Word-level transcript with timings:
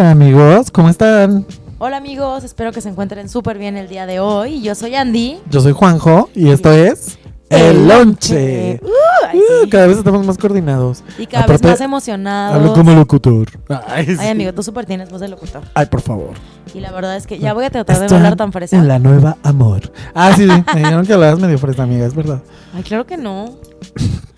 Hola 0.00 0.12
amigos, 0.12 0.70
¿cómo 0.70 0.88
están? 0.88 1.44
Hola 1.78 1.98
amigos, 1.98 2.42
espero 2.42 2.72
que 2.72 2.80
se 2.80 2.88
encuentren 2.88 3.28
súper 3.28 3.58
bien 3.58 3.76
el 3.76 3.86
día 3.86 4.06
de 4.06 4.18
hoy. 4.18 4.62
Yo 4.62 4.74
soy 4.74 4.94
Andy. 4.94 5.38
Yo 5.50 5.60
soy 5.60 5.72
Juanjo 5.72 6.30
y 6.34 6.48
esto 6.48 6.72
es 6.72 7.18
El 7.50 7.86
Lonche. 7.86 8.80
Uh, 8.82 8.88
ay, 9.28 9.38
Uh. 9.38 9.68
Cada 9.68 9.88
vez 9.88 9.98
estamos 9.98 10.24
más 10.24 10.38
coordinados. 10.38 11.04
Y 11.18 11.26
cada 11.26 11.44
Aparte, 11.44 11.66
vez 11.66 11.72
más 11.72 11.80
emocionados. 11.82 12.56
Hablo 12.56 12.72
como 12.72 12.92
locutor. 12.92 13.50
Ay, 13.88 14.06
sí. 14.06 14.16
Ay, 14.18 14.28
amigo, 14.30 14.54
tú 14.54 14.62
súper 14.62 14.86
tienes 14.86 15.10
voz 15.10 15.20
de 15.20 15.28
locutor. 15.28 15.60
Ay, 15.74 15.84
por 15.84 16.00
favor. 16.00 16.30
Y 16.72 16.80
la 16.80 16.92
verdad 16.92 17.14
es 17.16 17.26
que 17.26 17.38
ya 17.38 17.52
voy 17.52 17.66
a 17.66 17.70
tratar 17.70 17.98
de 18.08 18.16
hablar 18.16 18.36
tan 18.36 18.52
fresa. 18.52 18.78
En 18.78 18.88
la 18.88 18.98
nueva 18.98 19.36
amor. 19.42 19.92
Ah, 20.14 20.32
sí, 20.34 20.48
sí. 20.48 20.64
Me 20.74 20.80
dijeron 20.80 21.04
que 21.04 21.12
hablabas 21.12 21.38
medio 21.38 21.58
fresa, 21.58 21.82
amiga, 21.82 22.06
es 22.06 22.14
verdad. 22.14 22.40
Ay, 22.74 22.84
claro 22.84 23.04
que 23.04 23.18
no. 23.18 23.50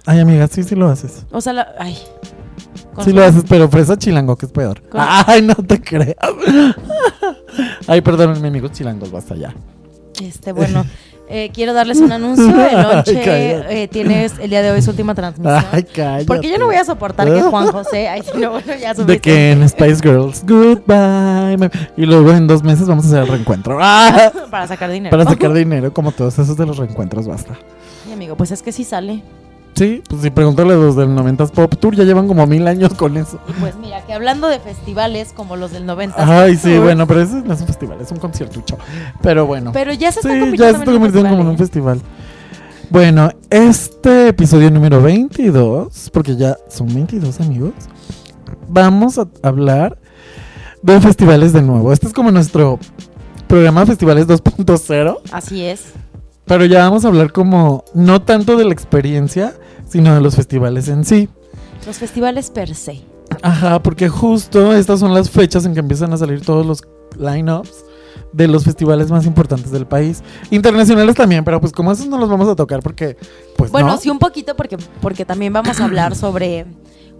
Ay, 0.06 0.18
amiga, 0.18 0.48
sí, 0.48 0.64
sí 0.64 0.74
lo 0.74 0.88
haces. 0.88 1.24
O 1.30 1.40
sea, 1.40 1.52
la... 1.52 1.68
ay. 1.79 1.96
Sí 3.00 3.12
lo 3.12 3.24
haces, 3.24 3.44
pero 3.48 3.68
fresa 3.68 3.96
chilango, 3.98 4.36
que 4.36 4.46
es 4.46 4.52
peor. 4.52 4.80
Con- 4.88 5.00
Ay, 5.26 5.42
no 5.42 5.54
te 5.54 5.80
creas. 5.80 6.16
Ay, 7.86 8.00
perdónenme, 8.00 8.48
amigos 8.48 8.72
chilangos, 8.72 9.10
basta 9.10 9.34
ya. 9.34 9.54
Este, 10.22 10.52
bueno, 10.52 10.84
eh, 11.28 11.50
quiero 11.52 11.72
darles 11.72 11.98
un 12.00 12.12
anuncio. 12.12 12.46
Ay, 12.54 12.74
lonche 12.76 13.14
cállate. 13.14 13.82
eh, 13.82 13.88
tienes 13.88 14.34
el 14.38 14.50
día 14.50 14.62
de 14.62 14.70
hoy 14.70 14.82
su 14.82 14.90
última 14.90 15.14
transmisión. 15.14 15.64
Ay, 15.72 15.82
cállate. 15.84 16.26
Porque 16.26 16.50
yo 16.50 16.58
no 16.58 16.66
voy 16.66 16.76
a 16.76 16.84
soportar 16.84 17.26
que 17.32 17.40
Juan 17.42 17.72
José. 17.72 18.08
Ay, 18.08 18.22
no, 18.38 18.52
bueno, 18.52 18.66
ya 18.80 18.90
De 18.94 19.02
suficiente. 19.02 19.20
que 19.20 19.52
en 19.52 19.68
Spice 19.68 19.96
Girls, 20.02 20.44
goodbye. 20.46 21.70
Y 21.96 22.06
luego 22.06 22.32
en 22.32 22.46
dos 22.46 22.62
meses 22.62 22.86
vamos 22.86 23.04
a 23.06 23.08
hacer 23.08 23.22
el 23.22 23.29
reencuentro. 23.29 23.79
¡Ah! 23.80 24.30
Para 24.50 24.66
sacar 24.68 24.90
dinero. 24.90 25.16
Para 25.16 25.29
sacar 25.30 25.52
dinero, 25.52 25.93
como 25.93 26.12
todos 26.12 26.38
esos 26.38 26.56
de 26.56 26.66
los 26.66 26.76
reencuentros, 26.76 27.26
basta. 27.26 27.54
Ay, 28.06 28.12
amigo, 28.12 28.36
pues 28.36 28.50
es 28.52 28.62
que 28.62 28.72
sí 28.72 28.84
sale. 28.84 29.22
Sí, 29.75 30.03
pues 30.08 30.22
si 30.22 30.31
pregúntale 30.31 30.75
a 30.75 30.76
los 30.76 30.96
del 30.96 31.08
90s 31.08 31.50
Pop 31.50 31.75
Tour, 31.76 31.96
ya 31.96 32.05
llevan 32.05 32.28
como 32.28 32.47
mil 32.47 32.67
años 32.69 32.92
con 32.94 33.16
eso. 33.16 33.41
Y 33.48 33.52
pues 33.52 33.74
mira, 33.77 34.05
que 34.05 34.12
hablando 34.12 34.48
de 34.48 34.58
festivales 34.60 35.33
como 35.34 35.56
los 35.56 35.72
del 35.72 35.86
90. 35.86 36.14
Ay, 36.42 36.56
sí, 36.56 36.77
bueno, 36.78 37.06
pero 37.06 37.22
ese 37.22 37.36
no 37.42 37.55
es 37.55 37.60
un 37.60 37.66
festival, 37.66 37.98
es 38.00 38.11
un 38.11 38.19
conciertucho. 38.19 38.77
Pero 39.22 39.46
bueno. 39.46 39.72
Pero 39.72 39.92
ya 39.94 40.12
se 40.12 40.20
está 40.20 40.33
Sí, 40.34 40.41
convirtiendo, 40.41 40.64
ya 40.64 40.72
se 40.72 40.78
está 40.78 40.92
convirtiendo 40.92 41.30
como 41.30 41.42
en 41.42 41.48
un 41.48 41.58
festival. 41.58 42.00
Bueno, 42.91 43.30
este 43.48 44.28
episodio 44.28 44.70
número 44.70 45.00
22, 45.00 46.11
porque 46.12 46.36
ya 46.36 46.58
son 46.68 46.92
22 46.92 47.41
amigos, 47.41 47.72
vamos 48.68 49.18
a 49.18 49.27
hablar 49.42 49.96
de 50.83 51.00
festivales 51.00 51.55
de 51.55 51.62
nuevo. 51.62 51.94
Este 51.94 52.08
es 52.08 52.12
como 52.12 52.30
nuestro 52.30 52.78
programa 53.46 53.86
festivales 53.86 54.27
2.0, 54.28 55.18
Así 55.33 55.64
es. 55.64 55.84
Pero 56.53 56.67
ya 56.67 56.81
vamos 56.81 57.03
a 57.06 57.08
hablar 57.08 57.33
como 57.33 57.83
no 57.95 58.20
tanto 58.20 58.58
de 58.58 58.67
la 58.67 58.75
experiencia, 58.75 59.55
sino 59.89 60.14
de 60.14 60.20
los 60.20 60.36
festivales 60.36 60.86
en 60.89 61.03
sí. 61.06 61.31
Los 61.86 61.97
festivales 61.97 62.50
per 62.50 62.75
se. 62.75 63.00
Ajá, 63.41 63.83
porque 63.83 64.11
justo 64.11 64.75
estas 64.75 65.00
son 65.00 65.14
las 65.14 65.30
fechas 65.30 65.64
en 65.64 65.73
que 65.73 65.80
empiezan 65.80 66.12
a 66.12 66.19
salir 66.19 66.42
todos 66.42 66.67
los 66.67 66.83
lineups 67.19 67.73
de 68.34 68.48
los 68.48 68.64
festivales 68.64 69.11
más 69.11 69.25
importantes 69.25 69.70
del 69.70 69.86
país. 69.86 70.23
Internacionales 70.50 71.14
también, 71.17 71.42
pero 71.42 71.58
pues 71.58 71.73
como 71.73 71.91
esos 71.91 72.06
no 72.08 72.19
los 72.19 72.28
vamos 72.28 72.47
a 72.50 72.55
tocar 72.55 72.80
porque, 72.83 73.17
pues 73.56 73.73
Bueno, 73.73 73.86
no. 73.89 73.97
sí 73.97 74.11
un 74.11 74.19
poquito 74.19 74.55
porque, 74.55 74.77
porque 75.00 75.25
también 75.25 75.55
vamos 75.55 75.80
a 75.80 75.84
hablar 75.86 76.14
sobre 76.14 76.67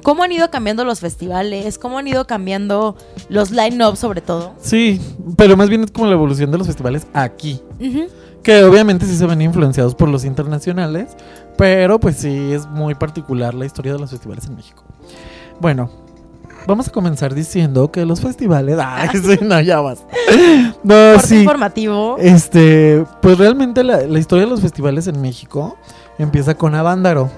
cómo 0.03 0.25
han 0.25 0.33
ido 0.33 0.51
cambiando 0.51 0.85
los 0.85 1.01
festivales, 1.01 1.79
cómo 1.79 1.97
han 1.97 2.07
ido 2.07 2.27
cambiando 2.27 2.99
los 3.31 3.51
line-up 3.51 3.97
sobre 3.97 4.21
todo. 4.21 4.53
Sí, 4.61 5.01
pero 5.39 5.57
más 5.57 5.71
bien 5.71 5.85
es 5.85 5.91
como 5.91 6.07
la 6.07 6.13
evolución 6.13 6.51
de 6.51 6.59
los 6.59 6.67
festivales 6.67 7.07
aquí. 7.15 7.63
Ujú. 7.81 8.09
Que 8.43 8.65
obviamente 8.65 9.07
sí 9.07 9.17
se 9.17 9.27
ven 9.27 9.41
influenciados 9.41 9.95
por 9.95 10.09
los 10.09 10.25
internacionales, 10.25 11.17
pero 11.57 12.01
pues 12.01 12.17
sí 12.17 12.53
es 12.53 12.67
muy 12.67 12.95
particular 12.95 13.55
la 13.55 13.67
historia 13.67 13.93
de 13.93 13.99
los 13.99 14.11
festivales 14.11 14.47
en 14.47 14.57
México. 14.57 14.83
Bueno, 15.61 15.91
vamos 16.67 16.89
a 16.89 16.91
comenzar 16.91 17.35
diciendo 17.35 17.93
que 17.93 18.05
los 18.05 18.21
festivales... 18.21 18.79
Ay, 18.85 19.11
sí, 19.11 19.39
no, 19.43 19.61
ya 19.61 19.81
vas. 19.81 20.05
No, 20.83 21.19
sí. 21.21 21.41
informativo. 21.41 22.17
Este, 22.19 23.05
pues 23.21 23.39
realmente 23.39 23.85
la, 23.85 24.03
la 24.03 24.19
historia 24.19 24.45
de 24.45 24.51
los 24.51 24.61
festivales 24.61 25.07
en 25.07 25.21
México 25.21 25.77
empieza 26.19 26.57
con 26.57 26.75
Avándaro. 26.75 27.31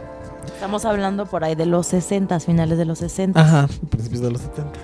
Estamos 0.47 0.87
hablando 0.87 1.27
por 1.27 1.45
ahí 1.45 1.55
de 1.55 1.67
los 1.67 1.87
60, 1.89 2.41
finales 2.41 2.79
de 2.79 2.87
los 2.87 2.99
60. 3.01 3.39
Ajá, 3.39 3.69
principios 3.91 4.23
de 4.23 4.31
los 4.31 4.41
70. 4.41 4.79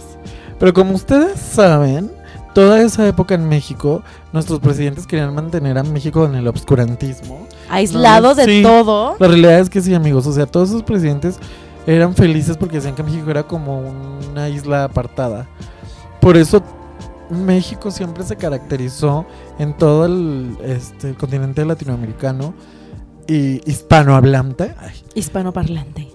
Pero 0.58 0.74
como 0.74 0.94
ustedes 0.94 1.40
saben, 1.40 2.10
toda 2.54 2.80
esa 2.82 3.06
época 3.06 3.34
en 3.34 3.48
México, 3.48 4.02
nuestros 4.32 4.60
presidentes 4.60 5.06
querían 5.06 5.34
mantener 5.34 5.78
a 5.78 5.82
México 5.82 6.24
en 6.24 6.34
el 6.34 6.48
obscurantismo. 6.48 7.46
Aislado 7.68 8.34
de 8.34 8.44
Sí. 8.44 8.62
todo. 8.62 9.16
La 9.18 9.28
realidad 9.28 9.60
es 9.60 9.70
que 9.70 9.80
sí, 9.80 9.94
amigos. 9.94 10.26
O 10.26 10.32
sea, 10.32 10.46
todos 10.46 10.70
esos 10.70 10.82
presidentes 10.82 11.38
eran 11.86 12.14
felices 12.14 12.56
porque 12.56 12.76
decían 12.76 12.94
que 12.94 13.02
México 13.02 13.30
era 13.30 13.44
como 13.44 13.80
una 14.30 14.48
isla 14.48 14.84
apartada. 14.84 15.48
Por 16.20 16.36
eso 16.36 16.62
México 17.30 17.90
siempre 17.90 18.24
se 18.24 18.36
caracterizó 18.36 19.24
en 19.58 19.76
todo 19.76 20.04
el, 20.06 20.56
este, 20.64 21.10
el 21.10 21.16
continente 21.16 21.64
latinoamericano 21.64 22.52
y 23.28 23.60
hispanohablante 23.70 24.74
ay, 24.80 24.90
Hispanoparlante. 25.14 26.08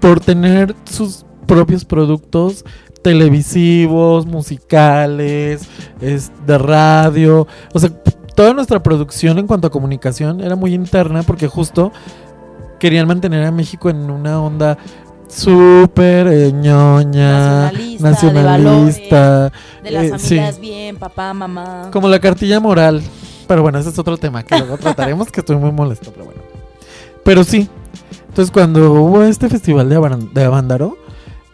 por 0.00 0.20
tener 0.20 0.76
sus 0.84 1.24
propios 1.46 1.84
productos 1.84 2.64
televisivos, 3.02 4.26
musicales, 4.26 5.68
es, 6.00 6.30
de 6.46 6.58
radio. 6.58 7.46
O 7.72 7.78
sea, 7.78 7.90
toda 8.34 8.52
nuestra 8.54 8.82
producción 8.82 9.38
en 9.38 9.46
cuanto 9.46 9.66
a 9.66 9.70
comunicación 9.70 10.40
era 10.40 10.56
muy 10.56 10.74
interna 10.74 11.22
porque 11.22 11.48
justo 11.48 11.92
querían 12.78 13.06
mantener 13.06 13.44
a 13.44 13.50
México 13.52 13.90
en 13.90 14.10
una 14.10 14.40
onda 14.42 14.78
súper 15.28 16.26
eh, 16.28 16.52
ñoña, 16.52 17.70
Nacionalista, 17.70 18.10
nacionalista, 18.10 19.52
De 19.82 19.90
las 19.90 20.04
eh, 20.04 20.08
familias 20.18 20.54
sí, 20.56 20.60
bien, 20.60 20.96
papá, 20.96 21.32
mamá. 21.32 21.88
como 21.92 22.08
la 22.08 22.18
cartilla 22.20 22.60
moral. 22.60 23.02
Pero 23.48 23.62
bueno, 23.62 23.78
ese 23.78 23.88
es 23.90 23.98
otro 23.98 24.16
tema 24.18 24.42
que 24.42 24.58
luego 24.58 24.76
trataremos, 24.78 25.30
que 25.30 25.40
estoy 25.40 25.56
muy 25.56 25.72
molesto, 25.72 26.10
pero 26.12 26.26
bueno. 26.26 26.40
Pero 27.24 27.44
sí, 27.44 27.68
entonces 28.28 28.50
cuando 28.50 28.92
hubo 28.92 29.22
este 29.22 29.48
festival 29.48 29.88
de, 29.88 29.96
Aban- 29.96 30.32
de 30.32 30.44
Avándaro, 30.44 30.96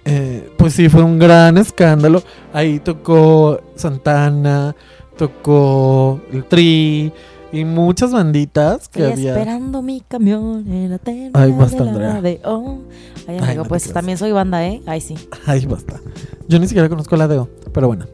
eh, 0.09 0.51
pues 0.57 0.73
sí, 0.75 0.89
fue 0.89 1.03
un 1.03 1.19
gran 1.19 1.59
escándalo. 1.59 2.23
Ahí 2.53 2.79
tocó 2.81 3.61
Santana, 3.77 4.75
tocó 5.17 6.21
el 6.33 6.45
Tri 6.45 7.13
y 7.53 7.65
muchas 7.65 8.13
banditas 8.13 8.89
que 8.89 9.01
Estoy 9.01 9.13
había. 9.13 9.33
esperando 9.39 9.83
mi 9.83 10.01
camión 10.07 10.65
en 10.71 10.91
la 10.91 11.01
Ay, 11.35 11.53
basta, 11.53 11.85
de 11.85 11.85
la 11.85 11.91
Andrea. 12.17 12.21
Ay, 12.25 12.41
Ay, 13.29 13.39
amigo, 13.39 13.63
no 13.63 13.69
pues 13.69 13.93
también 13.93 14.19
soy 14.19 14.33
banda, 14.33 14.67
¿eh? 14.67 14.81
Ay, 14.87 15.01
sí. 15.01 15.15
Ay, 15.47 15.65
basta. 15.67 16.01
Yo 16.49 16.59
ni 16.59 16.67
siquiera 16.67 16.89
conozco 16.89 17.17
la 17.17 17.29
DEO, 17.29 17.49
pero 17.73 17.87
bueno. 17.89 18.07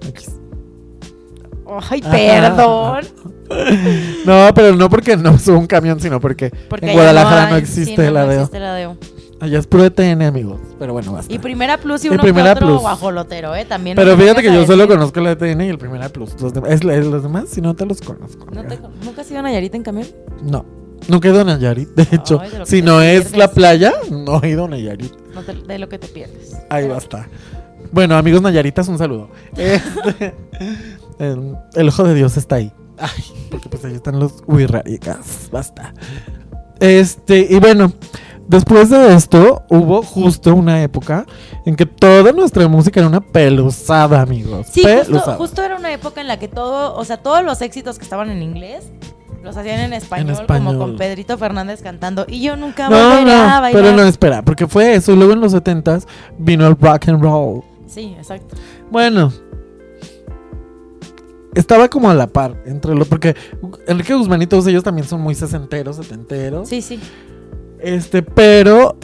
Ay, 1.90 2.00
Ajá. 2.04 2.10
perdón. 2.10 3.04
No, 4.24 4.48
pero 4.54 4.74
no 4.74 4.88
porque 4.88 5.16
no 5.18 5.38
subo 5.38 5.58
un 5.58 5.66
camión, 5.66 6.00
sino 6.00 6.18
porque, 6.18 6.50
Porque 6.68 6.86
en 6.86 6.92
Guadalajara 6.94 7.50
no, 7.50 7.54
hay- 7.56 7.60
existe 7.60 7.94
sí, 7.94 8.02
no, 8.08 8.10
la 8.10 8.24
no 8.24 8.32
existe 8.32 8.58
la 8.58 8.74
DEO. 8.74 8.96
Allá 9.44 9.58
es 9.58 9.66
puro 9.66 9.84
ETN, 9.84 10.22
amigos. 10.22 10.58
Pero 10.78 10.92
bueno, 10.94 11.12
basta. 11.12 11.32
Y 11.32 11.38
Primera 11.38 11.76
Plus 11.78 12.02
y 12.04 12.08
Y 12.08 12.10
uno 12.10 12.22
Primera 12.22 12.52
otro 12.52 12.66
Plus. 12.66 12.80
guajolotero, 12.80 13.54
¿eh? 13.54 13.64
También. 13.66 13.94
Pero 13.94 14.16
fíjate 14.16 14.40
que 14.42 14.52
yo 14.52 14.66
solo 14.66 14.88
conozco 14.88 15.20
la 15.20 15.32
ETN 15.32 15.60
y 15.60 15.68
el 15.68 15.76
Primera 15.78 16.08
Plus. 16.08 16.40
Los, 16.40 16.52
es- 16.66 16.80
es- 16.82 17.06
los 17.06 17.22
demás, 17.22 17.50
si 17.50 17.60
no 17.60 17.74
te 17.76 17.84
los 17.84 18.00
conozco. 18.00 18.46
¿No 18.46 18.62
te- 18.62 18.74
amiga. 18.76 18.88
¿Nunca 19.04 19.20
has 19.20 19.30
ido 19.30 19.40
a 19.40 19.42
Nayarit 19.42 19.74
en 19.74 19.82
camión? 19.82 20.06
No. 20.42 20.64
Nunca 21.08 21.28
he 21.28 21.30
ido 21.32 21.42
a 21.42 21.44
Nayarit. 21.44 21.90
De 21.90 22.06
hecho, 22.16 22.40
Ay, 22.40 22.50
de 22.50 22.58
lo 22.60 22.64
que 22.64 22.70
si 22.70 22.76
te 22.80 22.86
no 22.86 23.02
es 23.02 23.20
pierdes. 23.20 23.36
la 23.38 23.48
playa, 23.52 23.92
no 24.10 24.40
he 24.42 24.48
ido 24.48 24.64
a 24.64 24.68
Nayarit. 24.68 25.12
No 25.34 25.42
te- 25.42 25.52
de 25.54 25.78
lo 25.78 25.88
que 25.90 25.98
te 25.98 26.08
pierdes. 26.08 26.56
Ahí 26.70 26.88
basta. 26.88 27.28
Bueno, 27.92 28.16
amigos 28.16 28.40
Nayaritas, 28.40 28.88
un 28.88 28.96
saludo. 28.98 29.28
Este, 29.58 30.34
el, 31.18 31.54
el 31.74 31.88
ojo 31.88 32.04
de 32.04 32.14
Dios 32.14 32.36
está 32.38 32.56
ahí. 32.56 32.72
Ay, 32.98 33.10
porque 33.50 33.68
pues 33.68 33.84
ahí 33.84 33.94
están 33.94 34.18
los 34.18 34.42
huirraricas. 34.46 35.48
Basta. 35.52 35.92
Este, 36.80 37.46
y 37.50 37.58
bueno, 37.60 37.92
después 38.48 38.90
de 38.90 39.14
esto, 39.14 39.62
hubo 39.70 40.02
justo 40.02 40.54
una 40.54 40.82
época 40.82 41.26
en 41.66 41.76
que 41.76 41.86
toda 41.86 42.32
nuestra 42.32 42.66
música 42.68 43.00
era 43.00 43.08
una 43.08 43.20
pelusada, 43.20 44.20
amigos. 44.20 44.66
Sí, 44.70 44.82
justo, 44.82 45.04
pelusada. 45.06 45.36
justo 45.36 45.62
era 45.62 45.76
una 45.76 45.92
época 45.92 46.20
en 46.20 46.28
la 46.28 46.38
que 46.38 46.48
todo, 46.48 46.94
o 46.96 47.04
sea, 47.04 47.18
todos 47.18 47.44
los 47.44 47.60
éxitos 47.62 47.98
que 47.98 48.04
estaban 48.04 48.30
en 48.30 48.42
inglés 48.42 48.84
los 49.42 49.56
hacían 49.58 49.80
en 49.80 49.92
español, 49.92 50.30
español. 50.30 50.66
como 50.74 50.78
con 50.78 50.96
Pedrito 50.96 51.36
Fernández 51.36 51.82
cantando. 51.82 52.24
Y 52.26 52.40
yo 52.42 52.56
nunca 52.56 52.88
No, 52.88 52.96
volveré 52.96 53.32
a 53.34 53.56
no, 53.56 53.60
bailar. 53.60 53.72
pero 53.82 53.94
no, 53.96 54.02
espera, 54.04 54.42
porque 54.42 54.66
fue 54.66 54.94
eso. 54.94 55.12
Y 55.12 55.16
luego 55.16 55.34
en 55.34 55.40
los 55.40 55.52
70s 55.52 56.06
vino 56.38 56.66
el 56.66 56.76
rock 56.78 57.08
and 57.08 57.22
roll. 57.22 57.62
Sí, 57.86 58.14
exacto. 58.18 58.56
Bueno, 58.90 59.30
estaba 61.54 61.88
como 61.88 62.10
a 62.10 62.14
la 62.14 62.26
par 62.26 62.56
entre 62.66 62.94
lo 62.94 63.04
porque 63.04 63.36
Enrique 63.86 64.14
Guzmán 64.14 64.42
y 64.42 64.46
todos 64.46 64.66
ellos 64.66 64.82
también 64.82 65.06
son 65.06 65.20
muy 65.20 65.34
sesenteros, 65.34 65.96
setenteros. 65.96 66.68
Sí, 66.68 66.82
sí. 66.82 66.98
Este, 67.84 68.22
pero 68.22 68.96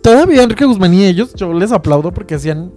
todavía 0.00 0.44
Enrique 0.44 0.64
Guzmán 0.64 0.94
y 0.94 1.04
ellos, 1.04 1.34
yo 1.34 1.52
les 1.52 1.72
aplaudo 1.72 2.12
porque 2.12 2.36
hacían, 2.36 2.70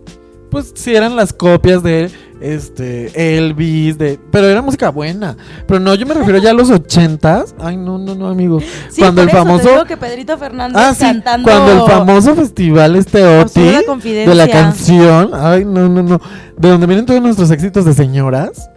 pues 0.49 0.71
sí 0.73 0.95
eran 0.95 1.15
las 1.15 1.31
copias 1.31 1.83
de 1.83 2.09
este, 2.41 3.37
Elvis, 3.37 3.99
de, 3.99 4.19
pero 4.31 4.47
era 4.47 4.63
música 4.63 4.89
buena. 4.89 5.37
Pero 5.67 5.79
no, 5.79 5.93
yo 5.93 6.07
me 6.07 6.15
refiero 6.15 6.39
ya 6.39 6.49
a 6.49 6.53
los 6.53 6.71
ochentas. 6.71 7.53
Ay, 7.59 7.77
no, 7.77 7.99
no, 7.99 8.15
no, 8.15 8.29
amigos. 8.29 8.63
Sí, 8.89 9.01
cuando 9.01 9.21
por 9.21 9.29
el 9.29 9.35
eso 9.35 9.37
te 9.37 9.45
famoso, 9.45 9.69
digo 9.69 9.85
que 9.85 9.97
Pedrito 9.97 10.37
Fernández 10.39 10.81
ah, 10.81 10.93
sí, 10.95 11.01
cantando 11.01 11.47
cuando 11.47 11.71
el 11.71 11.91
famoso 11.91 12.35
festival 12.35 12.95
este 12.95 13.23
Oti 13.23 13.61
de 13.61 14.33
la 14.33 14.47
canción, 14.47 15.29
ay, 15.33 15.65
no, 15.65 15.87
no, 15.87 16.01
no, 16.01 16.19
de 16.57 16.69
donde 16.69 16.87
vienen 16.87 17.05
todos 17.05 17.21
nuestros 17.21 17.51
éxitos 17.51 17.85
de 17.85 17.93
señoras. 17.93 18.71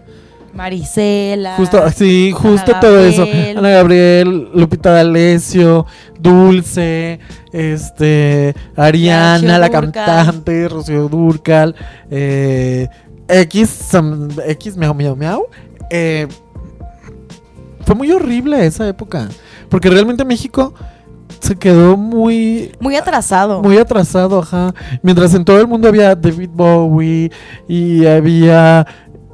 Marisela. 0.54 1.56
Justo, 1.56 1.82
sí, 1.90 2.32
justo 2.32 2.72
Ana 2.72 2.80
todo 2.80 2.98
eso. 3.00 3.24
Ana 3.56 3.70
Gabriel, 3.70 4.50
Lupita 4.54 4.92
D'Alessio, 4.92 5.86
Dulce, 6.20 7.18
este, 7.52 8.54
Ariana, 8.76 9.58
la 9.58 9.70
cantante, 9.70 10.68
Rocío 10.68 11.08
Durcal, 11.08 11.74
eh, 12.10 12.88
X, 13.28 13.90
X, 14.46 14.76
miau, 14.76 14.94
miau, 14.94 15.16
miau. 15.16 15.46
Eh, 15.90 16.26
fue 17.84 17.94
muy 17.94 18.10
horrible 18.12 18.64
esa 18.64 18.86
época, 18.88 19.28
porque 19.68 19.90
realmente 19.90 20.24
México 20.24 20.72
se 21.40 21.56
quedó 21.56 21.96
muy 21.96 22.72
Muy 22.78 22.94
atrasado. 22.94 23.62
muy 23.62 23.76
atrasado, 23.78 24.38
ajá. 24.40 24.72
Mientras 25.02 25.34
en 25.34 25.44
todo 25.44 25.60
el 25.60 25.66
mundo 25.66 25.88
había 25.88 26.14
David 26.14 26.50
Bowie 26.52 27.32
y 27.66 28.06
había 28.06 28.86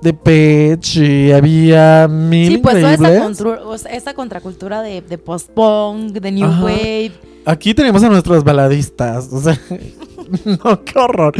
Depeche 0.02 1.26
y 1.26 1.32
había 1.32 2.06
mil 2.08 2.52
sí, 2.52 2.58
pues 2.58 2.80
toda 2.80 2.94
increíbles. 2.94 3.86
esta 3.90 4.14
contracultura 4.14 4.80
de, 4.82 5.00
de 5.02 5.18
post-punk, 5.18 6.12
de 6.12 6.30
new 6.32 6.46
Ajá. 6.48 6.64
wave. 6.64 7.12
Aquí 7.44 7.72
tenemos 7.74 8.02
a 8.04 8.08
nuestros 8.08 8.44
baladistas, 8.44 9.32
o 9.32 9.40
sea, 9.40 9.58
no, 10.64 10.84
qué 10.84 10.98
horror. 10.98 11.34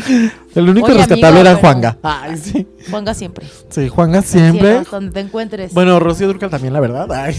El 0.55 0.69
único 0.69 0.87
Oye, 0.87 0.97
rescatable 0.97 1.27
amigo, 1.41 1.41
era 1.41 1.51
pero- 1.51 1.61
Juanga. 1.61 1.99
Ay, 2.03 2.37
sí. 2.39 2.67
Ponga 2.91 3.15
siempre. 3.15 3.47
Sí, 3.69 3.89
Juanga 3.89 4.23
siempre. 4.23 4.83
donde 4.91 5.13
te 5.13 5.21
encuentres. 5.21 5.75
Bueno, 5.75 6.01
Rocío 6.01 6.27
Durcal 6.27 6.51
también, 6.51 6.73
la 6.73 6.81
verdad. 6.81 7.13
Ay, 7.13 7.37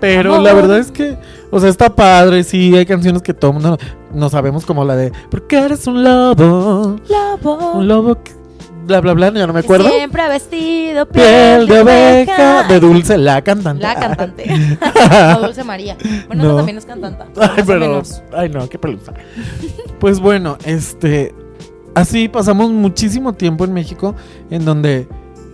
pero 0.00 0.34
Amor. 0.34 0.44
la 0.44 0.52
verdad 0.52 0.78
es 0.78 0.90
que, 0.90 1.16
o 1.50 1.58
sea, 1.60 1.70
está 1.70 1.94
padre, 1.94 2.42
sí, 2.44 2.76
hay 2.76 2.84
canciones 2.86 3.22
que 3.22 3.32
todo 3.34 3.52
mundo 3.52 3.78
no 4.12 4.28
sabemos, 4.28 4.66
como 4.66 4.84
la 4.84 4.96
de 4.96 5.12
Porque 5.30 5.58
eres 5.58 5.86
un 5.86 6.02
lobo, 6.04 6.98
Lobo. 7.08 7.72
un 7.74 7.88
lobo 7.88 8.22
que- 8.22 8.32
bla 8.84 9.00
bla 9.00 9.12
bla, 9.14 9.32
ya 9.32 9.46
no 9.46 9.52
me 9.52 9.60
que 9.60 9.66
acuerdo. 9.66 9.88
Siempre 9.90 10.22
ha 10.22 10.28
vestido 10.28 11.06
Piel 11.08 11.66
de 11.66 11.80
oveja 11.80 12.62
de 12.64 12.80
Dulce, 12.80 13.18
la 13.18 13.42
cantante. 13.42 13.82
La 13.82 13.94
cantante. 13.94 14.46
no, 15.10 15.40
Dulce 15.40 15.64
María. 15.64 15.96
Bueno, 16.26 16.42
No. 16.42 16.48
esa 16.50 16.56
también 16.58 16.78
es 16.78 16.86
cantante. 16.86 17.24
Ay, 17.40 17.62
pero. 17.66 18.02
Ay, 18.36 18.48
no, 18.48 18.68
qué 18.68 18.78
pelusa. 18.78 19.12
Pues 19.98 20.20
bueno, 20.20 20.58
este. 20.64 21.34
Así 21.94 22.28
pasamos 22.28 22.70
muchísimo 22.70 23.34
tiempo 23.34 23.64
en 23.64 23.72
México 23.74 24.14
en 24.50 24.64
donde 24.64 25.06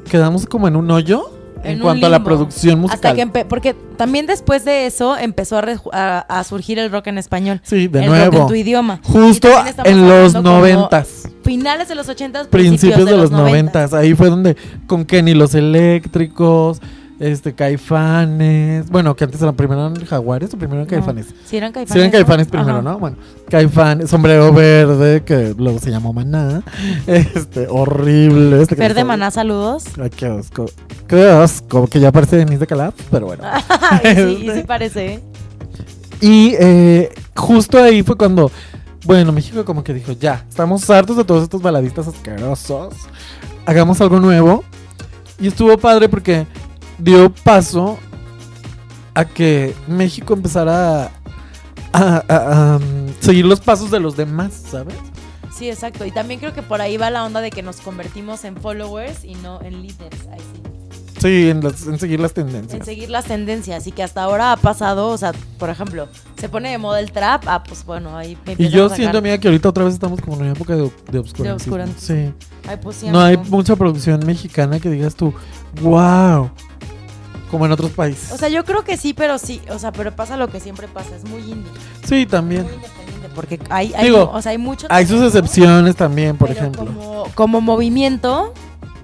quedamos 0.09 0.47
como 0.47 0.69
en 0.69 0.77
un 0.77 0.89
hoyo 0.91 1.33
en, 1.65 1.81
cuanto 1.81 2.07
a 2.07 2.09
la 2.09 2.23
producción 2.23 2.75
Hasta 2.89 3.13
musical. 3.13 3.17
que 3.17 3.27
empe- 3.27 3.47
porque 3.49 3.75
también 3.97 4.27
después 4.27 4.65
de 4.65 4.87
eso 4.87 5.17
empezó 5.19 5.59
a, 5.59 5.63
re- 5.63 5.81
a- 5.93 6.21
a 6.29 6.45
surgir 6.45 6.79
el 6.79 6.93
rock 6.93 7.09
en 7.09 7.19
español. 7.19 7.61
Sí, 7.65 7.89
de 7.89 8.05
el 8.05 8.07
rock 8.07 8.15
en 8.15 8.31
nuevo. 8.31 8.47
tu 8.47 8.55
idioma. 8.55 9.01
Justo 9.03 9.49
en 9.85 10.09
los 10.09 10.33
como 10.35 10.43
noventas. 10.51 11.29
Finales 11.49 11.89
de 11.89 11.95
los 11.95 12.07
ochentas, 12.11 12.47
Principios 12.49 13.07
de 13.07 13.17
los 13.17 13.31
90. 13.31 13.49
noventas. 13.49 13.95
Ahí 13.95 14.15
fue 14.15 14.29
donde 14.29 14.55
con 14.87 15.07
Kenny 15.07 15.33
los 15.33 15.55
eléctricos, 15.55 16.81
este 17.21 17.55
Caifanes. 17.55 18.91
Bueno, 18.91 19.17
que 19.17 19.25
antes 19.25 19.41
eran 19.41 19.57
primero 19.57 19.87
eran 19.87 20.05
Jaguares 20.05 20.53
o 20.53 20.59
primero 20.59 20.83
eran 20.83 20.87
No, 20.87 20.91
Caifanes. 20.91 21.27
Sí, 21.47 21.57
eran 21.57 21.73
caifanes. 21.73 21.93
Sí, 21.93 21.99
eran 21.99 22.11
¿no? 22.11 22.13
Caifanes 22.13 22.49
primero, 22.49 22.71
Ajá. 22.73 22.83
¿no? 22.83 22.99
Bueno, 22.99 23.17
Caifanes, 23.49 24.11
Sombrero 24.11 24.53
Verde, 24.53 25.23
que 25.25 25.55
luego 25.57 25.79
se 25.79 25.91
llamó 25.91 26.13
Maná. 26.13 26.63
Este, 27.07 27.67
horrible. 27.71 28.63
Este 28.63 28.75
Verde 28.75 29.05
Maná, 29.05 29.31
saludos. 29.31 29.85
Ay, 30.01 30.11
qué 30.11 30.27
asco. 30.27 30.67
Qué 31.07 31.31
asco, 31.31 31.87
que 31.87 31.99
ya 31.99 32.13
parece 32.13 32.37
Denise 32.37 32.59
de 32.59 32.67
Calaf, 32.67 32.95
pero 33.11 33.25
bueno. 33.27 33.43
Sí, 34.03 34.21
y 34.47 34.51
sí 34.55 34.63
parece. 34.67 35.21
Y 36.21 36.55
eh, 36.61 37.09
justo 37.35 37.83
ahí 37.83 38.03
fue 38.03 38.17
cuando, 38.17 38.51
bueno, 39.09 39.33
México 39.33 39.65
como 39.65 39.83
que 39.83 39.95
dijo, 39.95 40.13
ya, 40.13 40.45
estamos 40.47 40.89
hartos 40.91 41.17
de 41.17 41.25
todos 41.25 41.43
estos 41.43 41.63
baladistas 41.63 42.07
asquerosos. 42.09 42.93
Hagamos 43.65 43.99
algo 44.03 44.21
nuevo. 44.21 44.63
Y 45.41 45.47
estuvo 45.49 45.79
padre 45.79 46.11
porque 46.11 46.47
dio 46.99 47.33
paso 47.33 47.97
a 49.15 49.25
que 49.25 49.75
México 49.87 50.35
empezara 50.35 51.05
a, 51.05 51.11
a- 51.93 52.25
a- 52.29 52.73
a, 52.75 52.77
um, 52.77 52.83
seguir 53.21 53.47
los 53.47 53.61
pasos 53.61 53.91
de 53.91 53.99
los 53.99 54.15
demás, 54.15 54.53
¿sabes? 54.71 54.95
Sí, 55.57 55.71
exacto. 55.71 56.05
Y 56.05 56.11
también 56.11 56.39
creo 56.39 56.53
que 56.53 56.63
por 56.63 56.83
ahí 56.83 56.99
va 56.99 57.09
la 57.11 57.25
onda 57.25 57.41
de 57.41 57.51
que 57.51 57.63
nos 57.63 57.81
convertimos 57.81 58.45
en 58.45 58.57
followers 58.59 59.25
y 59.25 59.37
no 59.37 59.61
en 59.63 59.81
leaders. 59.83 60.27
Ahí 60.31 60.39
sí. 60.41 60.63
Sí, 61.21 61.51
en, 61.51 61.63
las- 61.65 61.87
en 61.87 61.99
seguir 61.99 62.21
las 62.21 62.31
En 62.37 62.47
tendencias. 62.47 62.85
seguir 62.87 63.11
las 63.11 63.25
tendencias. 63.25 63.87
Y 63.87 63.93
que 63.93 64.03
hasta 64.03 64.23
ahora 64.23 64.53
ha 64.53 64.57
pasado, 64.57 65.09
o 65.09 65.19
sea, 65.19 65.33
por 65.59 65.69
ejemplo, 65.71 66.09
se 66.39 66.49
pone 66.49 66.71
de 66.71 66.79
moda 66.79 67.01
el 67.01 67.11
trap. 67.13 67.45
Ah, 67.47 67.63
pues 67.65 67.85
bueno, 67.85 68.17
ahí 68.17 68.37
me 68.47 68.55
Y 68.59 68.69
yo 68.69 68.87
a 68.87 68.95
siento, 68.95 69.19
amiga, 69.19 69.39
que 69.39 69.49
ahorita 69.49 69.69
otra 69.69 69.85
vez 69.85 69.95
estamos 69.95 70.21
como 70.21 70.37
en 70.37 70.43
una 70.43 70.53
época 70.53 70.75
de, 70.77 70.91
de 71.11 71.19
obscurantismo. 71.19 71.55
obscurantismo. 71.55 72.17
Sí. 72.17 72.33
Ay, 72.69 72.77
pues 72.83 72.97
sí, 72.97 73.07
No 73.11 73.21
hay 73.21 73.37
mucha 73.37 73.75
producción 73.77 74.25
mexicana 74.27 74.79
que 74.81 74.91
digas 74.91 75.15
tú, 75.15 75.33
wow, 75.83 76.51
como 77.51 77.67
en 77.67 77.73
otros 77.73 77.91
países. 77.93 78.31
O 78.33 78.37
sea, 78.37 78.49
yo 78.49 78.65
creo 78.65 78.85
que 78.85 78.97
sí, 78.97 79.15
pero 79.15 79.39
sí. 79.39 79.61
O 79.71 79.79
sea, 79.79 79.91
pero 79.93 80.15
pasa 80.15 80.37
lo 80.37 80.49
que 80.49 80.61
siempre 80.61 80.87
pasa. 80.89 81.17
Es 81.17 81.25
muy 81.29 81.41
indie. 81.41 81.71
sí, 82.05 82.27
también. 82.27 82.65
Muy 82.65 82.75
independiente. 82.75 83.29
Porque 83.35 83.59
hay, 83.71 83.93
hay, 83.95 84.05
Digo, 84.07 84.31
o 84.33 84.43
sea, 84.43 84.51
hay 84.53 84.59
mucho. 84.59 84.87
Hay 84.91 85.07
sus 85.07 85.23
excepciones 85.23 85.95
también, 85.97 86.37
por 86.37 86.51
ejemplo. 86.51 86.85
Como, 86.87 87.25
como 87.35 87.61
movimiento 87.61 88.53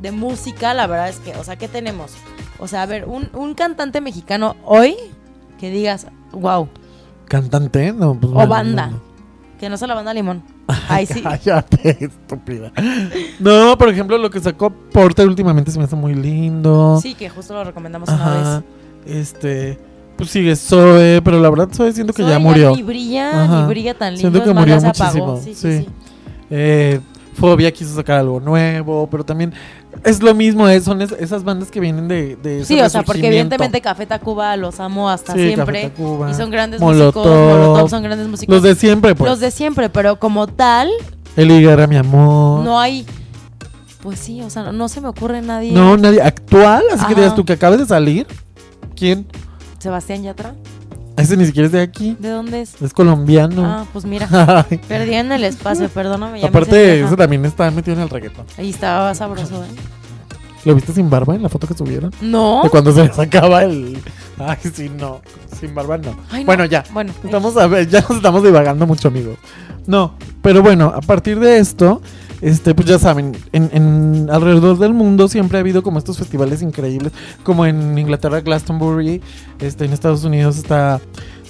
de 0.04 0.12
música, 0.12 0.74
la 0.74 0.86
verdad 0.86 1.08
es 1.08 1.18
que, 1.18 1.32
o 1.34 1.42
sea, 1.42 1.56
¿qué 1.56 1.66
tenemos? 1.66 2.12
O 2.58 2.68
sea, 2.68 2.82
a 2.82 2.86
ver, 2.86 3.06
un, 3.06 3.28
un 3.32 3.54
cantante 3.54 4.00
mexicano 4.00 4.54
hoy 4.64 4.94
que 5.58 5.70
digas, 5.70 6.06
wow, 6.32 6.68
¿Cantante? 7.26 7.90
No, 7.92 8.14
pues 8.14 8.32
o 8.32 8.38
no, 8.38 8.46
banda. 8.46 8.88
no. 8.88 9.00
Que 9.58 9.68
no 9.70 9.76
sea 9.78 9.88
la 9.88 9.94
banda 9.94 10.12
Limón. 10.12 10.42
Ay, 10.88 11.06
sí. 11.06 11.22
Cállate, 11.22 11.96
estúpida. 12.04 12.70
No, 13.40 13.78
por 13.78 13.88
ejemplo, 13.88 14.18
lo 14.18 14.28
que 14.30 14.40
sacó 14.40 14.70
Porter 14.70 15.26
últimamente 15.26 15.70
se 15.70 15.78
me 15.78 15.84
hace 15.84 15.96
muy 15.96 16.14
lindo. 16.14 16.98
Sí, 17.00 17.14
que 17.14 17.30
justo 17.30 17.54
lo 17.54 17.64
recomendamos 17.64 18.08
una 18.10 18.62
vez. 19.06 19.16
Este, 19.16 19.78
pues 20.18 20.30
sigue 20.30 20.54
Zoe, 20.54 21.22
pero 21.22 21.40
la 21.40 21.48
verdad 21.48 21.68
Zoe 21.72 21.92
siento 21.92 22.12
que 22.12 22.22
Zoe 22.22 22.30
ya 22.30 22.38
murió. 22.38 22.76
Ni 22.76 22.82
brilla, 22.82 23.44
Ajá. 23.44 23.62
ni 23.62 23.68
brilla 23.68 23.94
tan 23.94 24.14
lindo. 24.14 24.30
Siento 24.30 24.44
que 24.44 24.54
murió 24.54 24.78
ya 24.78 24.86
muchísimo, 24.86 25.36
Sí, 25.38 25.54
sí, 25.54 25.78
sí. 25.78 25.78
sí. 25.84 25.88
Eh, 26.50 27.00
Fobia 27.34 27.72
quiso 27.72 27.94
sacar 27.94 28.20
algo 28.20 28.38
nuevo, 28.40 29.08
pero 29.10 29.24
también 29.24 29.52
es 30.02 30.22
lo 30.22 30.34
mismo, 30.34 30.68
eh, 30.68 30.80
son 30.80 31.02
es- 31.02 31.12
esas 31.12 31.44
bandas 31.44 31.70
que 31.70 31.78
vienen 31.80 32.08
de, 32.08 32.36
de 32.36 32.60
ese 32.62 32.74
Sí, 32.74 32.80
o 32.80 32.88
sea, 32.88 33.02
porque 33.02 33.26
evidentemente 33.28 33.80
Café 33.80 34.06
Tacuba 34.06 34.56
los 34.56 34.80
amo 34.80 35.08
hasta 35.08 35.32
Sí, 35.34 35.38
Café 35.38 35.54
siempre. 35.54 35.82
Tacuba, 35.90 36.30
Y 36.30 36.34
son 36.34 36.50
grandes 36.50 36.80
Molotov, 36.80 37.24
músicos. 37.26 37.58
Molotov 37.58 37.90
son 37.90 38.02
grandes 38.02 38.28
músicos. 38.28 38.54
Los 38.54 38.62
de 38.62 38.74
siempre, 38.74 39.14
pues. 39.14 39.30
Los 39.30 39.40
de 39.40 39.50
siempre, 39.50 39.88
pero 39.90 40.18
como 40.18 40.46
tal, 40.46 40.90
Eli 41.36 41.60
Guerra, 41.62 41.86
mi 41.86 41.96
amor. 41.96 42.64
no 42.64 42.78
hay. 42.80 43.06
Pues 44.02 44.18
sí, 44.18 44.42
o 44.42 44.50
sea, 44.50 44.64
no, 44.64 44.72
no 44.72 44.88
se 44.88 45.00
me 45.00 45.08
ocurre 45.08 45.40
nadie. 45.40 45.72
No, 45.72 45.96
nadie. 45.96 46.20
Actual, 46.20 46.82
así 46.92 47.06
que 47.06 47.14
digas 47.14 47.34
tú 47.34 47.44
que 47.44 47.54
acabes 47.54 47.78
de 47.80 47.86
salir. 47.86 48.26
¿Quién? 48.96 49.26
Sebastián 49.78 50.22
Yatra. 50.22 50.54
Ese 51.16 51.36
ni 51.36 51.46
siquiera 51.46 51.66
es 51.66 51.72
de 51.72 51.80
aquí. 51.80 52.16
¿De 52.18 52.28
dónde 52.28 52.62
es? 52.62 52.80
Es 52.82 52.92
colombiano. 52.92 53.64
Ah, 53.64 53.86
pues 53.92 54.04
mira. 54.04 54.26
Perdí 54.88 55.14
en 55.14 55.32
el 55.32 55.44
espacio, 55.44 55.88
perdóname. 55.88 56.40
ya 56.40 56.48
Aparte, 56.48 57.02
ese 57.02 57.16
también 57.16 57.44
está 57.44 57.70
metido 57.70 57.96
en 57.96 58.02
el 58.02 58.10
reggaetón. 58.10 58.46
Ahí 58.58 58.70
estaba 58.70 59.14
sabroso, 59.14 59.64
¿eh? 59.64 59.68
¿Lo 60.64 60.74
viste 60.74 60.92
sin 60.92 61.10
barba 61.10 61.34
en 61.34 61.42
la 61.42 61.48
foto 61.48 61.66
que 61.66 61.74
subieron? 61.74 62.10
No. 62.22 62.62
De 62.64 62.70
cuando 62.70 62.90
se 62.92 63.04
le 63.04 63.12
sacaba 63.12 63.64
el. 63.64 63.98
Ay, 64.38 64.56
sí, 64.72 64.88
no. 64.88 65.20
Sin 65.60 65.74
barba 65.74 65.98
no. 65.98 66.16
Ay, 66.30 66.40
no. 66.40 66.46
Bueno, 66.46 66.64
ya. 66.64 66.84
Bueno, 66.92 67.12
Estamos 67.22 67.56
a 67.58 67.66
ver, 67.66 67.86
ya 67.88 68.00
nos 68.00 68.12
estamos 68.12 68.42
divagando 68.42 68.86
mucho, 68.86 69.08
amigos. 69.08 69.36
No, 69.86 70.14
pero 70.40 70.62
bueno, 70.62 70.86
a 70.94 71.02
partir 71.02 71.38
de 71.38 71.58
esto, 71.58 72.00
este, 72.44 72.74
pues 72.74 72.86
ya 72.86 72.98
saben, 72.98 73.34
en, 73.52 73.70
en 73.72 74.28
alrededor 74.30 74.78
del 74.78 74.92
mundo 74.92 75.28
siempre 75.28 75.56
ha 75.56 75.60
habido 75.60 75.82
como 75.82 75.98
estos 75.98 76.18
festivales 76.18 76.60
increíbles, 76.60 77.10
como 77.42 77.64
en 77.64 77.98
Inglaterra 77.98 78.42
Glastonbury, 78.42 79.22
este, 79.60 79.86
en 79.86 79.94
Estados 79.94 80.24
Unidos 80.24 80.58
está 80.58 81.00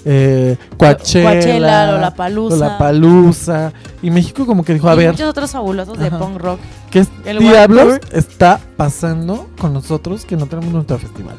eh, 0.04 0.56
Coachella, 0.76 1.32
Coachella, 1.32 1.92
Lollapalooza. 1.92 2.56
Lollapalooza, 2.56 3.72
y 4.02 4.10
México 4.10 4.46
como 4.46 4.64
que 4.64 4.74
dijo, 4.74 4.88
a 4.88 4.94
y 4.94 4.98
ver, 4.98 5.10
muchos 5.10 5.28
otros 5.28 5.50
fabulosos 5.50 5.98
de 5.98 6.12
punk 6.12 6.36
rock. 6.38 6.60
¿qué 6.92 7.04
diablos 7.40 7.98
está 8.12 8.60
pasando 8.76 9.48
con 9.58 9.72
nosotros 9.72 10.24
que 10.24 10.36
no 10.36 10.46
tenemos 10.46 10.72
nuestro 10.72 10.96
festival? 10.98 11.34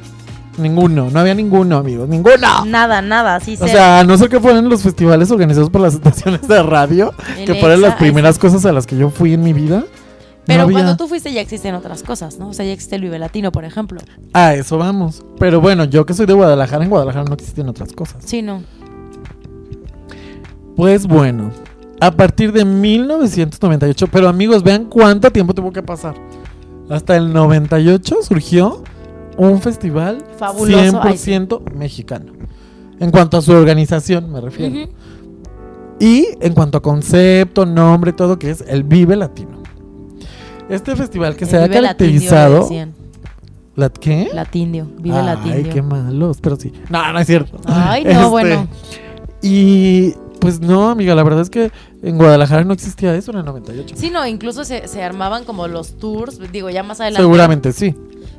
Ninguno, 0.57 1.09
no 1.11 1.19
había 1.19 1.33
ninguno, 1.35 1.77
amigos, 1.77 2.07
ninguno. 2.07 2.65
Nada, 2.65 3.01
nada, 3.01 3.35
así 3.35 3.57
O 3.59 3.67
sea, 3.67 3.99
a 3.99 4.03
no 4.03 4.17
ser 4.17 4.29
que 4.29 4.39
fueran 4.39 4.69
los 4.69 4.81
festivales 4.83 5.29
organizados 5.31 5.69
por 5.69 5.81
las 5.81 5.93
estaciones 5.95 6.47
de 6.47 6.63
radio, 6.63 7.13
que 7.45 7.55
fueron 7.55 7.81
las 7.81 7.95
primeras 7.95 8.39
cosas 8.39 8.65
a 8.65 8.71
las 8.71 8.87
que 8.87 8.95
yo 8.97 9.09
fui 9.09 9.33
en 9.33 9.41
mi 9.43 9.53
vida. 9.53 9.83
Pero 10.45 10.59
no 10.59 10.63
había- 10.65 10.75
cuando 10.77 10.95
tú 10.97 11.07
fuiste 11.07 11.33
ya 11.33 11.41
existen 11.41 11.73
otras 11.75 12.03
cosas, 12.03 12.37
¿no? 12.37 12.49
O 12.49 12.53
sea, 12.53 12.65
ya 12.65 12.71
existe 12.71 12.95
el 12.95 13.01
Vive 13.01 13.17
Latino, 13.19 13.51
por 13.51 13.65
ejemplo. 13.65 13.99
A 14.33 14.53
eso 14.53 14.77
vamos. 14.77 15.23
Pero 15.39 15.59
bueno, 15.59 15.85
yo 15.85 16.05
que 16.05 16.13
soy 16.13 16.25
de 16.27 16.33
Guadalajara, 16.33 16.83
en 16.83 16.89
Guadalajara 16.91 17.25
no 17.25 17.33
existen 17.33 17.67
otras 17.67 17.91
cosas. 17.93 18.23
Sí, 18.25 18.41
no. 18.43 18.61
Pues 20.75 21.07
bueno, 21.07 21.51
a 22.01 22.11
partir 22.11 22.51
de 22.51 22.65
1998, 22.65 24.07
pero 24.11 24.27
amigos, 24.27 24.61
vean 24.63 24.85
cuánto 24.85 25.31
tiempo 25.31 25.53
tuvo 25.53 25.71
que 25.71 25.81
pasar. 25.81 26.15
hasta 26.89 27.15
el 27.15 27.33
98 27.33 28.17
surgió 28.21 28.83
un 29.37 29.61
festival 29.61 30.23
Fabuloso. 30.37 30.99
Ay, 31.01 31.15
100% 31.15 31.73
mexicano. 31.73 32.33
En 32.99 33.11
cuanto 33.11 33.37
a 33.37 33.41
su 33.41 33.51
organización, 33.51 34.31
me 34.31 34.41
refiero. 34.41 34.89
Y 35.99 36.27
en 36.41 36.53
cuanto 36.53 36.77
a 36.77 36.81
concepto, 36.81 37.65
nombre, 37.65 38.13
todo 38.13 38.37
que 38.39 38.51
es 38.51 38.63
el 38.67 38.83
Vive 38.83 39.15
Latino. 39.15 39.63
Este 40.69 40.95
festival 40.95 41.35
que 41.35 41.45
El 41.45 41.49
se 41.49 41.57
ha 41.57 41.69
caracterizado. 41.69 42.67
¿La 43.75 43.89
qué? 43.89 44.29
Latindio, 44.33 44.87
vive 44.99 45.17
Ay, 45.17 45.25
Latindio. 45.25 45.73
qué 45.73 45.81
malos, 45.81 46.37
pero 46.41 46.55
sí. 46.55 46.71
No, 46.89 47.11
no 47.11 47.19
es 47.19 47.27
cierto. 47.27 47.59
Ay, 47.65 48.05
no, 48.05 48.09
Este, 48.11 48.25
bueno. 48.29 48.67
Y 49.41 50.13
pues 50.45 50.59
no, 50.59 50.89
amiga, 50.89 51.15
la 51.15 51.23
verdad 51.23 51.41
es 51.41 51.49
que 51.49 51.71
en 52.03 52.17
Guadalajara 52.17 52.63
no 52.63 52.73
existía 52.73 53.15
eso 53.15 53.31
en 53.31 53.39
el 53.39 53.45
98. 53.45 53.95
Sí, 53.97 54.11
no, 54.11 54.27
incluso 54.27 54.63
se, 54.63 54.87
se 54.87 55.01
armaban 55.01 55.43
como 55.43 55.67
los 55.67 55.97
tours, 55.97 56.39
digo, 56.51 56.69
ya 56.69 56.83
más 56.83 57.01
adelante. 57.01 57.23
Seguramente 57.23 57.73
sí. 57.73 57.95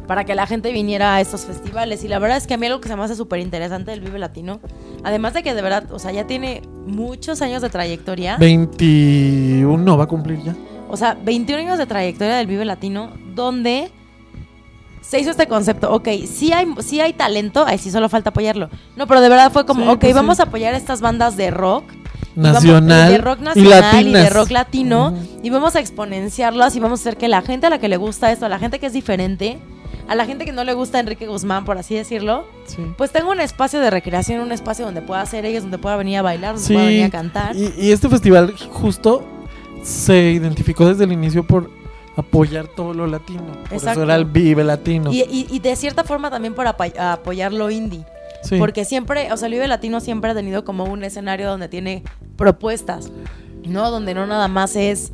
Para 0.07 0.23
que 0.25 0.37
la 0.37 0.47
gente 0.47 0.71
viniera 0.71 1.17
a 1.17 1.21
estos 1.21 1.47
festivales. 1.47 2.05
Y 2.05 2.09
la 2.09 2.21
verdad 2.21 2.37
es 2.37 2.47
que 2.47 2.55
a 2.55 2.59
mí 2.59 2.67
algo 2.67 2.81
que 2.81 2.89
se 2.89 2.95
me 2.95 3.03
hace 3.03 3.17
súper 3.17 3.41
interesante 3.41 3.91
del 3.91 4.01
Vive 4.01 4.21
Latino, 4.21 4.61
además 5.03 5.35
de 5.35 5.43
que 5.43 5.53
de 5.53 5.63
verdad, 5.63 5.93
o 5.93 5.99
sea, 5.99 6.13
ya 6.13 6.29
tiene 6.29 6.63
muchos 6.87 7.43
años 7.43 7.61
de 7.61 7.71
trayectoria. 7.71 8.37
21 8.37 9.97
va 9.97 10.05
a 10.05 10.07
cumplir 10.07 10.45
ya. 10.45 10.55
O 10.89 10.97
sea, 10.97 11.19
21 11.25 11.63
años 11.63 11.79
de 11.79 11.87
trayectoria 11.87 12.37
del 12.37 12.47
Vive 12.47 12.65
Latino, 12.65 13.11
donde 13.35 13.91
se 15.09 15.21
hizo 15.21 15.31
este 15.31 15.47
concepto. 15.47 15.93
Ok, 15.93 16.09
sí 16.27 16.53
hay, 16.53 16.67
sí 16.81 17.01
hay 17.01 17.13
talento, 17.13 17.65
ahí 17.67 17.79
sí 17.79 17.91
solo 17.91 18.09
falta 18.09 18.31
apoyarlo. 18.31 18.69
No, 18.97 19.07
pero 19.07 19.21
de 19.21 19.29
verdad 19.29 19.53
fue 19.53 19.65
como, 19.67 19.83
Sí, 19.85 19.89
ok, 19.91 20.01
pues 20.01 20.11
sí. 20.11 20.15
vamos 20.15 20.41
a 20.41 20.45
apoyar 20.45 20.75
estas 20.75 21.01
bandas 21.01 21.37
de 21.37 21.51
rock. 21.51 21.85
y 22.35 22.41
vamos- 22.41 22.65
Nacional. 22.65 23.13
de 23.13 23.19
rock 23.19 23.39
y 23.41 23.45
nacional 23.45 24.07
y, 24.09 24.13
de 24.13 24.29
rock 24.31 24.51
latino. 24.51 25.15
Y 25.43 25.49
vamos 25.51 25.75
a 25.77 25.81
exponenciarlas 25.81 26.77
y 26.77 26.81
vamos 26.81 27.01
a 27.01 27.03
hacer 27.03 27.17
que 27.17 27.29
la 27.29 27.41
gente 27.43 27.67
a 27.67 27.71
la 27.71 27.79
que 27.79 27.89
le 27.89 27.97
gusta 27.97 28.31
esto, 28.31 28.45
a 28.45 28.49
la 28.51 28.59
gente 28.59 28.79
que 28.79 28.87
es 28.87 28.93
diferente, 28.93 29.59
a 30.09 30.15
la 30.15 30.27
gente 30.27 30.45
que 30.45 30.53
no 30.53 30.63
le 30.63 30.75
gusta 30.75 31.01
Enrique 31.01 31.27
Guzmán, 31.29 31.65
por 31.65 31.79
así 31.79 31.95
decirlo, 31.95 32.45
Sí. 32.67 32.83
pues 32.99 33.11
tenga 33.11 33.31
un 33.31 33.41
espacio 33.41 33.81
de 33.81 33.89
recreación, 33.91 34.41
un 34.41 34.53
espacio 34.53 34.85
donde 34.85 35.01
pueda 35.03 35.23
hacer 35.23 35.47
ellos, 35.47 35.63
donde 35.63 35.79
pueda 35.79 35.97
venir 35.97 36.19
a 36.19 36.23
bailar, 36.23 36.53
donde 36.57 36.67
Sí, 36.67 36.75
pueda 36.75 36.87
venir 36.87 37.05
a 37.05 37.11
cantar. 37.11 37.57
Y, 37.57 37.73
y 37.79 37.91
este 37.93 38.09
festival 38.11 38.55
justo 38.71 39.25
se 39.83 40.33
identificó 40.33 40.87
desde 40.87 41.05
el 41.05 41.13
inicio 41.13 41.43
por 41.47 41.71
apoyar 42.17 42.67
todo 42.69 42.95
lo 42.95 43.07
latino. 43.07 43.45
Por 43.47 43.73
Exacto. 43.75 43.91
eso 43.91 44.03
era 44.05 44.17
el 44.17 44.25
Vive 44.25 44.65
Latino. 44.65 45.13
Y, 45.13 45.21
y- 45.23 45.47
y 45.51 45.59
de 45.61 45.77
cierta 45.77 46.03
forma 46.05 46.31
también 46.31 46.55
por 46.55 46.67
apa- 46.67 47.13
apoyar 47.13 47.53
lo 47.53 47.71
indie. 47.71 48.05
Sí. 48.43 48.59
Porque 48.59 48.85
siempre, 48.85 49.33
o 49.33 49.37
sea, 49.37 49.47
el 49.47 49.55
Vive 49.55 49.69
Latino 49.69 50.01
siempre 50.01 50.31
ha 50.31 50.35
tenido 50.35 50.65
como 50.65 50.85
un 50.85 51.03
escenario 51.05 51.49
donde 51.49 51.69
tiene 51.69 52.03
propuestas, 52.37 53.11
¿no? 53.67 53.91
Donde 53.91 54.15
no 54.15 54.27
nada 54.27 54.49
más 54.49 54.77
es 54.77 55.13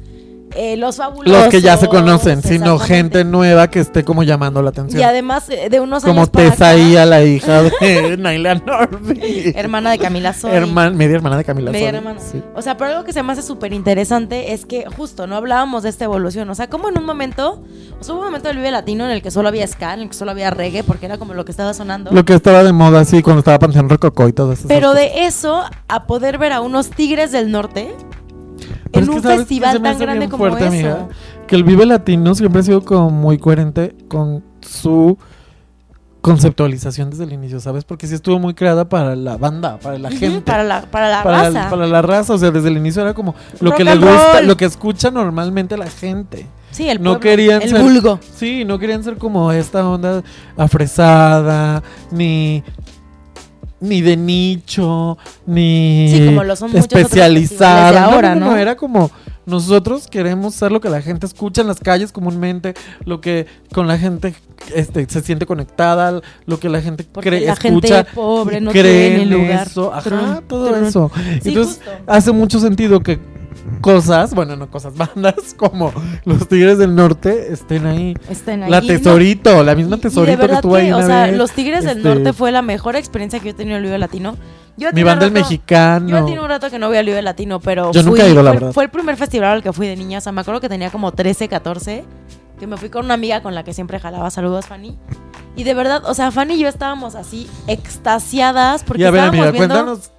eh, 0.55 0.77
los 0.77 0.97
fabulosos. 0.97 1.41
Los 1.45 1.49
que 1.51 1.61
ya 1.61 1.77
se 1.77 1.89
conocen, 1.89 2.43
sino 2.43 2.79
gente 2.79 3.25
nueva 3.25 3.69
que 3.71 3.81
esté 3.81 4.05
como 4.05 4.23
llamando 4.23 4.63
la 4.63 4.71
atención. 4.71 5.01
Y 5.01 5.05
además 5.05 5.49
eh, 5.49 5.69
de 5.71 5.81
unos 5.81 6.03
como 6.05 6.21
años 6.23 6.29
acá, 6.29 6.51
Tesaía, 6.51 7.07
la 7.07 7.23
hija 7.25 7.63
de 7.63 8.17
Naila 8.19 8.55
Norby. 8.57 9.53
hermana 9.57 9.91
de 9.91 9.99
Camila 9.99 10.33
Sodi. 10.35 10.53
Herman- 10.55 10.95
media 10.95 11.17
hermana 11.17 11.37
de 11.37 11.45
Camila 11.45 11.71
Media 11.71 11.89
Sodi, 11.89 11.97
hermana. 11.99 12.21
sí. 12.21 12.43
O 12.55 12.63
sea, 12.63 12.77
pero 12.77 12.91
algo 12.91 13.05
que 13.05 13.13
se 13.13 13.23
me 13.23 13.33
hace 13.33 13.43
súper 13.43 13.73
interesante 13.73 14.53
es 14.53 14.67
que 14.67 14.85
justo 14.97 15.27
no 15.27 15.37
hablábamos 15.37 15.83
de 15.83 15.89
esta 15.89 16.05
evolución. 16.05 16.49
O 16.51 16.55
sea, 16.55 16.69
como 16.69 16.89
en 16.89 16.99
un 16.99 17.05
momento, 17.05 17.63
o 18.01 18.05
sea, 18.05 18.15
hubo 18.15 18.21
un 18.21 18.27
momento 18.27 18.49
del 18.49 18.59
Vive 18.59 18.71
Latino 18.71 19.05
en 19.05 19.11
el 19.13 19.23
que 19.23 19.31
solo 19.31 19.49
había 19.49 19.67
ska, 19.67 19.95
en 19.95 20.01
el 20.01 20.09
que 20.09 20.15
solo 20.15 20.31
había 20.33 20.51
reggae, 20.51 20.83
porque 20.85 21.07
era 21.07 21.19
como 21.19 21.35
lo 21.35 21.45
que 21.45 21.51
estaba 21.51 21.75
sonando. 21.75 22.11
Lo 22.13 22.25
que 22.25 22.35
estaba 22.35 22.63
de 22.63 22.73
moda, 22.73 23.05
sí, 23.05 23.23
cuando 23.23 23.41
estaba 23.41 23.59
Panteón 23.59 23.89
Rococó 23.89 24.29
y 24.29 24.33
todo 24.33 24.53
eso. 24.53 24.69
Pero 24.69 24.95
de 24.95 25.25
eso 25.27 25.63
a 25.89 26.07
poder 26.07 26.39
ver 26.39 26.53
a 26.53 26.61
unos 26.61 26.91
tigres 26.91 27.33
del 27.33 27.51
norte 27.51 27.95
Pero 28.93 29.05
en 29.07 29.11
un 29.13 29.23
¿sabes 29.23 29.39
qué 29.39 29.45
festival 29.45 29.83
tan 29.83 29.99
grande 29.99 30.29
como 30.29 30.45
fuerte, 30.49 30.65
eso. 30.67 30.69
amiga? 30.69 31.09
Que 31.47 31.57
el 31.57 31.65
Vive 31.65 31.87
Latino 31.87 32.35
siempre 32.35 32.61
ha 32.61 32.63
sido 32.65 32.85
como 32.85 33.11
muy 33.11 33.39
coherente 33.39 33.95
con 34.09 34.43
su 34.61 35.19
conceptualización 36.21 37.11
desde 37.11 37.25
el 37.25 37.33
inicio, 37.33 37.59
¿sabes? 37.59 37.85
Porque 37.85 38.07
sí 38.07 38.15
estuvo 38.15 38.39
muy 38.39 38.55
creada 38.55 38.89
para 38.89 39.17
la 39.17 39.37
banda, 39.37 39.79
para 39.79 39.99
la 39.99 40.09
gente. 40.11 40.41
Para 40.43 40.63
la, 40.63 40.83
para 40.83 41.09
la 41.09 41.23
para, 41.25 41.51
raza. 41.51 41.71
para 41.71 41.87
la 41.89 42.01
raza, 42.03 42.35
o 42.35 42.39
sea, 42.39 42.53
desde 42.53 42.69
el 42.69 42.77
inicio 42.77 43.03
era 43.03 43.13
como 43.13 43.35
lo 43.61 43.71
Rock 43.71 43.79
que 43.79 43.85
le 43.85 43.97
gusta, 43.97 44.35
roll. 44.39 44.47
lo 44.47 44.57
que 44.57 44.65
escucha 44.67 45.11
normalmente 45.11 45.77
la 45.77 45.89
gente. 45.91 46.47
sí, 46.71 46.89
el 46.89 47.03
no 47.03 47.19
querían 47.19 47.63
el 47.63 47.71
ser- 47.71 47.83
vulgo. 47.83 48.21
Sí, 48.37 48.65
no 48.65 48.79
querían 48.79 49.03
ser 49.03 49.17
como 49.17 49.51
esta 49.51 49.87
onda 49.89 50.23
afresada, 50.57 51.83
ni 52.13 52.63
ni 53.83 54.01
de 54.01 54.17
nicho, 54.17 55.19
ni 55.47 56.09
Sí, 56.11 56.27
como 56.27 56.45
lo 56.45 56.57
son 56.57 56.71
otros 56.71 57.13
ahora, 58.05 58.35
no, 58.35 58.47
no, 58.47 58.51
¿no? 58.53 58.57
era 58.57 58.77
como 58.77 59.11
nosotros 59.45 60.07
queremos 60.07 60.55
ser 60.55 60.71
lo 60.71 60.81
que 60.81 60.89
la 60.89 61.03
gente 61.03 61.27
escucha 61.27 61.63
en 61.63 61.67
las 61.67 61.81
calles 61.81 62.13
comúnmente, 62.13 62.75
lo 63.05 63.21
que 63.21 63.47
con 63.75 63.89
la 63.89 63.99
gente 63.99 64.35
este, 64.75 65.05
se 65.09 65.21
siente 65.21 65.47
conectada, 65.47 66.21
lo 66.47 66.61
que 66.61 66.69
la 66.69 66.81
gente 66.81 67.05
Porque 67.11 67.31
cree, 67.31 67.47
la 67.47 67.57
gente 67.57 67.89
escucha 67.89 68.15
pobre 68.15 68.61
no 68.61 68.71
cree 68.71 69.17
tiene 69.17 69.23
en 69.25 69.31
lugar. 69.31 69.67
eso. 69.67 69.93
Ajá, 69.93 70.43
todo 70.47 70.69
trun. 70.69 70.85
eso. 70.87 71.11
Sí, 71.43 71.49
Entonces, 71.49 71.77
justo. 71.85 71.91
hace 72.07 72.33
mucho 72.33 72.61
sentido 72.61 73.01
que 73.01 73.19
cosas, 73.81 74.35
bueno, 74.35 74.57
no 74.57 74.71
cosas, 74.71 74.95
bandas 74.97 75.55
como 75.57 75.93
los 76.25 76.47
Tigres 76.49 76.79
del 76.79 76.95
Norte 76.95 77.53
estén 77.53 77.87
ahí. 77.87 78.15
Estén 78.29 78.63
ahí. 78.65 78.71
La 78.71 78.81
no- 78.81 78.87
Tesorito, 78.87 79.63
la 79.63 79.75
misma 79.75 79.97
de 79.97 80.03
Tesorito 80.03 80.47
que 80.47 80.55
estuvo 80.55 80.75
ahí 80.77 80.93
O 80.93 81.03
sea, 81.03 81.27
vez. 81.27 81.37
los 81.37 81.51
Tigres 81.53 81.85
del 81.85 81.99
Este, 81.99 82.09
Norte 82.09 82.33
fue 82.33 82.53
la 82.53 82.63
mejor 82.63 82.97
experiencia 82.97 83.39
que 83.41 83.47
yo 83.47 83.51
he 83.51 83.55
tenido 83.55 83.77
en 83.77 83.83
el 83.83 83.89
Vive 83.89 83.99
Latino. 83.99 84.37
Yo 84.77 84.89
Mi 84.89 84.95
tenía 84.95 85.05
banda 85.05 85.27
el 85.27 85.33
mexicano. 85.33 86.09
Yo 86.09 86.25
tiene 86.25 86.41
un 86.41 86.49
rato 86.49 86.71
que 86.71 86.79
no 86.79 86.89
voy 86.89 86.97
al 86.97 87.05
Vive 87.07 87.21
Latino, 87.23 87.61
pero 87.61 87.93
Yo 87.93 88.03
nunca 88.03 88.23
fui- 88.23 88.31
he 88.31 88.33
ido, 88.33 88.43
la 88.43 88.51
fue, 88.53 88.59
verdad. 88.61 88.73
fue 88.73 88.85
el 88.85 88.91
primer 88.91 89.17
festival 89.17 89.51
al 89.53 89.63
que 89.63 89.73
fui 89.73 89.87
de 89.87 89.97
niña. 89.97 90.19
O 90.19 90.21
sea, 90.23 90.33
me 90.33 90.41
acuerdo 90.41 90.61
que 90.61 90.69
tenía 90.69 90.91
como 90.91 91.13
13, 91.13 91.49
14. 91.49 92.05
Que 92.59 92.67
me 92.67 92.77
fui 92.77 92.89
con 92.89 93.05
una 93.05 93.15
amiga 93.15 93.43
con 93.43 93.55
la 93.55 93.65
que 93.65 93.75
siempre 93.75 93.99
jalaba. 94.01 94.31
Saludos, 94.31 94.67
Fanny. 94.67 94.97
Y 95.57 95.65
de 95.65 95.75
verdad, 95.75 96.03
o 96.07 96.15
sea, 96.15 96.31
Fanny 96.31 96.55
y 96.55 96.61
yo 96.61 96.69
estábamos 96.69 97.15
así 97.17 97.47
extasiadas 97.67 98.83
porque 98.85 99.03
Y 99.03 99.05
a 99.05 99.11
ver, 99.11 99.25
estábamos 99.25 99.47
amiga, 99.49 99.53
viendo... 99.53 99.75
cuéntanos 99.75 100.11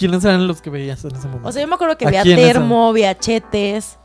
quiénes 0.00 0.24
eran 0.24 0.48
los 0.48 0.62
que 0.62 0.70
veías 0.70 1.04
en 1.04 1.14
ese 1.14 1.28
momento. 1.28 1.48
O 1.48 1.52
sea, 1.52 1.60
yo 1.60 1.68
me 1.68 1.74
acuerdo 1.74 1.98
que 1.98 2.06
¿A 2.06 2.10
vi 2.10 2.16
a 2.16 2.22
quiénes 2.22 2.44
Termo, 2.44 2.92
vi 2.94 3.04
a 3.04 3.16
Chetes, 3.16 3.98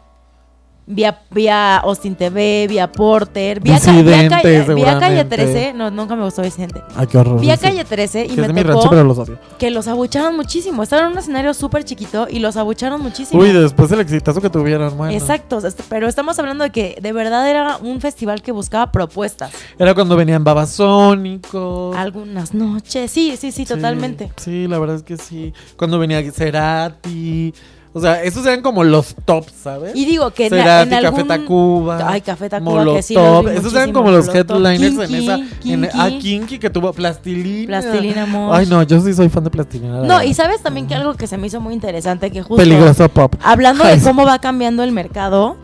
vi 0.88 1.04
a, 1.04 1.20
vi 1.32 1.48
a 1.48 1.77
Austin 1.77 2.15
TV, 2.15 2.68
vi 2.70 2.77
a 2.80 2.92
Porter, 2.92 3.60
vi 3.60 3.72
a, 3.72 3.80
Ca- 3.80 3.92
vi 3.92 3.98
a 4.00 4.04
Disidente, 4.04 4.30
Calle, 4.30 4.60
vi 4.75 4.82
a 4.84 5.00
Calle 5.00 5.18
seguramente. 5.24 5.36
13. 5.38 5.74
No, 5.74 5.89
nunca 5.92 6.15
me 6.15 6.24
gustó 6.24 6.42
Vicente. 6.44 6.82
Ay, 6.96 7.08
qué 7.08 7.18
horror. 7.18 7.39
Vi 7.39 7.50
a 7.50 7.58
sí. 7.58 7.63
Calle 7.65 7.84
13 7.86 8.25
y 8.25 8.27
Que 8.30 8.36
me 8.36 8.42
es 8.44 8.48
de 8.48 8.54
mi 8.54 8.62
tocó 8.62 8.74
rancho, 8.74 8.89
pero 8.89 9.04
los 9.04 9.18
odio. 9.18 9.39
que 9.58 9.70
los 9.72 9.88
abucharon 9.88 10.36
muchísimo. 10.36 10.84
Estaban 10.84 11.06
en 11.08 11.12
un 11.13 11.18
escenario 11.18 11.54
súper 11.54 11.84
chiquito 11.84 12.27
y 12.30 12.39
los 12.39 12.56
abucharon 12.58 13.01
muchísimo. 13.01 13.42
Uy, 13.42 13.51
después 13.51 13.92
el 13.92 14.00
exitazo 14.01 14.42
que 14.42 14.50
tuvieron, 14.50 14.96
bueno. 14.98 15.13
Exacto, 15.13 15.58
este- 15.65 15.84
pero 15.89 16.08
estamos 16.08 16.38
hablando 16.39 16.63
de 16.63 16.70
que 16.70 16.98
de 17.01 17.12
verdad 17.13 17.50
era 17.50 17.77
un 17.77 18.00
festival 18.01 18.42
que 18.42 18.51
buscaba 18.51 18.92
propuestas. 18.92 19.51
Era 19.80 19.94
cuando 19.96 20.15
venían 20.15 20.44
Babasónicos. 20.44 21.96
Algunas 21.96 22.54
noches, 22.54 23.10
sí, 23.12 23.32
sí, 23.38 23.51
sí, 23.51 23.65
Sí, 23.65 23.65
totalmente. 23.65 24.32
Sí, 24.38 24.68
la 24.68 24.77
verdad 24.80 24.98
es 24.98 25.04
que 25.04 25.18
sí. 25.18 25.54
Cuando 25.77 25.98
venía 25.98 26.22
Cerati. 26.32 27.54
O 27.98 28.02
sea, 28.02 28.22
esos 28.24 28.46
eran 28.46 28.62
como 28.62 28.84
los 28.84 29.16
tops, 29.24 29.54
¿sabes? 29.64 29.96
Y 29.96 30.04
digo 30.06 30.30
que 30.32 30.48
en, 30.48 30.50
Cerati, 30.50 30.90
en 30.94 31.06
algún... 31.06 31.25
Café 31.28 31.40
Tacuba. 31.40 32.10
Ay, 32.12 32.20
Café 32.20 32.50
Tacuba, 32.50 32.72
Molotov. 32.72 32.96
que 32.98 33.02
sí 33.04 33.14
los 33.14 33.46
Esos 33.48 33.74
eran 33.74 33.94
como 33.94 34.12
los 34.12 34.28
Molotov. 34.28 34.58
headliners 34.66 35.00
en 35.00 35.08
Kinky, 35.08 35.24
esa. 35.24 35.36
En, 35.36 35.50
Kinky. 35.62 35.90
ah, 35.94 36.10
Kinky 36.20 36.60
que 36.60 36.70
tuvo 36.70 36.92
Plastilina. 36.92 37.68
Plastilina 37.68 38.25
Mosh. 38.25 38.54
Ay, 38.58 38.66
no, 38.66 38.84
yo 38.84 39.00
sí 39.00 39.14
soy 39.14 39.30
fan 39.30 39.46
de 39.46 39.50
Plastilina. 39.50 40.02
la 40.02 40.08
No, 40.08 40.22
y 40.24 40.34
sabes 40.34 40.62
también 40.62 40.88
que 40.88 40.96
algo 40.96 41.14
que 41.14 41.25
se 41.25 41.38
me 41.38 41.48
hizo 41.48 41.62
muy 41.62 41.74
interesante, 41.74 42.32
que 42.32 42.42
justo 42.42 42.58
Peligroso 42.58 43.08
pop. 43.08 43.34
hablando 43.42 43.86
de 43.86 43.98
cómo 44.02 44.25
va 44.25 44.40
cambiando 44.40 44.84
el 44.84 44.92
mercado, 44.92 45.56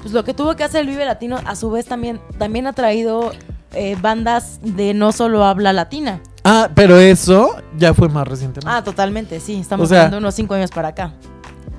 pues 0.00 0.12
lo 0.12 0.24
que 0.24 0.34
tuvo 0.34 0.56
que 0.56 0.64
hacer 0.64 0.80
el 0.80 0.88
Vive 0.88 1.04
Latino, 1.04 1.38
a 1.46 1.54
su 1.54 1.70
vez 1.70 1.86
también, 1.86 2.20
también 2.38 2.66
ha 2.66 2.72
traído 2.72 3.30
eh, 3.72 3.96
bandas 4.02 4.58
de 4.62 4.94
no 4.94 5.12
solo 5.12 5.44
habla 5.44 5.72
latina. 5.72 6.20
Ah, 6.42 6.70
pero 6.74 6.98
eso 6.98 7.54
ya 7.78 7.94
fue 7.94 8.08
más 8.08 8.26
recientemente. 8.26 8.68
Ah, 8.68 8.82
totalmente, 8.82 9.38
sí, 9.38 9.60
estamos 9.60 9.84
O 9.84 9.88
sea- 9.88 9.98
hablando 10.00 10.18
unos 10.18 10.34
cinco 10.34 10.54
años 10.54 10.72
para 10.72 10.88
acá. 10.88 11.12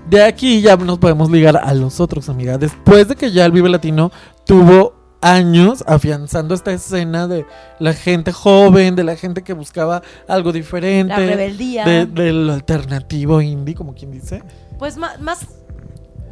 De 0.10 0.24
aquí 0.24 0.62
ya 0.62 0.76
nos 0.76 1.00
podemos 1.00 1.32
ligar 1.32 1.58
a 1.58 1.74
los 1.74 2.00
otros, 2.00 2.30
amiga. 2.30 2.58
Después 2.58 3.08
de 3.08 3.16
que 3.16 3.32
ya 3.32 3.46
el 3.46 3.52
Vive 3.52 3.70
Latino 3.70 4.12
tuvo 4.46 4.94
años 5.22 5.84
afianzando 5.88 6.54
esta 6.54 6.74
escena 6.74 7.28
de 7.28 7.46
la 7.80 7.94
gente 7.94 8.34
joven, 8.34 8.96
de 8.96 9.06
la 9.06 9.16
gente 9.16 9.42
que 9.44 9.54
buscaba 9.54 10.02
algo 10.28 10.52
diferente. 10.52 11.14
La 11.18 11.18
rebeldía. 11.36 11.86
de- 11.86 12.06
del 12.06 12.50
alternativo 12.50 13.42
indie, 13.42 13.74
como 13.76 13.94
quien 13.96 14.12
dice. 14.12 14.44
Pues 14.78 14.98
más, 14.98 15.20
más 15.22 15.40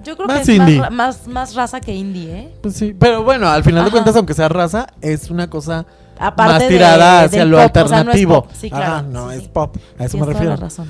yo 0.03 0.15
creo 0.17 0.27
Más 0.27 0.45
que 0.45 0.55
es 0.55 0.77
más, 0.77 0.91
más, 0.91 1.27
más 1.27 1.55
raza 1.55 1.79
que 1.79 1.95
indie, 1.95 2.35
¿eh? 2.37 2.53
Pues 2.61 2.75
sí, 2.75 2.93
pero 2.99 3.23
bueno, 3.23 3.47
al 3.47 3.63
final 3.63 3.85
de 3.85 3.91
cuentas, 3.91 4.15
aunque 4.17 4.33
sea 4.33 4.49
raza, 4.49 4.87
es 4.99 5.29
una 5.29 5.49
cosa 5.49 5.85
Aparte 6.19 6.51
más 6.53 6.61
de- 6.63 6.67
tirada 6.67 7.21
hacia 7.21 7.45
lo 7.45 7.57
pop, 7.57 7.63
o 7.63 7.71
sea, 7.71 7.81
no 7.81 7.85
es 7.85 7.91
alternativo. 7.93 8.43
pop. 8.43 8.51
Sí, 8.59 8.69
claro. 8.69 8.93
Ah, 8.95 9.01
no, 9.03 9.31
sí, 9.31 9.37
es 9.37 9.47
pop. 9.47 9.77
A 9.97 10.03
eso 10.05 10.17
me 10.17 10.21
toda 10.23 10.33
la 10.33 10.39
refiero. 10.39 10.55
razón. 10.57 10.87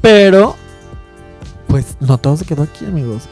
Pero, 0.00 0.56
pues 1.70 1.96
no 2.00 2.18
todo 2.18 2.36
se 2.36 2.44
quedó 2.44 2.64
aquí, 2.64 2.84
amigos. 2.84 3.22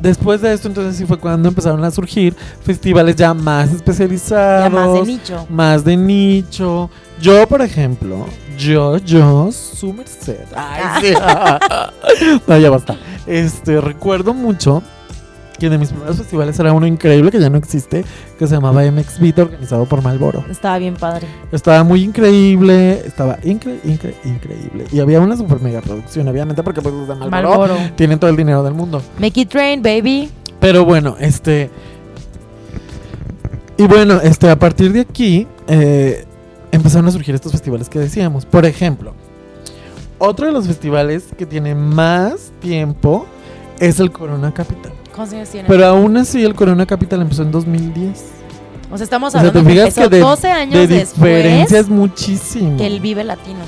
Después 0.00 0.40
de 0.40 0.52
esto, 0.52 0.68
entonces 0.68 0.96
sí 0.96 1.04
fue 1.04 1.18
cuando 1.18 1.48
empezaron 1.48 1.84
a 1.84 1.90
surgir 1.90 2.34
festivales 2.64 3.14
ya 3.16 3.34
más 3.34 3.72
especializados. 3.72 4.64
Ya 4.64 4.70
más 4.70 4.94
de 4.94 5.12
nicho. 5.12 5.46
más 5.48 5.84
de 5.84 5.96
nicho. 5.96 6.90
Yo, 7.20 7.46
por 7.46 7.62
ejemplo, 7.62 8.26
yo, 8.58 8.96
yo, 8.98 9.50
su 9.52 9.92
merced. 9.92 10.46
Ay, 10.56 10.82
sí. 11.02 11.14
no, 12.46 12.58
ya 12.58 12.70
basta. 12.70 12.96
Este, 13.26 13.80
recuerdo 13.80 14.34
mucho 14.34 14.82
que 15.62 15.70
de 15.70 15.78
mis 15.78 15.90
primeros 15.90 16.16
festivales 16.16 16.58
era 16.58 16.72
uno 16.72 16.88
increíble 16.88 17.30
que 17.30 17.38
ya 17.38 17.48
no 17.48 17.56
existe, 17.56 18.04
que 18.36 18.48
se 18.48 18.54
llamaba 18.56 18.82
MX 18.82 19.20
Beat, 19.20 19.38
organizado 19.38 19.86
por 19.86 20.02
Malboro. 20.02 20.44
Estaba 20.50 20.76
bien 20.78 20.94
padre. 20.94 21.28
Estaba 21.52 21.84
muy 21.84 22.02
increíble, 22.02 23.00
estaba 23.06 23.38
incre, 23.44 23.78
incre, 23.84 24.16
increíble. 24.24 24.86
Y 24.90 24.98
había 24.98 25.20
una 25.20 25.36
super 25.36 25.60
mega 25.60 25.80
producción, 25.80 26.26
obviamente, 26.26 26.64
porque 26.64 26.82
pues 26.82 26.92
los 26.92 27.06
de 27.06 27.14
Malboro, 27.14 27.76
tienen 27.94 28.18
todo 28.18 28.28
el 28.28 28.36
dinero 28.36 28.64
del 28.64 28.74
mundo. 28.74 29.00
Make 29.20 29.42
it 29.42 29.54
rain, 29.54 29.80
baby. 29.80 30.32
Pero 30.58 30.84
bueno, 30.84 31.14
este. 31.20 31.70
Y 33.76 33.86
bueno, 33.86 34.20
este, 34.20 34.50
a 34.50 34.58
partir 34.58 34.92
de 34.92 35.02
aquí 35.02 35.46
eh, 35.68 36.24
empezaron 36.72 37.06
a 37.06 37.12
surgir 37.12 37.36
estos 37.36 37.52
festivales 37.52 37.88
que 37.88 38.00
decíamos. 38.00 38.46
Por 38.46 38.66
ejemplo, 38.66 39.14
otro 40.18 40.46
de 40.46 40.52
los 40.52 40.66
festivales 40.66 41.26
que 41.38 41.46
tiene 41.46 41.76
más 41.76 42.50
tiempo 42.60 43.26
es 43.78 44.00
el 44.00 44.10
Corona 44.10 44.52
Capital. 44.52 44.92
¿Cuántos 45.14 45.34
años 45.34 45.48
tiene? 45.48 45.68
Pero 45.68 45.86
aún 45.86 46.16
así, 46.16 46.44
el 46.44 46.54
Corona 46.54 46.86
Capital 46.86 47.22
empezó 47.22 47.42
en 47.42 47.52
2010. 47.52 48.24
o 48.90 48.96
sea, 48.96 49.04
estamos 49.04 49.28
O 49.28 49.30
sea, 49.32 49.40
hablando 49.40 49.60
te 49.60 49.66
que 49.66 49.72
fijas 49.72 49.88
empezó 49.88 50.10
que 50.10 50.16
de, 50.16 50.22
12 50.22 50.50
años 50.50 50.74
de 50.74 50.86
después 50.86 51.36
diferencias 51.36 51.88
muchísimo. 51.88 52.76
que 52.76 52.86
el 52.86 53.00
Vive 53.00 53.24
Latino. 53.24 53.60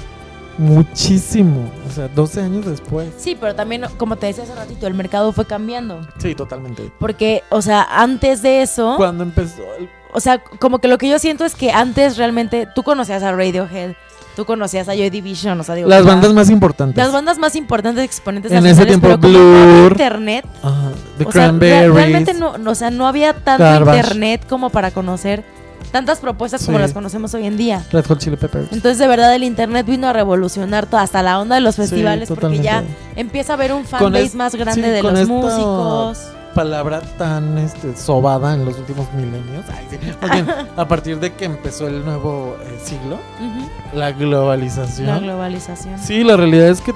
Muchísimo. 0.57 1.71
O 1.89 1.93
sea, 1.93 2.09
12 2.09 2.41
años 2.41 2.67
después. 2.67 3.09
Sí, 3.19 3.37
pero 3.39 3.55
también, 3.55 3.85
como 3.97 4.17
te 4.17 4.27
decía 4.27 4.45
hace 4.45 4.55
ratito, 4.55 4.87
el 4.87 4.95
mercado 4.95 5.33
fue 5.33 5.47
cambiando. 5.47 6.07
Sí, 6.19 6.35
totalmente. 6.35 6.93
Porque, 6.99 7.43
o 7.51 7.61
sea, 7.61 7.83
antes 7.91 8.43
de 8.43 8.63
eso, 8.63 8.95
Cuando 8.97 9.25
empezó 9.25 9.63
el 9.79 9.89
o 10.17 10.21
sea, 10.21 10.39
como 10.39 10.79
que 10.79 10.87
lo 10.87 10.97
que 10.97 11.09
yo 11.09 11.19
siento 11.19 11.45
es 11.45 11.57
que 11.57 11.73
antes 11.73 12.17
realmente 12.17 12.69
tú 12.73 12.85
conocías 12.85 13.25
a 13.25 13.33
Radiohead, 13.33 13.97
tú 14.37 14.45
conocías 14.45 14.89
a 14.89 14.95
Joy 14.95 15.11
Division, 15.11 15.59
o 15.61 15.63
sea, 15.65 15.75
digo, 15.75 15.89
Las 15.89 16.05
bandas 16.05 16.33
más 16.33 16.51
importantes. 16.51 16.97
las 16.97 17.13
bandas 17.13 17.39
más 17.39 17.55
importantes 17.57 18.05
exponentes 18.05 18.53
En 18.53 18.67
ese 18.67 18.85
tiempo, 18.87 19.17
Blur, 19.19 19.93
internet, 19.93 20.45
Ajá, 20.63 20.91
The 21.19 21.25
o 21.25 21.33
sea, 21.33 21.53
re- 21.53 21.89
realmente 21.89 22.35
no, 22.35 22.55
o 22.67 22.75
sea, 22.75 22.91
no 22.91 23.07
había 23.07 23.33
tanto 23.35 23.65
internet 23.91 24.47
como 24.49 24.71
para 24.71 24.91
conocer 24.91 25.45
tantas 25.93 26.19
propuestas 26.19 26.67
como 26.67 26.81
las 26.81 26.93
conocemos 26.93 27.33
hoy 27.35 27.47
en 27.47 27.57
día. 27.57 27.85
Red 27.93 28.07
Hot 28.07 28.19
Chili 28.19 28.35
Peppers. 28.37 28.67
Entonces, 28.73 28.99
de 28.99 29.07
verdad, 29.07 29.33
el 29.33 29.45
internet 29.45 29.87
vino 29.87 30.09
a 30.09 30.13
revolucionar 30.13 30.87
toda, 30.87 31.03
hasta 31.03 31.23
la 31.23 31.39
onda 31.39 31.55
de 31.55 31.61
los 31.61 31.77
Sí, 31.77 31.83
festivales, 31.83 32.29
porque 32.29 32.59
ya 32.59 32.83
empieza 33.15 33.53
a 33.53 33.55
haber 33.55 33.73
un 33.73 33.85
fanbase 33.85 34.37
más 34.37 34.57
grande 34.57 34.83
sí, 34.83 34.91
de 34.91 35.03
los 35.05 35.13
esta- 35.21 35.33
músicos. 35.33 36.19
Palabra 36.55 37.01
tan 37.19 37.59
este, 37.59 37.97
sobada 37.97 38.55
en 38.55 38.65
los 38.65 38.79
últimos 38.79 39.13
milenios. 39.13 39.65
Ay, 39.77 39.87
sí. 39.91 39.99
Bien, 40.33 40.47
a 40.77 40.89
partir 40.89 41.19
de 41.19 41.33
que 41.33 41.45
empezó 41.47 41.89
el 41.89 42.05
nuevo 42.05 42.57
eh, 42.63 42.79
siglo, 42.83 43.17
Ujú, 43.41 43.97
la 43.99 44.13
globalización. 44.13 45.07
La 45.09 45.19
globalización. 45.19 45.99
Sí, 45.99 46.23
la 46.25 46.37
realidad 46.37 46.69
es 46.69 46.81
que 46.81 46.93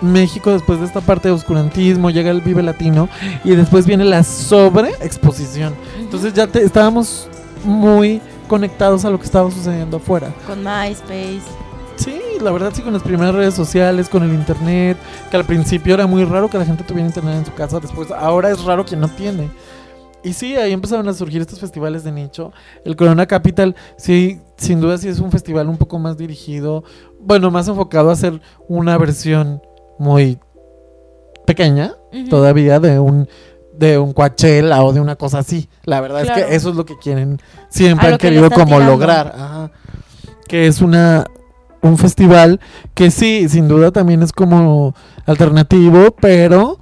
México, 0.00 0.50
después 0.52 0.80
de 0.80 0.86
esta 0.86 1.02
parte 1.02 1.28
de 1.28 1.34
oscurantismo, 1.34 2.08
llega 2.10 2.30
el 2.30 2.40
Vive 2.40 2.62
Latino 2.62 3.08
y 3.44 3.50
después 3.50 3.84
viene 3.86 4.04
la 4.04 4.22
sobreexposición. 4.24 5.74
Ujú. 5.74 6.00
Entonces 6.04 6.32
ya 6.32 6.46
te- 6.46 6.64
estábamos 6.64 7.28
muy 7.64 8.20
conectados 8.48 9.04
a 9.04 9.10
lo 9.10 9.18
que 9.18 9.26
estaba 9.26 9.50
sucediendo 9.50 9.98
afuera. 9.98 10.32
Con 10.46 10.60
MySpace. 10.64 11.42
Sí, 12.02 12.18
la 12.40 12.50
verdad 12.50 12.72
sí, 12.72 12.80
con 12.80 12.94
las 12.94 13.02
primeras 13.02 13.34
redes 13.34 13.52
sociales, 13.52 14.08
con 14.08 14.22
el 14.22 14.32
internet, 14.32 14.96
que 15.30 15.36
al 15.36 15.44
principio 15.44 15.92
era 15.92 16.06
muy 16.06 16.24
raro 16.24 16.48
que 16.48 16.56
la 16.56 16.64
gente 16.64 16.82
tuviera 16.82 17.06
internet 17.06 17.36
en 17.36 17.44
su 17.44 17.52
casa, 17.52 17.78
después 17.78 18.10
ahora 18.10 18.50
es 18.50 18.64
raro 18.64 18.86
quien 18.86 19.00
no 19.00 19.08
tiene. 19.08 19.50
Y 20.22 20.32
sí, 20.32 20.56
ahí 20.56 20.72
empezaron 20.72 21.06
a 21.08 21.12
surgir 21.12 21.42
estos 21.42 21.60
festivales 21.60 22.02
de 22.04 22.12
nicho. 22.12 22.52
El 22.86 22.96
Corona 22.96 23.26
Capital, 23.26 23.76
sí, 23.98 24.40
sin 24.56 24.80
duda 24.80 24.96
sí 24.96 25.08
es 25.08 25.18
un 25.18 25.30
festival 25.30 25.68
un 25.68 25.76
poco 25.76 25.98
más 25.98 26.16
dirigido, 26.16 26.84
bueno, 27.20 27.50
más 27.50 27.68
enfocado 27.68 28.08
a 28.08 28.14
hacer 28.14 28.40
una 28.68 28.96
versión 28.96 29.60
muy 29.98 30.38
pequeña 31.46 31.94
todavía 32.28 32.80
de 32.80 32.98
un 32.98 33.28
de 33.74 33.98
un 33.98 34.12
Coachella 34.12 34.82
o 34.84 34.92
de 34.92 35.00
una 35.00 35.16
cosa 35.16 35.38
así. 35.38 35.68
La 35.84 36.00
verdad 36.00 36.22
es 36.22 36.30
que 36.30 36.54
eso 36.54 36.70
es 36.70 36.76
lo 36.76 36.84
que 36.84 36.98
quieren, 36.98 37.38
siempre 37.70 38.08
A 38.08 38.12
han 38.12 38.18
que 38.18 38.28
querido 38.28 38.50
como 38.50 38.64
tirando. 38.76 38.90
lograr. 38.92 39.32
Ajá. 39.34 39.70
Que 40.46 40.66
es 40.66 40.80
una 40.82 41.24
un 41.82 41.98
festival 41.98 42.60
que 42.94 43.10
sí, 43.10 43.48
sin 43.48 43.68
duda 43.68 43.90
también 43.90 44.22
es 44.22 44.32
como 44.32 44.94
alternativo, 45.26 46.14
pero 46.20 46.78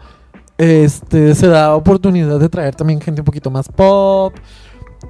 este 0.57 1.35
se 1.35 1.47
da 1.47 1.75
oportunidad 1.75 2.41
de 2.41 2.49
traer 2.49 2.75
también 2.75 3.01
gente 3.01 3.21
un 3.21 3.25
poquito 3.25 3.51
más 3.51 3.69
pop. 3.69 4.35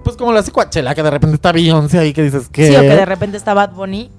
Pues 0.04 0.16
como 0.16 0.32
lo 0.32 0.38
hace 0.38 0.52
Coachella, 0.52 0.94
que 0.94 1.02
de 1.02 1.10
repente 1.10 1.34
está 1.34 1.52
Beyoncé 1.52 1.98
ahí 1.98 2.12
que 2.12 2.22
dices 2.22 2.48
que 2.48 2.68
Sí, 2.68 2.76
o 2.76 2.80
que 2.80 2.88
de 2.88 3.06
repente 3.06 3.36
está 3.36 3.54
Bad 3.54 3.72
Bunny. 3.72 4.10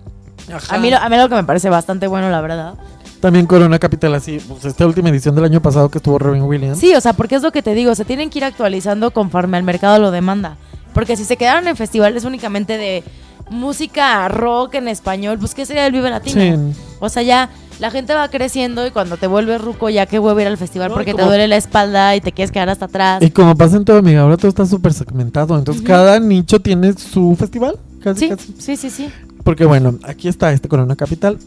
A 0.69 0.79
mí, 0.79 0.89
lo, 0.89 0.97
a 0.97 1.08
mí 1.10 1.17
lo 1.17 1.29
que 1.29 1.36
me 1.36 1.43
parece 1.43 1.69
bastante 1.69 2.08
bueno, 2.08 2.29
la 2.29 2.41
verdad. 2.41 2.73
También 3.19 3.45
Corona 3.45 3.77
Capital 3.77 4.15
así, 4.15 4.39
pues 4.47 4.65
esta 4.65 4.88
última 4.88 5.10
edición 5.10 5.36
del 5.36 5.43
año 5.43 5.62
pasado 5.62 5.89
que 5.89 5.97
estuvo 5.97 6.17
Robin 6.17 6.41
Williams. 6.43 6.79
Sí, 6.79 6.95
o 6.95 7.01
sea, 7.01 7.13
porque 7.13 7.36
es 7.36 7.43
lo 7.43 7.51
que 7.51 7.62
te 7.62 7.73
digo, 7.73 7.93
se 7.93 8.05
tienen 8.05 8.29
que 8.29 8.39
ir 8.39 8.45
actualizando 8.45 9.12
conforme 9.12 9.58
al 9.58 9.63
mercado 9.63 9.99
lo 9.99 10.10
demanda. 10.10 10.58
Porque 10.93 11.17
si 11.17 11.25
se 11.25 11.38
quedaron 11.38 11.67
en 11.67 11.75
festivales 11.75 12.23
únicamente 12.23 12.77
de 12.77 13.03
música 13.49 14.27
rock 14.27 14.75
en 14.75 14.88
español, 14.88 15.38
pues 15.39 15.53
¿qué 15.55 15.65
sería 15.65 15.85
el 15.85 15.91
Vive 15.91 16.09
Latino? 16.09 16.41
Sí. 16.73 16.79
O 16.99 17.09
sea, 17.09 17.23
ya 17.23 17.49
la 17.79 17.91
gente 17.91 18.13
va 18.13 18.27
creciendo 18.29 18.85
y 18.85 18.91
cuando 18.91 19.17
te 19.17 19.27
vuelves 19.27 19.62
ruco, 19.62 19.89
ya 19.89 20.05
qué 20.05 20.19
huevo 20.19 20.39
ir 20.39 20.47
al 20.47 20.57
festival 20.57 20.89
No, 20.89 20.95
porque 20.95 21.13
te 21.13 21.21
duele 21.23 21.47
la 21.47 21.55
espalda 21.57 22.15
y 22.15 22.21
te 22.21 22.31
quieres 22.31 22.51
quedar 22.51 22.69
hasta 22.69 22.85
atrás. 22.85 23.21
Y 23.21 23.31
como 23.31 23.55
pasa 23.55 23.77
en 23.77 23.85
todo, 23.85 23.97
amiga, 23.97 24.21
ahora 24.21 24.38
todo 24.38 24.49
está 24.49 24.65
súper 24.65 24.93
segmentado. 24.93 25.57
Entonces, 25.57 25.83
cada 25.83 26.19
nicho 26.19 26.59
tiene 26.59 26.93
su 26.93 27.35
festival. 27.39 27.77
Casi, 28.03 28.19
Sí, 28.19 28.29
casi. 28.29 28.55
sí, 28.59 28.75
sí, 28.77 28.89
sí. 28.89 29.09
Porque, 29.43 29.65
bueno, 29.65 29.97
aquí 30.03 30.27
está 30.27 30.51
este 30.51 30.67
Corona 30.67 30.95
Capital 30.95 31.38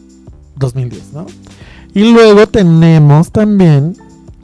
2010, 0.55 1.13
¿no? 1.13 1.25
Y 1.93 2.11
luego 2.11 2.47
tenemos 2.47 3.31
también 3.31 3.95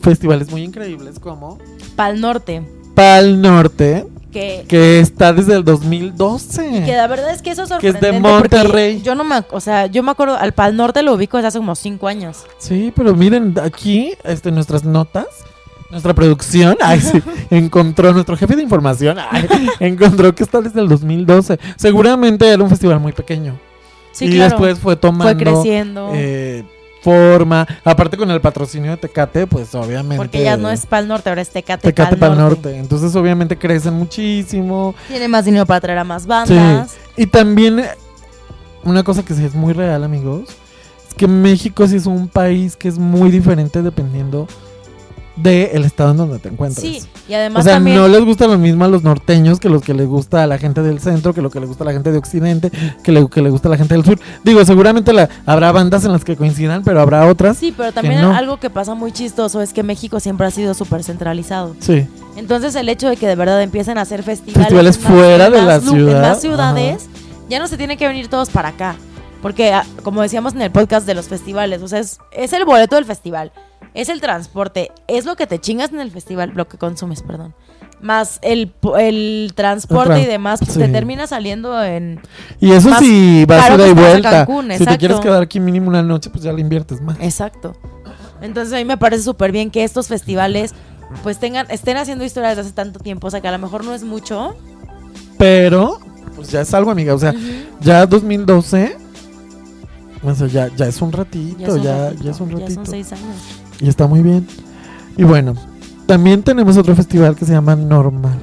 festivales 0.02 0.52
muy 0.52 0.64
increíbles 0.64 1.20
como 1.20 1.58
Pal 1.96 2.22
Norte, 2.22 2.62
Pal 2.94 3.42
Norte, 3.42 4.06
que, 4.32 4.66
que 4.68 5.00
está 5.00 5.34
desde 5.34 5.56
el 5.56 5.64
2012. 5.64 6.84
que 6.86 6.96
la 6.96 7.08
verdad 7.08 7.32
es 7.34 7.42
que 7.42 7.52
eso 7.52 7.64
es 7.64 7.72
Que 7.80 7.90
es 7.90 8.00
de 8.00 8.20
Monterrey. 8.20 9.02
Yo 9.02 9.16
no 9.16 9.24
me, 9.24 9.44
o 9.52 9.60
sea, 9.60 9.88
yo 9.88 10.04
me 10.04 10.12
acuerdo, 10.12 10.36
al 10.38 10.54
Pal 10.54 10.76
Norte 10.76 11.02
lo 11.02 11.14
ubico 11.14 11.38
desde 11.38 11.48
hace 11.48 11.58
como 11.60 11.76
cinco 11.76 12.08
años. 12.08 12.46
Sí, 12.58 12.92
pero 12.96 13.16
miren, 13.16 13.56
aquí, 13.62 14.14
este, 14.24 14.52
nuestras 14.52 14.84
notas, 14.84 15.26
nuestra 15.90 16.14
producción, 16.14 16.78
ay, 16.82 17.02
sí, 17.02 17.22
encontró, 17.50 18.14
nuestro 18.14 18.38
jefe 18.38 18.56
de 18.56 18.64
información, 18.64 19.18
ay, 19.32 19.48
encontró 19.80 20.34
que 20.36 20.44
está 20.44 20.62
desde 20.62 20.80
el 20.82 20.88
2012. 20.88 21.60
Seguramente 21.76 22.48
era 22.48 22.64
un 22.64 22.70
festival 22.70 23.00
muy 23.00 23.12
pequeño. 23.14 23.60
Sí, 24.12 24.26
y 24.26 24.32
claro. 24.32 24.50
después 24.52 24.80
fue 24.80 24.96
tomando 24.96 25.34
fue 25.34 25.38
creciendo. 25.38 26.12
eh, 26.14 26.64
forma. 27.02 27.68
Aparte 27.84 28.18
con 28.18 28.30
el 28.32 28.42
patrocinio 28.42 28.92
de 28.92 28.98
Tecate, 28.98 29.48
pues 29.48 29.74
obviamente. 29.76 30.18
porque 30.18 30.44
ya 30.44 30.58
no 30.58 30.70
es 30.70 30.86
Pal 30.86 31.08
Norte, 31.08 31.30
ahora 31.30 31.42
es 31.42 31.50
Tecate, 31.50 31.88
Tecate 31.88 32.12
Pal 32.12 32.20
para 32.20 32.34
el 32.34 32.40
Norte. 32.40 32.70
norte. 32.70 32.78
Entonces 32.78 33.16
obviamente 33.16 33.58
crecen 33.58 33.94
muchísimo. 33.94 34.96
Tiene 35.08 35.28
más 35.28 35.46
dinero 35.46 35.66
para 35.66 35.80
traer 35.82 36.00
a 36.00 36.04
más 36.04 36.26
bandas. 36.26 36.98
Y 37.16 37.28
también 37.28 37.84
una 38.84 39.04
cosa 39.04 39.24
que 39.24 39.34
sí 39.34 39.44
es 39.44 39.54
muy 39.54 39.74
real, 39.74 40.04
amigos, 40.04 40.50
es 41.08 41.14
que 41.14 41.28
México 41.28 41.88
sí 41.88 41.96
es 41.96 42.06
un 42.06 42.28
país 42.28 42.76
que 42.76 42.88
es 42.88 42.98
muy 42.98 43.30
diferente 43.30 43.82
dependiendo 43.82 44.48
del 45.42 45.86
estado 45.86 46.12
en 46.12 46.18
donde 46.18 46.40
te 46.40 46.50
encuentras. 46.50 46.82
Sí, 46.86 47.02
y 47.28 47.34
además 47.34 47.62
o 47.62 47.64
sea, 47.64 47.74
también. 47.76 47.98
no 47.98 48.08
les 48.08 48.24
gusta 48.26 48.48
lo 48.48 48.58
mismo 48.58 48.86
a 48.86 48.88
los 48.88 49.04
norteños 49.04 49.60
que 49.60 49.70
los 49.70 49.82
que 49.82 49.94
les 49.94 50.08
gusta 50.08 50.44
a 50.44 50.48
la 50.48 50.58
gente 50.58 50.82
del 50.82 51.00
centro, 51.00 51.34
que 51.34 51.42
lo 51.42 51.50
que 51.50 51.60
le 51.60 51.66
gusta 51.66 51.84
a 51.84 51.88
la 51.88 51.94
gente 51.94 52.12
de 52.12 52.18
occidente, 52.18 52.72
que 53.04 53.12
le, 53.12 53.28
que 53.30 53.42
le 53.42 53.50
gusta 53.50 53.68
a 53.68 53.72
la 53.72 53.78
gente 53.78 53.94
del 53.96 54.04
sur. 54.06 54.20
Digo, 54.44 54.64
seguramente 54.66 55.14
la, 55.14 55.30
habrá 55.46 55.72
bandas 55.72 56.04
en 56.06 56.12
las 56.12 56.24
que 56.24 56.36
coincidan, 56.36 56.84
pero 56.84 57.02
habrá 57.02 57.26
otras. 57.28 57.58
Sí, 57.58 57.74
pero 57.76 57.92
también 57.92 58.22
no. 58.22 58.36
algo 58.36 58.58
que 58.60 58.70
pasa 58.70 58.96
muy 58.96 59.12
chistoso 59.12 59.62
es 59.62 59.74
que 59.74 59.84
México 59.84 60.20
siempre 60.20 60.48
ha 60.48 60.52
sido 60.52 60.74
súper 60.74 61.04
centralizado. 61.04 61.76
Sí. 61.80 62.08
Entonces 62.36 62.76
el 62.76 62.88
hecho 62.90 63.10
de 63.10 63.18
que 63.18 63.28
de 63.28 63.36
verdad 63.36 63.62
empiecen 63.62 63.98
a 63.98 64.02
hacer 64.02 64.24
festivales, 64.24 64.64
Festivales 64.68 64.98
en 64.98 65.04
más- 65.04 65.12
fuera 65.14 65.46
en 65.48 65.52
de 65.54 65.58
más 65.60 65.66
la 65.68 65.78
lu- 65.78 65.92
ciudad, 65.92 66.16
en 66.16 66.22
más 66.30 66.42
ciudades, 66.42 67.10
ya 67.50 67.60
no 67.60 67.68
se 67.68 67.78
tienen 67.78 67.98
que 67.98 68.08
venir 68.08 68.28
todos 68.28 68.50
para 68.50 68.70
acá. 68.70 68.96
Porque, 69.42 69.72
ah, 69.72 69.86
como 70.04 70.22
decíamos 70.22 70.54
en 70.54 70.62
el 70.62 70.70
podcast 70.72 71.08
de 71.08 71.14
los 71.16 71.28
festivales, 71.30 71.82
o 71.82 71.88
sea, 71.88 72.00
es, 72.00 72.20
es 72.32 72.52
el 72.52 72.66
boleto 72.66 72.98
del 72.98 73.06
festival, 73.06 73.54
es 73.94 74.10
el 74.10 74.22
transporte, 74.22 74.92
es 75.08 75.26
lo 75.26 75.36
que 75.36 75.48
te 75.48 75.60
chingas 75.60 75.92
en 75.92 76.00
el 76.00 76.12
festival, 76.12 76.52
lo 76.56 76.68
que 76.68 76.78
consumes, 76.78 77.22
perdón. 77.22 77.54
Más 78.02 78.40
el, 78.44 78.72
el 78.98 79.52
transporte 79.56 80.16
El 80.16 80.22
y 80.22 80.26
demás, 80.26 80.60
pues 80.60 80.74
sí. 80.74 80.80
te 80.80 80.88
termina 80.88 81.28
saliendo 81.28 81.84
en... 81.84 82.22
Y 82.62 82.72
eso 82.72 82.90
sí, 82.98 83.44
vas 83.46 83.70
a 83.70 83.76
vuelta. 83.94 84.32
Cancún, 84.32 84.72
si 84.78 84.86
te 84.86 84.98
quieres 84.98 85.20
quedar 85.20 85.44
aquí 85.44 85.60
mínimo 85.60 85.90
una 85.90 86.02
noche, 86.02 86.30
pues 86.30 86.44
ya 86.44 86.54
le 86.54 86.62
inviertes 86.62 87.02
más. 87.02 87.18
Exacto. 87.20 87.76
Entonces 88.42 88.74
a 88.74 88.78
mí 88.78 88.86
me 88.86 88.98
parece 88.98 89.24
súper 89.24 89.52
bien 89.52 89.70
que 89.70 89.84
estos 89.84 90.08
festivales 90.08 90.74
pues 91.24 91.40
tengan, 91.40 91.66
estén 91.70 91.98
haciendo 91.98 92.24
historias 92.24 92.56
desde 92.56 92.68
hace 92.68 92.76
tanto 92.76 93.00
tiempo, 93.00 93.28
o 93.28 93.32
sea 93.32 93.42
que 93.42 93.48
a 93.48 93.52
lo 93.52 93.60
mejor 93.60 93.84
no 93.84 93.94
es 93.94 94.04
mucho. 94.04 94.56
Pero, 95.38 96.00
pues 96.36 96.50
ya 96.52 96.62
es 96.62 96.74
algo, 96.74 96.92
amiga. 96.92 97.14
O 97.14 97.20
sea, 97.20 97.34
ya 97.82 98.06
2012. 98.06 98.96
O 100.22 100.36
sea, 100.36 100.48
ya, 100.48 100.68
ya 100.76 100.86
es 100.86 101.02
un 101.02 101.12
ratito, 101.12 101.58
Ya 101.60 101.68
es 101.68 101.74
un 101.74 101.82
ya, 101.82 101.98
ratito, 102.10 102.24
ya 102.24 102.32
es 102.32 102.40
un 102.42 102.50
Ya 102.50 102.56
ratito. 102.60 102.74
son 102.76 102.86
seis 102.86 103.12
años. 103.14 103.59
Y 103.80 103.90
está 103.90 104.08
muy 104.08 104.22
bien. 104.22 104.46
Y 105.18 105.24
bueno, 105.24 105.56
también 106.06 106.44
tenemos 106.44 106.78
otro 106.78 106.96
festival 106.96 107.36
que 107.36 107.46
se 107.46 107.52
llama 107.54 107.76
Normal. 107.76 108.38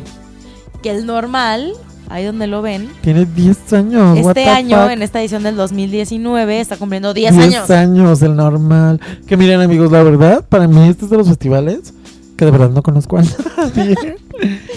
Que 0.82 0.90
el 0.90 1.06
normal, 1.06 1.72
ahí 2.08 2.24
donde 2.24 2.46
lo 2.46 2.62
ven, 2.62 2.88
Tiene 3.02 3.24
10 3.24 3.72
años. 3.72 4.18
este 4.18 4.48
año, 4.48 4.82
fuck. 4.82 4.90
en 4.92 5.02
esta 5.02 5.20
edición 5.20 5.42
del 5.42 5.56
2019, 5.56 6.60
está 6.60 6.76
cumpliendo 6.76 7.12
10 7.14 7.32
10 7.34 7.44
años. 7.46 7.70
años 7.70 8.22
el 8.22 8.36
normal. 8.36 9.00
Que 9.26 9.36
miren 9.36 9.60
amigos, 9.60 9.90
la 9.90 10.02
verdad, 10.02 10.44
para 10.48 10.68
mí 10.68 10.88
este 10.88 11.04
es 11.06 11.10
de 11.10 11.16
los 11.16 11.28
festivales 11.28 11.92
que 12.36 12.44
de 12.44 12.50
verdad 12.50 12.70
no 12.70 12.82
conozco 12.82 13.18
a 13.18 13.22
nadie. 13.22 13.96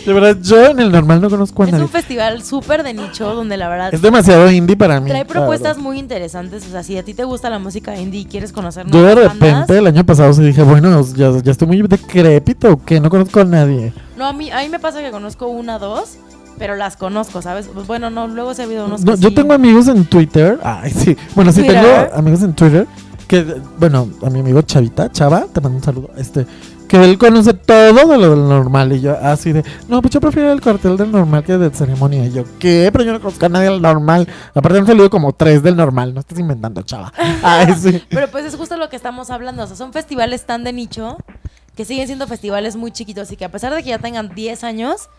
De 0.05 0.13
verdad, 0.13 0.37
yo 0.41 0.67
en 0.67 0.79
el 0.79 0.89
normal 0.91 1.19
no 1.21 1.29
conozco 1.29 1.63
a 1.63 1.65
Es 1.65 1.71
nadie. 1.73 1.83
un 1.83 1.89
festival 1.91 2.41
súper 2.43 2.81
de 2.81 2.93
nicho 2.93 3.35
donde 3.35 3.57
la 3.57 3.67
verdad 3.67 3.93
Es 3.93 4.01
demasiado 4.01 4.49
indie 4.49 4.77
para 4.77 5.01
mí. 5.01 5.09
trae 5.09 5.25
propuestas 5.25 5.77
muy 5.77 5.99
interesantes. 5.99 6.65
O 6.65 6.71
sea, 6.71 6.81
si 6.81 6.97
a 6.97 7.03
ti 7.03 7.13
te 7.13 7.25
gusta 7.25 7.49
la 7.49 7.59
música 7.59 7.95
indie 7.99 8.21
y 8.21 8.25
quieres 8.25 8.53
conocer 8.53 8.87
Yo 8.89 9.03
de 9.03 9.15
repente 9.15 9.51
bandas- 9.51 9.69
el 9.69 9.85
año 9.87 10.05
pasado 10.05 10.31
sí 10.33 10.41
dije, 10.43 10.63
bueno, 10.63 11.05
ya, 11.15 11.31
ya 11.43 11.51
estoy 11.51 11.67
muy 11.67 11.81
decrépito, 11.81 12.79
que 12.85 13.01
no 13.01 13.09
conozco 13.09 13.41
a 13.41 13.43
nadie. 13.43 13.91
No, 14.17 14.25
a 14.27 14.33
mí, 14.33 14.49
a 14.49 14.61
mí 14.61 14.69
me 14.69 14.79
pasa 14.79 15.01
que 15.01 15.11
conozco 15.11 15.47
una, 15.47 15.77
dos, 15.77 16.15
pero 16.57 16.75
las 16.77 16.95
conozco, 16.95 17.41
¿sabes? 17.41 17.69
Pues 17.71 17.85
bueno, 17.85 18.09
no, 18.09 18.27
luego 18.29 18.53
se 18.53 18.61
ha 18.61 18.65
habido 18.65 18.85
unos 18.85 19.03
No, 19.03 19.15
que 19.15 19.19
yo 19.19 19.29
sí. 19.29 19.35
tengo 19.35 19.53
amigos 19.53 19.89
en 19.89 20.05
Twitter. 20.05 20.57
Ay, 20.63 20.91
sí. 20.91 21.17
Bueno, 21.35 21.51
sí 21.51 21.63
Twitter. 21.63 21.83
tengo 21.83 22.15
amigos 22.15 22.41
en 22.43 22.53
Twitter. 22.53 22.87
Que, 23.27 23.43
bueno, 23.77 24.07
a 24.25 24.29
mi 24.29 24.39
amigo 24.39 24.61
Chavita, 24.63 25.11
Chava, 25.11 25.45
te 25.53 25.59
mando 25.61 25.77
un 25.77 25.83
saludo. 25.83 26.09
Este, 26.17 26.47
que 26.89 26.97
él 26.97 27.17
conoce 27.17 27.53
todo 27.53 28.07
de 28.07 28.17
lo 28.17 28.31
del 28.31 28.49
normal. 28.49 28.91
Y 28.91 28.99
yo, 28.99 29.15
así 29.21 29.53
de, 29.53 29.63
no, 29.87 30.01
pues 30.01 30.13
yo 30.13 30.19
prefiero 30.19 30.51
el 30.51 30.59
cartel 30.59 30.97
del 30.97 31.11
normal 31.11 31.43
que 31.43 31.57
del 31.57 31.73
ceremonia. 31.73 32.25
Y 32.25 32.33
yo, 32.33 32.43
¿qué? 32.57 32.89
Pero 32.91 33.05
yo 33.05 33.13
no 33.13 33.21
conozco 33.21 33.45
a 33.45 33.49
nadie 33.49 33.69
del 33.69 33.81
normal. 33.81 34.27
Aparte, 34.53 34.79
han 34.79 34.87
salido 34.87 35.09
como 35.09 35.31
tres 35.31 35.63
del 35.63 35.77
normal. 35.77 36.13
No 36.13 36.19
estás 36.19 36.39
inventando, 36.39 36.81
Chava. 36.81 37.13
Ay, 37.43 37.73
sí. 37.79 38.03
Pero 38.09 38.27
pues 38.29 38.43
es 38.43 38.55
justo 38.55 38.75
lo 38.75 38.89
que 38.89 38.95
estamos 38.95 39.29
hablando. 39.29 39.63
O 39.63 39.67
sea, 39.67 39.77
son 39.77 39.93
festivales 39.93 40.45
tan 40.45 40.63
de 40.63 40.73
nicho 40.73 41.17
que 41.75 41.85
siguen 41.85 42.07
siendo 42.07 42.27
festivales 42.27 42.75
muy 42.75 42.91
chiquitos 42.91 43.31
y 43.31 43.37
que 43.37 43.45
a 43.45 43.51
pesar 43.51 43.73
de 43.73 43.83
que 43.83 43.89
ya 43.89 43.99
tengan 43.99 44.33
10 44.35 44.63
años, 44.65 45.09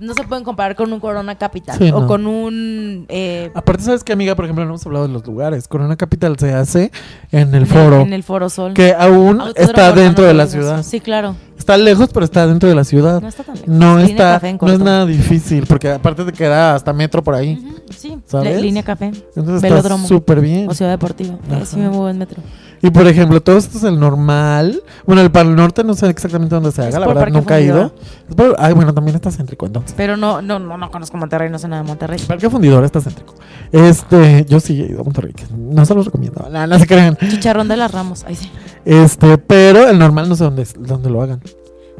no 0.00 0.14
se 0.14 0.24
pueden 0.24 0.44
comparar 0.44 0.74
con 0.76 0.92
un 0.92 0.98
Corona 0.98 1.36
Capital 1.36 1.78
Sí, 1.78 1.90
o 1.90 2.00
no. 2.00 2.06
con 2.06 2.26
un... 2.26 3.06
eh, 3.08 3.50
Aparte, 3.54 3.82
¿sabes 3.84 4.02
qué, 4.02 4.12
amiga? 4.12 4.34
Por 4.34 4.46
ejemplo, 4.46 4.64
no 4.64 4.70
hemos 4.70 4.84
hablado 4.86 5.06
de 5.06 5.12
los 5.12 5.26
lugares. 5.26 5.68
Corona 5.68 5.96
Capital 5.96 6.36
se 6.38 6.52
hace 6.54 6.90
en 7.30 7.54
el 7.54 7.66
foro. 7.66 8.00
En 8.00 8.12
el 8.12 8.22
Foro 8.22 8.48
Sol. 8.48 8.74
Que 8.74 8.94
aún 8.98 9.40
Autódromo 9.40 9.52
está 9.70 9.92
dentro 9.92 10.24
de 10.24 10.34
la 10.34 10.46
ciudad. 10.46 10.82
Sí, 10.82 11.00
claro. 11.00 11.36
Está 11.58 11.76
lejos, 11.76 12.08
pero 12.12 12.24
está 12.24 12.46
dentro 12.46 12.68
de 12.68 12.74
la 12.74 12.84
ciudad. 12.84 13.20
No 13.20 13.28
está 13.28 13.42
tan 13.44 13.54
lejos. 13.54 13.68
No 13.68 13.96
Línea 13.98 14.10
está, 14.10 14.32
Café 14.34 14.48
en 14.48 14.58
no 14.60 14.72
es 14.72 14.78
nada 14.78 15.04
difícil, 15.06 15.66
porque 15.66 15.90
aparte 15.90 16.24
te 16.24 16.32
queda 16.32 16.74
hasta 16.74 16.92
metro 16.94 17.22
por 17.22 17.34
ahí. 17.34 17.62
Sí, 17.94 18.16
¿Sabes? 18.26 18.62
Línea 18.62 18.82
café 18.82 19.12
Entonces 19.36 19.60
Velódromo. 19.60 20.04
está 20.04 20.08
súper 20.08 20.40
bien. 20.40 20.68
o 20.70 20.74
Ciudad 20.74 20.92
Deportiva. 20.92 21.36
Ajá. 21.50 21.66
Sí 21.66 21.76
me 21.76 21.88
muevo 21.90 22.08
en 22.08 22.16
metro. 22.18 22.42
Y 22.82 22.90
por 22.90 23.06
ejemplo, 23.06 23.42
todo 23.42 23.58
esto 23.58 23.76
es 23.76 23.84
el 23.84 24.00
normal. 24.00 24.82
Bueno, 25.04 25.20
el 25.20 25.30
Pal 25.30 25.54
Norte 25.54 25.84
no 25.84 25.94
sé 25.94 26.08
exactamente 26.08 26.54
dónde 26.54 26.72
se 26.72 26.80
haga, 26.82 26.98
la 26.98 27.06
verdad 27.06 27.22
Parque 27.22 27.38
nunca 27.38 27.58
he 27.58 27.64
ido. 27.64 27.90
Fundidora. 27.90 28.26
Es 28.28 28.34
por- 28.34 28.56
ay, 28.58 28.72
bueno, 28.72 28.94
también 28.94 29.16
está 29.16 29.30
céntrico 29.30 29.66
entonces. 29.66 29.92
Pero 29.96 30.16
no, 30.16 30.40
no, 30.40 30.58
no, 30.58 30.78
no 30.78 30.90
conozco 30.90 31.16
Monterrey, 31.18 31.50
no 31.50 31.58
sé 31.58 31.68
nada 31.68 31.82
de 31.82 31.88
Monterrey. 31.88 32.18
Parque 32.26 32.48
Fundidora 32.48 32.86
está 32.86 33.00
céntrico. 33.00 33.34
Este, 33.70 34.46
yo 34.48 34.60
sí 34.60 34.80
he 34.80 34.86
ido 34.92 35.02
a 35.02 35.04
Monterrey, 35.04 35.32
que 35.34 35.44
no 35.56 35.84
se 35.84 35.94
los 35.94 36.06
recomiendo. 36.06 36.48
No, 36.50 36.66
no 36.66 36.78
se 36.78 36.86
crean. 36.86 37.16
Chicharrón 37.16 37.68
de 37.68 37.76
las 37.76 37.92
Ramos. 37.92 38.24
Ahí 38.24 38.34
sí. 38.36 38.50
Este, 38.84 39.36
pero 39.36 39.88
el 39.88 39.98
normal 39.98 40.28
no 40.28 40.36
sé 40.36 40.44
dónde, 40.44 40.66
dónde 40.78 41.10
lo 41.10 41.20
hagan. 41.22 41.42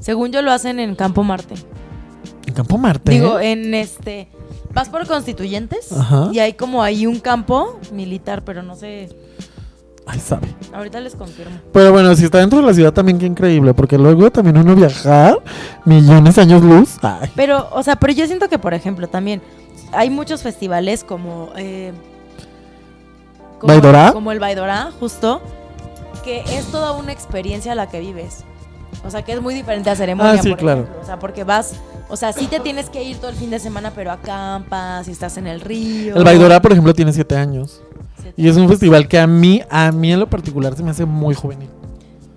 Según 0.01 0.33
yo 0.33 0.41
lo 0.41 0.51
hacen 0.51 0.81
en 0.81 0.95
Campo 0.95 1.23
Marte. 1.23 1.55
En 2.47 2.55
Campo 2.55 2.79
Marte. 2.79 3.13
Digo, 3.13 3.39
en 3.39 3.75
este. 3.75 4.29
Vas 4.73 4.89
por 4.89 5.07
constituyentes 5.07 5.93
Ajá. 5.93 6.29
y 6.33 6.39
hay 6.39 6.53
como 6.53 6.83
ahí 6.83 7.05
un 7.07 7.19
campo 7.19 7.79
militar, 7.93 8.45
pero 8.45 8.63
no 8.63 8.77
sé. 8.77 9.09
Ay, 10.07 10.19
sabe. 10.19 10.49
Ahorita 10.73 11.01
les 11.01 11.15
confirmo. 11.15 11.57
Pero 11.73 11.93
bueno, 11.93 12.15
si 12.17 12.25
está 12.25 12.39
dentro 12.39 12.61
de 12.61 12.67
la 12.67 12.75
ciudad 12.75 12.93
también 12.93 13.19
qué 13.19 13.27
increíble, 13.27 13.75
porque 13.75 13.97
luego 13.97 14.31
también 14.31 14.59
uno 14.59 14.75
viajar 14.75 15.39
millones 15.85 16.35
de 16.35 16.43
años 16.43 16.63
luz. 16.63 16.99
Ay. 17.03 17.31
Pero, 17.37 17.69
o 17.73 17.83
sea, 17.83 17.97
pero 17.97 18.13
yo 18.13 18.27
siento 18.27 18.49
que, 18.49 18.59
por 18.59 18.75
ejemplo, 18.75 19.09
también 19.09 19.41
hay 19.93 20.11
muchos 20.11 20.43
festivales 20.43 21.05
como. 21.05 21.51
Eh, 21.57 21.93
como, 23.59 24.33
el 24.33 24.41
Baidorá, 24.41 24.91
justo. 24.99 25.41
Que 26.25 26.41
es 26.41 26.67
toda 26.67 26.93
una 26.93 27.13
experiencia 27.13 27.75
la 27.75 27.89
que 27.89 28.01
vives. 28.01 28.45
O 29.05 29.11
sea, 29.11 29.23
que 29.23 29.33
es 29.33 29.41
muy 29.41 29.55
diferente 29.55 29.91
a 29.91 29.97
ceremonia. 29.97 30.33
Ah, 30.33 30.43
sí, 30.43 30.51
por 30.51 30.59
claro. 30.59 30.81
ejemplo. 30.83 31.03
O 31.03 31.07
sea, 31.07 31.19
porque 31.19 31.45
vas. 31.45 31.75
O 32.09 32.17
sea, 32.17 32.33
sí 32.33 32.47
te 32.47 32.59
tienes 32.61 32.91
que 32.91 33.03
ir 33.05 33.19
todo 33.19 33.31
el 33.31 33.37
fin 33.37 33.51
de 33.51 33.59
semana, 33.59 33.93
pero 33.95 34.11
acampas 34.11 35.07
y 35.09 35.13
estás 35.13 35.37
en 35.37 35.47
el 35.47 35.61
río. 35.61 36.17
El 36.17 36.25
Baidorá, 36.25 36.61
por 36.61 36.73
ejemplo, 36.73 36.93
tiene 36.93 37.13
siete 37.13 37.37
años. 37.37 37.83
Sí, 38.37 38.43
Y 38.43 38.49
es 38.49 38.57
un 38.57 38.69
festival 38.69 39.09
que 39.09 39.19
a 39.19 39.27
mí, 39.27 39.63
a 39.71 39.93
mí 39.93 40.13
en 40.13 40.21
lo 40.21 40.29
particular 40.29 40.77
se 40.77 40.83
me 40.83 40.91
hace 40.91 41.05
muy 41.05 41.35
juvenil. 41.35 41.69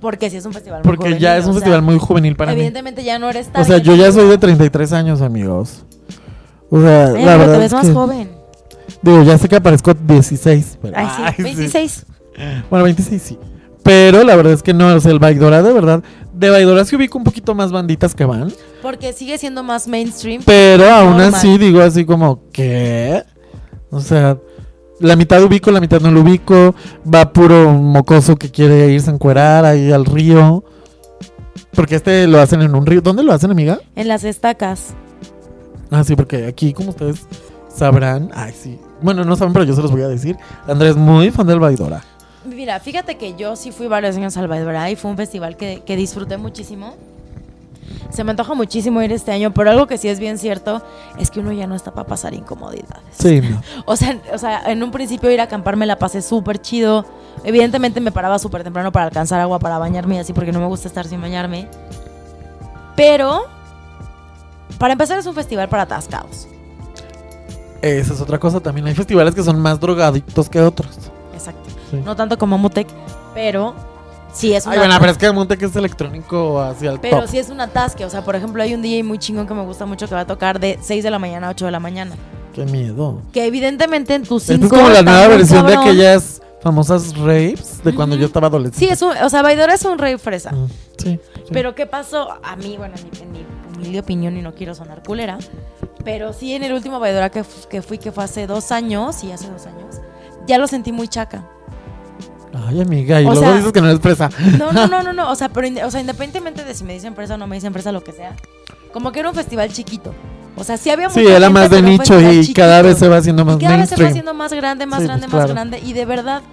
Porque 0.01 0.29
sí 0.29 0.37
es 0.37 0.45
un 0.45 0.51
festival 0.53 0.81
muy 0.83 0.95
Porque 0.95 1.17
ya 1.17 1.37
es 1.37 1.45
un 1.45 1.51
o 1.51 1.53
sea, 1.53 1.61
festival 1.61 1.81
muy 1.81 1.97
juvenil 1.97 2.35
para 2.35 2.51
mí. 2.51 2.57
Evidentemente 2.57 3.03
ya 3.03 3.19
no 3.19 3.29
eres 3.29 3.49
O 3.55 3.63
sea, 3.63 3.77
yo 3.77 3.95
ya 3.95 4.11
soy 4.11 4.27
de 4.27 4.37
33 4.37 4.91
años, 4.93 5.21
amigos. 5.21 5.85
O 6.69 6.81
sea, 6.81 7.09
Eh, 7.09 7.13
la 7.13 7.17
pero 7.17 7.37
verdad 7.39 7.53
te 7.53 7.59
ves 7.59 7.65
es 7.67 7.73
más 7.73 7.85
que- 7.87 7.93
joven. 7.93 8.29
Digo, 9.01 9.23
ya 9.23 9.37
sé 9.37 9.47
que 9.47 9.55
aparezco 9.55 9.93
16. 9.93 10.77
pero- 10.81 10.97
Ay, 10.97 11.07
sí, 11.15 11.21
ay, 11.25 11.33
sí. 11.37 11.43
26. 11.43 12.05
Bueno, 12.69 12.83
26 12.85 13.21
sí. 13.21 13.39
Pero 13.81 14.23
la 14.23 14.35
verdad 14.35 14.53
es 14.53 14.63
que 14.63 14.73
no, 14.73 14.87
o 14.93 14.99
sea, 14.99 15.11
el 15.11 15.19
Baidora 15.19 15.61
de 15.61 15.71
verdad. 15.73 16.03
De 16.33 16.49
Baidora 16.49 16.83
sí 16.83 16.95
ubico 16.95 17.17
un 17.17 17.23
poquito 17.23 17.53
más 17.53 17.71
banditas 17.71 18.15
que 18.15 18.25
van. 18.25 18.51
Porque 18.81 19.13
sigue 19.13 19.37
siendo 19.37 19.61
más 19.63 19.87
mainstream. 19.87 20.41
Pero 20.45 20.89
aún 20.89 21.11
Normal. 21.17 21.35
así 21.35 21.57
digo 21.57 21.81
así 21.81 22.05
como, 22.05 22.41
¿qué? 22.51 23.23
O 23.91 23.99
sea, 24.01 24.37
la 25.03 25.17
mitad 25.17 25.43
ubico, 25.43 25.69
la 25.69 25.81
mitad 25.81 25.99
no 25.99 26.11
lo 26.11 26.21
ubico. 26.21 26.73
Va 27.13 27.33
puro 27.33 27.71
mocoso 27.73 28.37
que 28.37 28.49
quiere 28.49 28.89
irse 28.89 29.11
a 29.11 29.13
encuerar 29.13 29.65
ahí 29.65 29.91
al 29.91 30.05
río. 30.05 30.63
Porque 31.75 31.95
este 31.95 32.25
lo 32.27 32.39
hacen 32.39 32.61
en 32.61 32.73
un 32.73 32.85
río. 32.85 33.01
¿Dónde 33.01 33.21
lo 33.21 33.33
hacen, 33.33 33.51
amiga? 33.51 33.79
En 33.95 34.07
las 34.07 34.23
estacas. 34.23 34.93
Ah, 35.91 36.03
sí, 36.03 36.15
porque 36.15 36.45
aquí, 36.45 36.73
como 36.73 36.89
ustedes 36.89 37.27
sabrán, 37.67 38.31
ay, 38.33 38.53
sí. 38.53 38.79
Bueno, 39.01 39.25
no 39.25 39.35
saben, 39.35 39.53
pero 39.53 39.65
yo 39.65 39.75
se 39.75 39.81
los 39.81 39.91
voy 39.91 40.03
a 40.03 40.07
decir. 40.07 40.37
Andrés 40.67 40.91
es 40.91 40.97
muy 40.97 41.31
fan 41.31 41.47
del 41.47 41.59
Baidora. 41.59 42.01
Mira, 42.45 42.79
fíjate 42.79 43.17
que 43.17 43.35
yo 43.35 43.55
sí 43.55 43.71
fui 43.71 43.87
varios 43.87 44.15
años 44.15 44.37
al 44.37 44.47
Baidora 44.47 44.89
y 44.89 44.95
fue 44.95 45.11
un 45.11 45.17
festival 45.17 45.57
que, 45.57 45.81
que 45.85 45.97
disfruté 45.97 46.37
muchísimo. 46.37 46.95
Se 48.09 48.23
me 48.23 48.31
antoja 48.31 48.53
muchísimo 48.53 49.01
ir 49.01 49.11
este 49.11 49.31
año, 49.31 49.53
pero 49.53 49.71
algo 49.71 49.87
que 49.87 49.97
sí 49.97 50.07
es 50.07 50.19
bien 50.19 50.37
cierto 50.37 50.81
es 51.17 51.31
que 51.31 51.39
uno 51.39 51.51
ya 51.51 51.67
no 51.67 51.75
está 51.75 51.91
para 51.91 52.07
pasar 52.07 52.33
incomodidades. 52.33 53.03
Sí, 53.17 53.41
no. 53.41 53.61
O 53.85 53.95
sea, 53.95 54.19
o 54.33 54.37
sea, 54.37 54.63
en 54.71 54.83
un 54.83 54.91
principio 54.91 55.31
ir 55.31 55.41
a 55.41 55.45
acampar 55.45 55.75
me 55.75 55.85
la 55.85 55.97
pasé 55.97 56.21
súper 56.21 56.61
chido. 56.61 57.05
Evidentemente 57.43 57.99
me 57.99 58.11
paraba 58.11 58.39
súper 58.39 58.63
temprano 58.63 58.91
para 58.91 59.05
alcanzar 59.05 59.39
agua 59.41 59.59
para 59.59 59.77
bañarme 59.77 60.15
y 60.15 60.19
así 60.19 60.33
porque 60.33 60.51
no 60.51 60.59
me 60.59 60.67
gusta 60.67 60.87
estar 60.87 61.07
sin 61.07 61.21
bañarme. 61.21 61.67
Pero, 62.95 63.45
para 64.77 64.93
empezar 64.93 65.17
es 65.17 65.25
un 65.25 65.33
festival 65.33 65.69
para 65.69 65.83
atascados. 65.83 66.47
Esa 67.81 68.13
es 68.13 68.21
otra 68.21 68.39
cosa 68.39 68.59
también. 68.59 68.87
Hay 68.87 68.95
festivales 68.95 69.35
que 69.35 69.43
son 69.43 69.59
más 69.59 69.79
drogadictos 69.79 70.49
que 70.49 70.61
otros. 70.61 71.11
Exacto. 71.33 71.69
Sí. 71.91 72.01
No 72.05 72.15
tanto 72.15 72.37
como 72.37 72.57
Mutec, 72.57 72.87
pero 73.33 73.73
sí 74.33 74.53
es 74.53 74.65
una... 74.65 74.73
Ay, 74.73 74.79
bueno, 74.79 74.95
pero 74.99 75.11
es 75.11 75.17
que 75.17 75.31
Monte 75.31 75.57
que 75.57 75.65
es 75.65 75.75
electrónico 75.75 76.61
hacia 76.61 76.91
el 76.91 76.99
Pero 76.99 77.21
top. 77.21 77.29
sí 77.29 77.37
es 77.37 77.49
un 77.49 77.61
atasque. 77.61 78.05
O 78.05 78.09
sea, 78.09 78.23
por 78.23 78.35
ejemplo, 78.35 78.61
hay 78.61 78.73
un 78.73 78.81
DJ 78.81 79.03
muy 79.03 79.19
chingón 79.19 79.47
que 79.47 79.53
me 79.53 79.63
gusta 79.63 79.85
mucho 79.85 80.07
que 80.07 80.15
va 80.15 80.21
a 80.21 80.27
tocar 80.27 80.59
de 80.59 80.79
6 80.81 81.03
de 81.03 81.11
la 81.11 81.19
mañana 81.19 81.47
a 81.47 81.51
8 81.51 81.65
de 81.65 81.71
la 81.71 81.79
mañana. 81.79 82.15
Qué 82.53 82.65
miedo. 82.65 83.21
Que 83.31 83.45
evidentemente 83.45 84.13
en 84.13 84.23
tus 84.23 84.43
5 84.43 84.65
es 84.65 84.69
como 84.69 84.89
la 84.89 85.01
nueva 85.01 85.27
versión 85.27 85.65
de 85.65 85.75
aquellas 85.75 86.41
famosas 86.61 87.17
rapes 87.17 87.83
de 87.83 87.93
cuando 87.93 88.15
yo 88.15 88.25
estaba 88.25 88.47
adolescente. 88.47 88.85
Sí, 88.85 88.91
es 88.91 89.01
un, 89.01 89.11
o 89.17 89.29
sea, 89.29 89.41
Baidora 89.41 89.73
es 89.73 89.83
un 89.83 89.97
rey 89.97 90.17
fresa. 90.17 90.51
Mm, 90.51 90.67
sí, 90.97 91.19
sí. 91.35 91.41
Pero 91.51 91.75
¿qué 91.75 91.85
pasó? 91.85 92.29
A 92.41 92.55
mí, 92.55 92.77
bueno, 92.77 92.95
en 93.21 93.31
mi, 93.31 93.45
humilde 93.75 93.99
opinión, 93.99 94.37
y 94.37 94.41
no 94.41 94.53
quiero 94.53 94.73
sonar 94.73 95.03
culera, 95.03 95.37
pero 96.05 96.31
sí 96.31 96.53
en 96.53 96.63
el 96.63 96.73
último 96.73 96.99
Baidora 96.99 97.29
que, 97.29 97.43
que 97.69 97.81
fui, 97.81 97.97
que 97.97 98.11
fue 98.11 98.23
hace 98.23 98.47
dos 98.47 98.71
años, 98.71 99.15
sí, 99.15 99.31
hace 99.31 99.49
dos 99.49 99.65
años, 99.65 99.97
ya 100.47 100.57
lo 100.57 100.67
sentí 100.67 100.91
muy 100.91 101.07
chaca. 101.07 101.43
Ay, 102.53 102.81
amiga, 102.81 103.19
y 103.19 103.25
O 103.25 103.31
luego 103.31 103.41
sea- 103.41 103.55
dices 103.57 103.71
que 103.71 103.81
no 103.81 103.87
eres 103.87 103.99
presa. 103.99 104.29
No, 104.59 104.71
no, 104.71 104.87
no, 104.87 105.01
no, 105.01 105.11
no, 105.13 105.31
o 105.31 105.35
sea, 105.35 105.49
pero 105.49 105.67
o 105.87 105.91
sea, 105.91 105.99
independientemente 106.01 106.63
de 106.63 106.73
si 106.75 106.83
me 106.83 106.93
dicen 106.93 107.15
presa 107.15 107.33
o 107.33 107.37
no 107.37 107.47
me 107.47 107.55
dicen 107.55 107.73
presa, 107.73 107.91
lo 107.91 108.03
que 108.03 108.11
sea, 108.11 108.35
como 108.91 109.11
que 109.11 109.19
era 109.21 109.29
un 109.29 109.35
festival 109.35 109.71
chiquito. 109.73 110.13
O 110.55 110.63
sea, 110.63 110.77
sí 110.77 110.91
había 110.91 111.09
Sí, 111.09 111.25
era 111.25 111.49
más 111.49 111.71
de 111.71 111.81
nicho 111.81 112.19
y 112.21 112.53
cada 112.53 112.83
vez 112.83 112.99
se 112.99 113.07
va 113.07 113.17
haciendo 113.17 113.43
más 113.43 113.55
Y 113.55 113.59
cada 113.59 113.77
vez 113.77 113.89
se 113.89 114.01
va 114.01 114.09
haciendo 114.09 114.35
más 114.35 114.53
grande, 114.53 114.85
más 114.85 114.99
Sí, 114.99 115.05
grande, 115.07 115.27
pues, 115.27 115.41
más 115.41 115.49
grande. 115.51 115.79
Y 115.79 115.93
de 115.93 116.05
verdad, 116.05 116.43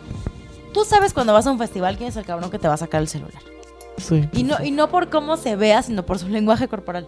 tú 0.72 0.86
sabes 0.86 1.12
cuando 1.12 1.34
vas 1.34 1.46
a 1.46 1.50
un 1.50 1.58
festival 1.58 1.98
quién 1.98 2.08
es 2.08 2.16
el 2.16 2.24
cabrón 2.24 2.50
que 2.50 2.58
te 2.58 2.66
va 2.66 2.74
a 2.74 2.78
sacar 2.78 3.02
el 3.02 3.08
celular. 3.08 3.42
Sí. 3.98 4.26
Y 4.32 4.44
no, 4.44 4.56
y 4.64 4.70
no 4.70 4.88
por 4.88 5.10
cómo 5.10 5.36
se 5.36 5.54
vea, 5.56 5.82
sino 5.82 6.06
por 6.06 6.18
su 6.18 6.28
lenguaje 6.28 6.66
corporal. 6.66 7.06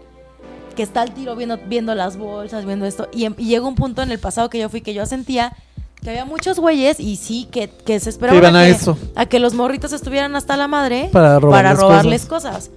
Que 0.77 0.83
está 0.83 1.01
al 1.01 1.15
tiro 1.15 1.35
viendo, 1.35 1.59
viendo 1.67 1.95
las 1.95 2.19
bolsas, 2.19 2.67
viendo 2.67 2.85
esto. 2.85 3.09
Y, 3.11 3.25
y 3.41 3.47
llega 3.47 3.67
un 3.67 3.75
punto 3.75 4.03
en 4.03 4.11
el 4.11 4.19
pasado 4.19 4.51
que 4.51 4.59
yo 4.59 4.69
fui 4.69 4.83
que 4.83 4.93
yo 4.93 5.07
sentía 5.07 5.55
que 6.03 6.11
había 6.11 6.25
muchos 6.25 6.59
güeyes 6.59 6.99
y 7.01 7.17
sí, 7.17 7.47
que, 7.51 7.69
que 7.69 8.01
se 8.01 8.11
esperaban 8.11 8.41
Que 8.41 8.49
iban 8.49 8.57
a 8.61 8.65
que, 8.65 8.71
eso. 8.71 8.99
a 9.15 9.27
que 9.27 9.39
los 9.39 9.55
morritos 9.55 9.93
estuvieran 9.93 10.35
hasta 10.37 10.57
la 10.57 10.67
madre 10.69 11.09
Para 11.13 11.39
robarles 11.39 11.79
robarles 11.79 12.27
cosas. 12.27 12.71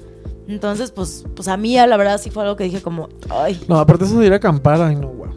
Entonces, 0.48 0.92
pues, 0.92 1.26
pues 1.36 1.48
a 1.48 1.58
mí 1.58 1.76
la 1.76 1.98
verdad 1.98 2.20
sí 2.22 2.30
fue 2.30 2.44
algo 2.44 2.56
que 2.56 2.66
dije 2.66 2.82
como, 2.82 3.10
ay. 3.32 3.60
No, 3.68 3.80
aparte 3.80 4.06
eso 4.06 4.20
de 4.20 4.28
ir 4.28 4.34
a 4.34 4.36
acampar, 4.36 4.80
ay, 4.82 4.96
no, 4.96 5.08
guau. 5.08 5.34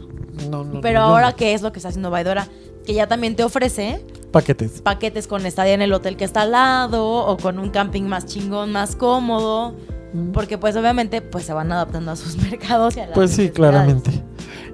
No, 0.51 0.63
no, 0.63 0.81
Pero 0.81 0.99
no, 0.99 1.05
ahora. 1.07 1.33
¿qué 1.33 1.53
es 1.53 1.61
lo 1.63 1.71
que 1.71 1.79
está 1.79 1.89
haciendo 1.89 2.11
Baidora? 2.11 2.47
Que 2.85 2.93
ya 2.93 3.07
también 3.07 3.35
te 3.35 3.43
ofrece 3.43 4.05
Paquetes. 4.31 4.81
paquetes 4.81 5.27
con 5.27 5.45
estadía 5.47 5.73
en 5.73 5.81
el 5.81 5.91
hotel 5.91 6.15
que 6.15 6.23
está 6.25 6.41
al 6.41 6.51
lado 6.51 7.07
o 7.25 7.37
con 7.37 7.57
un 7.59 7.71
camping 7.71 8.03
más 8.03 8.25
chingón, 8.27 8.71
más 8.71 8.95
cómodo. 8.95 9.73
Mm. 10.13 10.31
Porque 10.31 10.57
pues 10.59 10.75
obviamente 10.75 11.21
pues 11.21 11.45
se 11.45 11.53
van 11.53 11.71
adaptando 11.71 12.11
a 12.11 12.15
sus 12.15 12.35
mercados 12.49 12.95
y 12.95 12.99
a 12.99 13.07
las 13.07 13.15
Pues 13.15 13.31
sí, 13.31 13.49
claramente. 13.49 14.11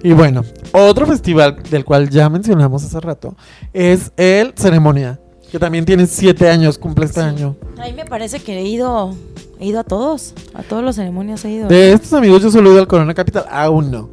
Y 0.04 0.14
bueno, 0.14 0.44
otro 0.72 1.06
festival 1.06 1.62
del 1.70 1.84
cual 1.86 2.10
ya 2.10 2.30
mencionamos 2.30 2.84
hace 2.84 3.00
rato 3.00 3.36
es 3.74 4.12
el 4.18 4.54
Ceremonia, 4.56 5.20
que 5.52 5.58
también 5.60 5.86
tiene 5.86 6.06
siete 6.06 6.50
años, 6.50 6.78
cumple 6.78 7.06
este 7.06 7.22
Sí. 7.22 7.26
año. 7.26 7.56
A 7.78 7.86
mí 7.86 7.94
me 7.94 8.06
parece 8.06 8.40
que 8.40 8.58
he 8.58 8.64
ido 8.64 9.16
He 9.58 9.68
ido 9.68 9.80
a 9.80 9.84
todos. 9.86 10.34
A 10.54 10.64
todos 10.64 10.84
los 10.84 10.98
ceremonias 10.98 11.46
he 11.46 11.52
ido. 11.52 11.70
De 11.70 11.94
estos 11.94 12.12
amigos 12.12 12.42
yo 12.44 12.52
solo 12.52 12.70
he 12.70 12.74
ido 12.74 12.82
al 12.82 12.88
Corona 12.90 13.14
Capital. 13.14 13.46
Aún 13.50 13.90
no. 13.90 14.10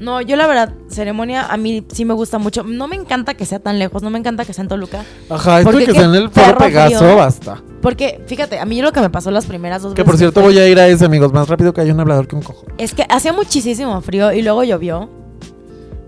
No, 0.00 0.22
yo 0.22 0.34
la 0.36 0.46
verdad, 0.46 0.72
ceremonia 0.88 1.44
a 1.46 1.56
mí 1.58 1.84
sí 1.92 2.06
me 2.06 2.14
gusta 2.14 2.38
mucho. 2.38 2.62
No 2.64 2.88
me 2.88 2.96
encanta 2.96 3.34
que 3.34 3.44
sea 3.44 3.58
tan 3.58 3.78
lejos, 3.78 4.02
no 4.02 4.08
me 4.08 4.18
encanta 4.18 4.46
que 4.46 4.54
sea 4.54 4.62
en 4.62 4.68
Toluca. 4.68 5.04
Ajá, 5.28 5.60
esto 5.60 5.76
que 5.76 5.92
sea 5.92 6.04
en 6.04 6.14
el 6.14 6.30
Foro 6.30 6.56
Pegaso, 6.56 6.98
frío. 7.00 7.16
basta. 7.16 7.62
Porque, 7.82 8.22
fíjate, 8.26 8.58
a 8.58 8.64
mí 8.64 8.80
lo 8.80 8.92
que 8.92 9.00
me 9.00 9.10
pasó 9.10 9.30
las 9.30 9.44
primeras 9.44 9.82
dos 9.82 9.92
Que 9.94 10.02
veces. 10.02 10.10
por 10.10 10.18
cierto 10.18 10.40
voy 10.40 10.58
a 10.58 10.66
ir 10.66 10.78
a 10.80 10.88
ese, 10.88 11.04
amigos. 11.04 11.32
Más 11.34 11.48
rápido 11.48 11.74
que 11.74 11.82
hay 11.82 11.90
un 11.90 12.00
hablador 12.00 12.26
que 12.28 12.34
un 12.34 12.42
cojo. 12.42 12.64
Es 12.78 12.94
que 12.94 13.04
hacía 13.10 13.34
muchísimo 13.34 14.00
frío 14.00 14.32
y 14.32 14.40
luego 14.42 14.64
llovió. 14.64 15.10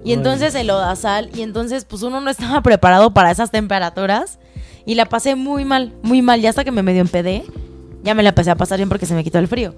Y 0.05 0.09
Ay. 0.09 0.15
entonces 0.15 0.55
el 0.55 0.67
lodazal, 0.69 1.31
y 1.35 1.43
entonces 1.43 1.85
pues 1.85 2.03
uno 2.03 2.21
no 2.23 2.31
estaba 2.31 2.61
preparado 2.63 3.13
para 3.13 3.31
esas 3.31 3.51
temperaturas. 3.51 4.39
Y 4.87 4.95
la 4.95 5.05
pasé 5.07 5.37
muy 5.37 5.65
mal, 5.67 5.93
muy 6.03 6.23
mal. 6.23 6.41
Ya 6.41 6.49
hasta 6.51 6.65
que 6.65 6.73
me 6.73 6.83
medio 6.83 7.03
empedé, 7.03 7.45
ya 8.03 8.15
me 8.15 8.23
la 8.23 8.31
empecé 8.31 8.51
a 8.51 8.57
pasar 8.57 8.79
bien 8.79 8.89
porque 8.89 9.05
se 9.07 9.15
me 9.15 9.23
quitó 9.23 9.39
el 9.39 9.49
frío. 9.49 9.75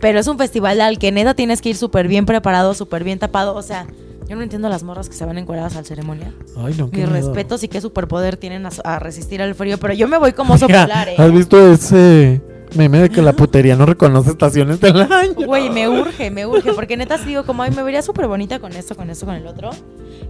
Pero 0.00 0.18
es 0.18 0.26
un 0.26 0.38
festival 0.38 0.80
al 0.80 0.98
que 0.98 1.12
neta 1.12 1.34
tienes 1.34 1.60
que 1.60 1.70
ir 1.70 1.76
súper 1.76 2.08
bien 2.08 2.26
preparado, 2.26 2.74
súper 2.74 3.04
bien 3.04 3.18
tapado. 3.18 3.54
O 3.54 3.62
sea, 3.62 3.86
yo 4.28 4.36
no 4.36 4.42
entiendo 4.42 4.68
las 4.68 4.82
morras 4.82 5.08
que 5.08 5.14
se 5.14 5.24
van 5.24 5.38
encueradas 5.38 5.76
al 5.76 5.86
ceremonia. 5.86 6.32
Ay, 6.56 6.74
no, 6.76 6.88
Mis 6.88 7.08
respetos 7.08 7.62
y 7.64 7.68
qué 7.68 7.80
superpoder 7.80 8.36
tienen 8.36 8.66
a, 8.66 8.70
a 8.84 8.98
resistir 8.98 9.40
al 9.40 9.54
frío. 9.54 9.78
Pero 9.78 9.94
yo 9.94 10.06
me 10.06 10.18
voy 10.18 10.32
como 10.32 10.54
oso 10.54 10.66
Oiga, 10.66 10.82
polar, 10.82 11.08
¿Has 11.08 11.28
eh. 11.28 11.30
visto 11.30 11.72
ese 11.72 12.42
meme 12.76 12.98
de 12.98 13.08
que 13.08 13.22
la 13.22 13.32
putería 13.32 13.74
no 13.74 13.86
reconoce 13.86 14.30
estaciones 14.30 14.80
del 14.80 15.00
año? 15.00 15.34
Güey, 15.34 15.70
me 15.70 15.88
urge, 15.88 16.30
me 16.30 16.46
urge, 16.46 16.74
porque 16.74 16.96
neta 16.96 17.16
sí 17.16 17.24
digo 17.24 17.44
como, 17.44 17.62
ay, 17.62 17.70
me 17.70 17.82
vería 17.82 18.02
súper 18.02 18.26
bonita 18.26 18.58
con 18.58 18.72
esto, 18.72 18.94
con 18.94 19.08
esto, 19.08 19.24
con 19.24 19.34
el 19.34 19.46
otro. 19.46 19.70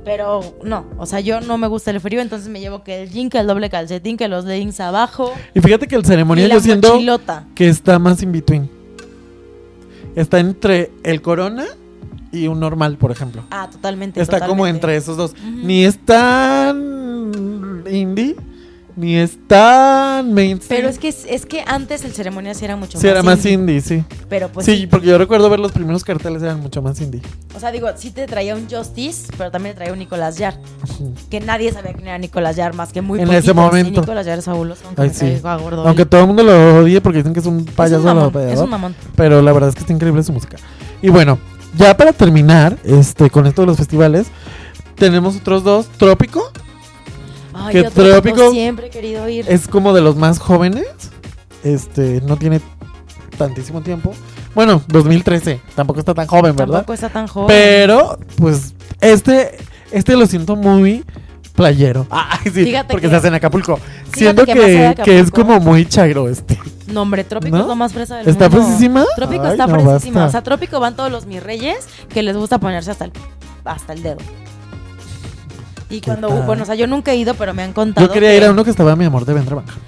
Pero 0.04 0.40
no, 0.62 0.86
o 0.96 1.04
sea, 1.04 1.18
yo 1.18 1.40
no 1.40 1.58
me 1.58 1.66
gusta 1.66 1.90
el 1.90 2.00
frío, 2.00 2.20
entonces 2.20 2.48
me 2.48 2.60
llevo 2.60 2.84
que 2.84 3.02
el 3.02 3.10
jean, 3.10 3.28
que 3.28 3.38
el 3.38 3.48
doble 3.48 3.68
calcetín, 3.68 4.16
que 4.16 4.28
los 4.28 4.44
leggings 4.44 4.78
abajo. 4.78 5.32
Y 5.54 5.60
fíjate 5.60 5.88
que 5.88 5.96
el 5.96 6.04
ceremonia 6.04 6.46
yo 6.46 6.60
siento 6.60 6.98
que 7.54 7.68
está 7.68 7.98
más 7.98 8.22
in 8.22 8.30
between. 8.30 8.77
Está 10.18 10.40
entre 10.40 10.90
el 11.04 11.22
Corona 11.22 11.64
y 12.32 12.48
un 12.48 12.58
normal, 12.58 12.96
por 12.96 13.12
ejemplo. 13.12 13.44
Ah, 13.52 13.68
totalmente. 13.70 14.20
Está 14.20 14.44
como 14.44 14.66
entre 14.66 14.96
esos 14.96 15.16
dos. 15.16 15.36
Ni 15.44 15.84
es 15.84 15.96
tan 15.96 17.84
indie, 17.88 18.34
ni 18.98 19.16
es 19.16 19.38
tan 19.46 20.34
mainstream. 20.34 20.80
Pero 20.80 20.88
es 20.88 20.98
que, 20.98 21.08
es 21.08 21.46
que 21.46 21.62
antes 21.66 22.04
el 22.04 22.12
ceremonia 22.12 22.52
sí 22.54 22.64
era 22.64 22.74
mucho 22.74 22.98
Sí, 22.98 23.06
más 23.06 23.12
era 23.12 23.22
más 23.22 23.46
indie, 23.46 23.80
sí. 23.80 24.04
Pero 24.28 24.48
pues 24.48 24.66
sí, 24.66 24.76
sí. 24.76 24.86
porque 24.88 25.06
yo 25.06 25.18
recuerdo 25.18 25.48
ver 25.48 25.60
los 25.60 25.70
primeros 25.70 26.02
carteles 26.02 26.42
eran 26.42 26.60
mucho 26.60 26.82
más 26.82 27.00
indie. 27.00 27.22
O 27.54 27.60
sea, 27.60 27.70
digo, 27.70 27.88
sí 27.96 28.10
te 28.10 28.26
traía 28.26 28.56
un 28.56 28.68
Justice, 28.68 29.32
pero 29.38 29.50
también 29.52 29.74
te 29.74 29.78
traía 29.78 29.92
un 29.92 30.00
Nicolás 30.00 30.36
Yar. 30.36 30.58
Que 31.30 31.38
nadie 31.40 31.72
sabía 31.72 31.92
quién 31.92 32.08
era 32.08 32.18
Nicolás 32.18 32.56
Yar, 32.56 32.74
más 32.74 32.92
que 32.92 33.00
muy 33.00 33.20
En 33.20 33.26
poquitos. 33.26 33.44
ese 33.44 33.54
momento. 33.54 33.98
Y 33.98 34.00
Nicolás 34.00 34.26
Yar 34.26 34.38
es 34.40 34.44
fabuloso, 34.44 34.82
aunque 34.86 35.02
Ay, 35.02 35.08
me 35.08 35.14
sí. 35.14 35.20
caiga 35.20 35.56
gordo. 35.56 35.86
Aunque 35.86 36.04
todo 36.04 36.20
el 36.22 36.26
mundo 36.26 36.42
lo 36.42 36.80
odie 36.82 37.00
porque 37.00 37.18
dicen 37.18 37.32
que 37.32 37.40
es 37.40 37.46
un 37.46 37.60
es 37.60 37.66
un 37.68 37.74
payaso 37.74 38.02
mamón, 38.02 38.32
es 38.48 38.58
un 38.58 38.70
mamón. 38.70 38.94
Pero 39.14 39.40
la 39.42 39.52
verdad 39.52 39.68
es 39.68 39.74
que 39.76 39.80
está 39.82 39.92
increíble 39.92 40.22
su 40.24 40.32
música. 40.32 40.56
Y 41.02 41.10
bueno, 41.10 41.38
ya 41.76 41.96
para 41.96 42.12
terminar 42.12 42.76
este 42.82 43.30
con 43.30 43.46
esto 43.46 43.62
de 43.62 43.66
los 43.68 43.76
festivales, 43.76 44.26
tenemos 44.96 45.36
otros 45.36 45.62
dos. 45.62 45.86
Trópico 45.98 46.50
Ay, 47.58 47.74
Que 47.74 47.82
Trópico 47.90 48.50
siempre 48.50 48.86
he 48.86 48.90
querido 48.90 49.28
ir. 49.28 49.44
es 49.48 49.68
como 49.68 49.92
de 49.92 50.00
los 50.00 50.16
más 50.16 50.38
jóvenes. 50.38 50.86
Este, 51.64 52.20
no 52.26 52.36
tiene 52.36 52.60
tantísimo 53.36 53.80
tiempo. 53.82 54.14
Bueno, 54.54 54.82
2013, 54.88 55.60
tampoco 55.74 56.00
está 56.00 56.14
tan 56.14 56.26
joven, 56.26 56.56
¿verdad? 56.56 56.76
Tampoco 56.78 56.94
está 56.94 57.08
tan 57.08 57.26
joven. 57.26 57.48
Pero, 57.48 58.18
pues, 58.36 58.74
este, 59.00 59.56
este 59.92 60.16
lo 60.16 60.26
siento 60.26 60.56
muy 60.56 61.04
playero. 61.54 62.06
Ay, 62.10 62.38
sí, 62.44 62.64
Fíjate 62.64 62.88
porque 62.90 63.06
que- 63.06 63.10
se 63.10 63.16
hace 63.16 63.28
en 63.28 63.34
Acapulco. 63.34 63.78
Siento 64.14 64.44
que 64.46 64.94
que, 65.04 65.18
es 65.20 65.30
como 65.30 65.60
muy 65.60 65.86
chairo 65.86 66.28
este. 66.28 66.58
No, 66.88 67.02
hombre, 67.02 67.22
Trópico 67.24 67.54
¿No? 67.56 67.62
es 67.62 67.68
lo 67.68 67.76
más 67.76 67.92
fresa 67.92 68.16
del 68.16 68.28
¿Está 68.28 68.48
mundo. 68.48 68.64
fresísima? 68.64 69.04
Trópico 69.14 69.44
Ay, 69.44 69.50
está 69.52 69.66
no, 69.66 69.74
fresísima. 69.74 70.20
basta. 70.22 70.26
O 70.26 70.30
sea, 70.30 70.42
Trópico 70.42 70.80
van 70.80 70.96
todos 70.96 71.12
los 71.12 71.26
mis 71.26 71.42
reyes 71.42 71.86
que 72.08 72.22
les 72.22 72.36
gusta 72.36 72.58
ponerse 72.58 72.90
hasta 72.90 73.04
el, 73.04 73.12
hasta 73.64 73.92
el 73.92 74.02
dedo. 74.02 74.16
Y 75.90 76.00
cuando, 76.00 76.28
tal? 76.28 76.42
bueno, 76.42 76.62
o 76.62 76.66
sea, 76.66 76.74
yo 76.74 76.86
nunca 76.86 77.12
he 77.12 77.16
ido, 77.16 77.34
pero 77.34 77.54
me 77.54 77.62
han 77.62 77.72
contado. 77.72 78.06
Yo 78.06 78.12
quería 78.12 78.30
que 78.30 78.36
ir 78.36 78.44
a 78.44 78.50
uno 78.50 78.64
que 78.64 78.70
estaba 78.70 78.94
mi 78.96 79.04
amor 79.04 79.24
de 79.24 79.34
Vendra 79.34 79.56
Baja. 79.56 79.78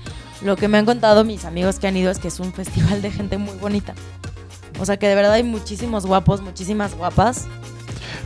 Lo 0.42 0.56
que 0.56 0.68
me 0.68 0.78
han 0.78 0.86
contado 0.86 1.24
mis 1.24 1.44
amigos 1.44 1.78
que 1.78 1.86
han 1.86 1.96
ido 1.96 2.10
es 2.10 2.18
que 2.18 2.28
es 2.28 2.40
un 2.40 2.52
festival 2.52 3.02
de 3.02 3.10
gente 3.10 3.36
muy 3.36 3.56
bonita. 3.58 3.94
O 4.78 4.86
sea, 4.86 4.96
que 4.96 5.06
de 5.08 5.14
verdad 5.14 5.32
hay 5.32 5.42
muchísimos 5.42 6.06
guapos, 6.06 6.40
muchísimas 6.40 6.94
guapas. 6.94 7.46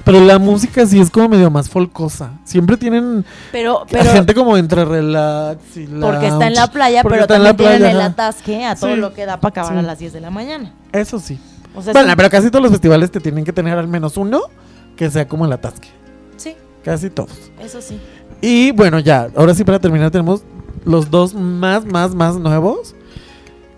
Pero 0.05 0.21
la 0.21 0.39
música 0.39 0.87
sí 0.87 1.01
es 1.01 1.11
como 1.11 1.31
medio 1.31 1.51
más 1.51 1.69
folcosa. 1.69 2.33
Siempre 2.45 2.77
tienen 2.77 3.25
Pero, 3.51 3.87
pero, 3.91 4.13
gente 4.13 4.35
como 4.35 4.57
entre 4.57 4.85
relax 4.85 5.77
y 5.77 5.87
porque 5.87 6.27
está 6.29 6.47
en 6.47 6.55
la 6.55 6.67
playa, 6.69 7.03
pero 7.03 7.23
está 7.23 7.37
en 7.37 7.43
la 7.45 7.57
también 7.57 7.79
tienen 7.79 7.97
el 7.97 8.03
atasque 8.03 8.65
a 8.65 8.77
todo 8.77 8.95
Sí. 8.95 9.01
lo 9.01 9.15
que 9.15 9.25
da 9.27 9.41
para 9.41 9.51
acabar 9.51 9.73
Sí. 9.73 9.79
a 9.79 9.83
las 9.83 9.99
10 9.99 10.13
de 10.13 10.21
la 10.21 10.31
mañana. 10.31 10.73
Eso 10.93 11.19
sí. 11.19 11.41
O 11.75 11.83
sea, 11.83 11.91
es 11.91 11.95
Bueno, 11.95 12.13
pero 12.17 12.31
casi 12.31 12.51
todos 12.51 12.63
los 12.63 12.71
festivales 12.71 13.11
te 13.11 13.19
tienen 13.19 13.45
que 13.45 13.53
tener 13.53 13.77
al 13.79 13.89
menos 13.89 14.17
uno 14.17 14.43
que 14.95 15.11
sea 15.11 15.27
como 15.27 15.47
el 15.47 15.53
atasque. 15.53 15.89
Casi 16.85 17.11
todos. 17.11 17.51
eso 17.61 17.81
sí. 17.81 17.99
Y 18.41 18.73
bueno, 18.73 18.99
ya, 18.99 19.29
ahora 19.37 19.55
sí 19.55 19.65
para 19.65 19.79
terminar 19.79 20.11
tenemos 20.11 20.43
los 20.85 21.11
dos 21.11 21.35
más, 21.35 21.85
más, 21.87 22.15
más 22.15 22.37
nuevos. 22.37 22.95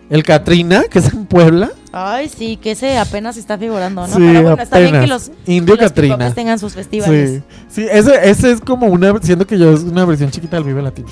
El 0.08 0.22
Katrina, 0.22 0.84
que 0.84 1.00
es 1.00 1.12
en 1.12 1.26
Puebla. 1.26 1.70
Ay, 1.92 2.28
sí, 2.28 2.56
que 2.56 2.72
ese 2.72 2.96
apenas 2.98 3.36
está 3.36 3.58
figurando, 3.58 4.02
¿no? 4.02 4.14
Sí, 4.14 4.14
Pero 4.24 4.42
bueno, 4.42 4.62
está 4.62 4.78
bien 4.78 5.00
que 5.00 5.06
los, 5.08 5.30
Indio 5.46 5.74
que 5.76 5.82
los 5.82 5.90
Katrina. 5.90 6.14
pipopes 6.16 6.34
tengan 6.34 6.58
sus 6.60 6.74
festivales. 6.74 7.42
Sí, 7.68 7.82
sí 7.82 7.86
ese, 7.90 8.28
ese 8.30 8.52
es 8.52 8.60
como 8.60 8.86
una, 8.86 9.12
siento 9.22 9.46
que 9.46 9.58
yo 9.58 9.72
es 9.72 9.80
una 9.80 10.04
versión 10.04 10.30
chiquita 10.30 10.56
del 10.56 10.64
Vive 10.66 10.82
Latino. 10.82 11.08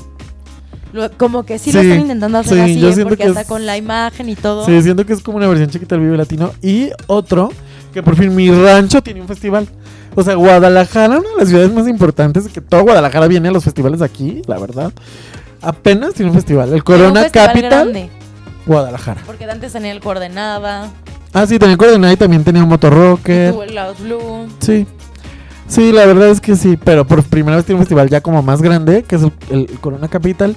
Lo- 0.93 1.11
como 1.17 1.43
que 1.45 1.59
sí, 1.59 1.73
lo 1.73 1.81
están 1.81 2.01
intentando 2.03 2.39
hacer 2.39 2.55
sí, 2.55 2.61
así, 2.61 2.81
yo 2.81 2.89
¿eh? 2.91 3.03
porque 3.03 3.17
que 3.17 3.25
hasta 3.25 3.41
es- 3.41 3.47
con 3.49 3.67
la 3.67 3.77
imagen 3.77 4.29
y 4.29 4.37
todo. 4.37 4.65
Sí, 4.65 4.81
siento 4.83 5.05
que 5.05 5.13
es 5.13 5.21
como 5.23 5.39
una 5.39 5.49
versión 5.49 5.71
chiquita 5.71 5.97
del 5.97 6.05
Vive 6.05 6.17
Latino. 6.17 6.53
Y 6.63 6.91
otro, 7.09 7.51
que 7.93 8.01
por 8.03 8.15
fin 8.17 8.33
mi 8.35 8.49
rancho 8.51 9.03
tiene 9.03 9.21
un 9.21 9.27
festival. 9.27 9.67
O 10.15 10.23
sea, 10.23 10.35
Guadalajara, 10.35 11.19
una 11.19 11.29
de 11.31 11.37
las 11.39 11.49
ciudades 11.49 11.73
más 11.73 11.89
importantes, 11.89 12.47
que 12.49 12.61
todo 12.61 12.83
Guadalajara 12.83 13.27
viene 13.29 13.49
a 13.49 13.53
los 13.53 13.65
festivales 13.65 14.03
aquí, 14.03 14.43
la 14.47 14.59
verdad. 14.59 14.93
Apenas 15.61 16.15
tiene 16.15 16.31
un 16.31 16.37
festival. 16.37 16.69
El 16.69 16.75
un 16.77 16.81
Corona 16.81 17.23
festival 17.23 17.47
Capital, 17.49 17.71
grande, 17.71 18.11
Guadalajara. 18.67 19.23
porque 19.27 19.45
antes 19.45 19.73
tenía 19.73 19.93
el 19.93 20.01
Coordenada, 20.01 20.91
Ah, 21.33 21.47
sí, 21.47 21.59
tenía 21.59 21.77
Coordenada 21.77 22.13
y 22.13 22.17
también 22.17 22.45
tenía 22.45 22.63
un 22.63 22.69
Motorrocker. 22.69 23.53
tuvo 23.53 23.65
el 23.65 23.71
Cloud 23.71 23.95
Blue. 24.01 24.47
Sí. 24.61 24.87
Sí, 25.67 25.93
la 25.93 26.05
verdad 26.07 26.29
es 26.29 26.41
que 26.41 26.55
sí, 26.57 26.77
pero 26.77 27.07
por 27.07 27.23
primera 27.25 27.57
vez 27.57 27.65
tiene 27.65 27.77
un 27.79 27.83
festival 27.85 28.09
ya 28.11 28.21
como 28.21 28.43
más 28.43 28.61
grande, 28.63 29.03
que 29.03 29.17
es 29.17 29.23
el, 29.23 29.33
el 29.51 29.67
Corona 29.81 30.07
Capital, 30.09 30.55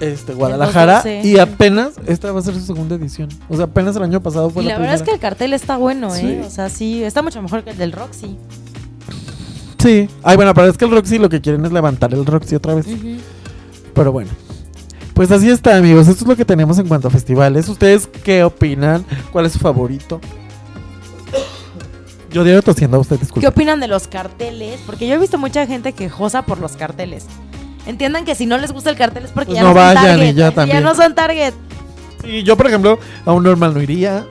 este, 0.00 0.32
Guadalajara, 0.32 1.02
212. 1.02 1.28
y 1.28 1.38
apenas, 1.38 1.94
esta 2.06 2.30
va 2.32 2.38
a 2.38 2.42
ser 2.42 2.54
su 2.54 2.60
segunda 2.60 2.94
edición. 2.94 3.28
O 3.48 3.56
sea, 3.56 3.64
apenas 3.66 3.96
el 3.96 4.02
año 4.04 4.22
pasado 4.22 4.48
fue 4.50 4.62
Y 4.62 4.66
la 4.66 4.74
la, 4.74 4.78
verdad 4.78 4.94
es 4.94 5.02
que 5.02 5.10
el 5.10 5.18
cartel 5.18 5.52
está 5.52 5.76
bueno, 5.76 6.14
¿eh? 6.14 6.18
Sí. 6.20 6.40
O 6.46 6.50
sea, 6.50 6.68
sí, 6.68 7.02
está 7.02 7.20
mucho 7.20 7.42
mejor 7.42 7.64
que 7.64 7.70
el 7.70 7.76
del 7.76 7.92
Roxy. 7.92 8.36
Sí. 9.84 10.08
Ay, 10.22 10.36
bueno, 10.36 10.54
pero 10.54 10.68
es 10.68 10.78
que 10.78 10.86
el 10.86 10.90
Roxy 10.92 11.18
lo 11.18 11.28
que 11.28 11.42
quieren 11.42 11.62
es 11.66 11.70
levantar 11.72 12.14
el 12.14 12.24
Roxy 12.24 12.54
otra 12.54 12.72
vez. 12.74 12.86
Pero 13.92 14.12
bueno. 14.12 14.30
Pues 15.12 15.30
así 15.30 15.50
está, 15.50 15.76
amigos. 15.76 16.08
Esto 16.08 16.24
es 16.24 16.28
lo 16.28 16.36
que 16.36 16.46
tenemos 16.46 16.78
en 16.78 16.88
cuanto 16.88 17.08
a 17.08 17.10
festivales. 17.10 17.68
¿Ustedes 17.68 18.08
qué 18.24 18.42
opinan? 18.44 19.04
¿Cuál 19.30 19.44
es 19.44 19.52
su 19.52 19.58
favorito? 19.58 20.22
Yo 22.30 22.42
digo 22.44 22.62
tosiendo 22.62 22.96
a 22.96 23.00
usted, 23.00 23.20
¿Qué 23.38 23.46
opinan 23.46 23.78
de 23.78 23.86
los 23.86 24.08
carteles? 24.08 24.80
Porque 24.86 25.06
yo 25.06 25.14
he 25.16 25.18
visto 25.18 25.36
mucha 25.36 25.66
gente 25.66 25.92
quejosa 25.92 26.42
por 26.46 26.58
los 26.58 26.72
carteles. 26.76 27.26
Entiendan 27.86 28.24
que 28.24 28.34
si 28.34 28.46
no 28.46 28.56
les 28.56 28.72
gusta 28.72 28.88
el 28.88 28.96
cartel 28.96 29.26
es 29.26 29.32
porque 29.32 29.48
Pues 29.52 29.58
ya 29.58 29.62
no 29.62 29.68
no, 29.68 29.74
son 29.74 29.94
vayan 29.94 30.04
y 30.04 30.06
target. 30.18 30.34
ya 30.34 30.48
Ya, 30.48 30.54
también. 30.54 30.82
no 30.82 30.94
son 30.94 31.14
target. 31.14 31.52
Sí, 32.24 32.42
yo, 32.42 32.56
por 32.56 32.66
ejemplo, 32.68 32.98
a 33.26 33.32
un 33.32 33.44
normal 33.44 33.74
no 33.74 33.82
iría. 33.82 34.24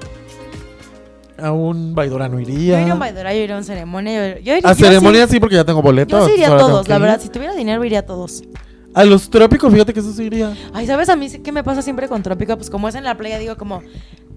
A 1.38 1.52
un 1.52 1.96
Baidora 1.96 2.28
no 2.30 2.40
Yo 2.40 2.50
iría. 2.50 2.80
iría 2.82 2.92
a 2.92 2.94
un 2.94 3.00
Baidora, 3.00 3.34
yo 3.34 3.40
iría 3.42 3.56
a 3.56 3.58
un 3.60 3.64
ceremonia. 3.64 4.36
Yo, 4.36 4.40
yo 4.42 4.56
iría, 4.58 4.70
A 4.70 4.74
yo 4.74 4.86
ceremonia 4.86 5.28
sí- 5.28 5.40
porque 5.40 5.56
ya 5.56 5.64
tengo 5.66 5.82
boleto. 5.82 6.20
Yo 6.20 6.26
sí 6.28 6.34
iría 6.34 6.54
a 6.54 6.58
todos, 6.58 6.88
la 6.88 6.98
verdad. 7.00 7.20
Si 7.22 7.30
tuviera 7.30 7.54
dinero, 7.56 7.84
iría 7.84 8.00
a 8.00 8.06
todos. 8.06 8.44
A 8.96 9.04
los 9.06 9.30
trópicos, 9.30 9.72
fíjate 9.74 9.94
que 9.94 10.00
eso 10.02 10.14
sí 10.14 10.24
iría. 10.24 10.54
Ay, 10.74 10.86
¿sabes 10.86 11.10
a 11.10 11.16
mí 11.16 11.28
sí- 11.30 11.40
qué 11.40 11.52
me 11.52 11.64
pasa 11.64 11.82
siempre 11.82 12.08
con 12.08 12.22
Trópico? 12.22 12.56
Pues 12.58 12.70
como 12.70 12.88
es 12.88 12.96
en 12.96 13.04
la 13.04 13.16
playa, 13.18 13.40
digo 13.40 13.56
como, 13.58 13.82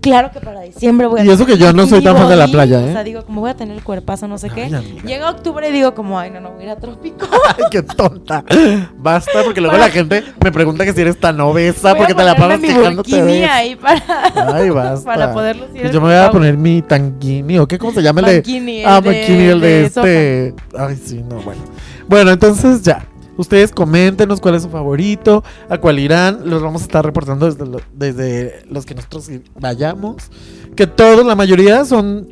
claro 0.00 0.30
que 0.32 0.40
para 0.40 0.62
diciembre 0.62 1.06
voy 1.06 1.20
a 1.20 1.24
Y 1.24 1.28
eso 1.28 1.44
que 1.44 1.58
yo 1.58 1.74
no 1.74 1.86
soy 1.86 2.02
tan 2.02 2.16
fan 2.16 2.28
de 2.30 2.36
la 2.36 2.46
playa, 2.48 2.78
O 2.78 2.80
¿eh? 2.88 2.92
sea, 2.92 3.04
digo, 3.04 3.22
como 3.26 3.42
voy 3.42 3.50
a 3.50 3.54
tener 3.56 3.76
el 3.76 3.82
cuerpazo, 3.84 4.26
no 4.28 4.38
sé 4.38 4.48
qué. 4.48 4.64
Ay. 4.74 4.98
Llega 5.04 5.28
octubre 5.30 5.68
y 5.68 5.72
digo 5.72 5.94
como, 5.94 6.18
ay, 6.18 6.30
no, 6.30 6.40
no, 6.40 6.52
voy 6.52 6.62
a 6.62 6.64
ir 6.64 6.70
a 6.70 6.76
Trópico. 6.76 7.26
Ay, 7.58 7.64
qué 7.70 7.82
tonta. 7.82 8.44
Basta, 8.96 9.42
porque 9.44 9.60
luego 9.60 9.74
Para- 9.76 9.88
la 9.88 9.92
gente 9.92 10.24
me 10.42 10.50
pregunta 10.50 10.86
que 10.86 10.94
si 10.94 11.02
eres 11.02 11.18
tan 11.20 11.38
obesa, 11.40 11.90
Voy 11.90 11.96
a 11.96 11.98
porque 11.98 12.14
te 12.14 12.24
la 12.24 12.34
pasas 12.36 12.58
mi 12.60 12.68
quejándote 12.68 13.22
de 13.22 13.44
ahí 13.44 13.76
para, 13.76 14.02
Ay, 14.54 14.70
basta. 14.70 15.04
para 15.04 15.32
poder 15.34 15.56
lucir 15.56 15.90
yo 15.90 16.00
me 16.00 16.06
voy 16.08 16.16
a 16.16 16.30
poner 16.30 16.56
mi 16.56 16.80
tanguini, 16.80 17.58
¿o 17.58 17.68
qué? 17.68 17.76
¿Cómo 17.78 17.92
se 17.92 18.02
llama 18.02 18.20
el 18.22 18.42
de...? 18.42 18.56
El 18.80 18.86
Ah, 18.86 19.00
de- 19.02 19.50
el 19.52 19.60
de, 19.60 19.66
de 19.68 19.84
este... 19.84 20.54
Ay, 20.78 20.96
sí, 21.04 21.22
no, 21.28 21.36
bueno. 21.42 21.60
Bueno, 22.08 22.30
entonces 22.30 22.80
ya. 22.82 23.04
Ustedes 23.36 23.70
coméntenos 23.72 24.40
cuál 24.40 24.54
es 24.54 24.62
su 24.62 24.70
favorito, 24.70 25.44
a 25.68 25.78
cuál 25.78 25.98
irán. 25.98 26.40
Los 26.44 26.62
vamos 26.62 26.82
a 26.82 26.84
estar 26.86 27.04
reportando 27.04 27.46
desde, 27.46 27.66
lo- 27.66 27.80
desde 27.94 28.64
los 28.70 28.86
que 28.86 28.94
nosotros 28.94 29.30
vayamos. 29.60 30.16
Que 30.74 30.86
todos, 30.86 31.24
la 31.26 31.34
mayoría 31.34 31.84
son 31.84 32.26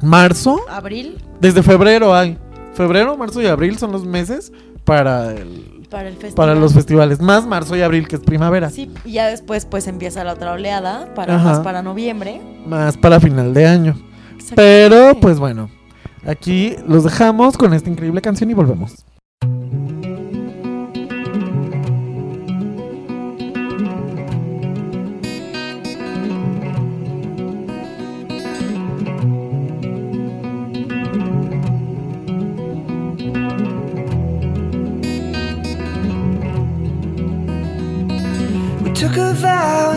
marzo. 0.00 0.60
Abril. 0.68 1.18
Desde 1.40 1.62
febrero 1.62 2.14
hay. 2.14 2.38
Febrero, 2.74 3.16
marzo 3.16 3.40
y 3.42 3.46
abril 3.46 3.78
son 3.78 3.92
los 3.92 4.04
meses 4.04 4.52
para 4.84 5.32
el 5.32 5.86
Para 5.90 6.08
el 6.08 6.14
festival. 6.14 6.34
para 6.34 6.54
los 6.56 6.74
festivales, 6.74 7.20
más 7.20 7.46
marzo 7.46 7.76
y 7.76 7.82
abril 7.82 8.08
que 8.08 8.16
es 8.16 8.22
primavera, 8.22 8.68
Sí, 8.70 8.90
y 9.04 9.12
ya 9.12 9.26
después 9.28 9.64
pues 9.64 9.86
empieza 9.86 10.24
la 10.24 10.32
otra 10.32 10.52
oleada 10.52 11.14
para 11.14 11.36
Ajá. 11.36 11.44
más 11.44 11.60
para 11.60 11.82
noviembre. 11.82 12.40
más 12.66 12.96
para 12.96 13.20
final 13.20 13.54
de 13.54 13.66
año. 13.66 13.94
Pero 14.56 15.14
pues 15.20 15.38
bueno, 15.38 15.70
aquí 16.26 16.74
los 16.88 17.04
dejamos 17.04 17.56
con 17.56 17.72
esta 17.74 17.88
increíble 17.88 18.20
canción 18.20 18.50
y 18.50 18.54
volvemos. 18.54 19.04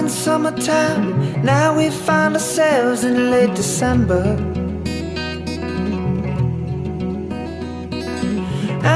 In 0.07 0.13
summertime. 0.13 1.07
Now 1.43 1.77
we 1.77 1.89
find 1.89 2.33
ourselves 2.33 3.03
in 3.03 3.29
late 3.29 3.53
December. 3.55 4.23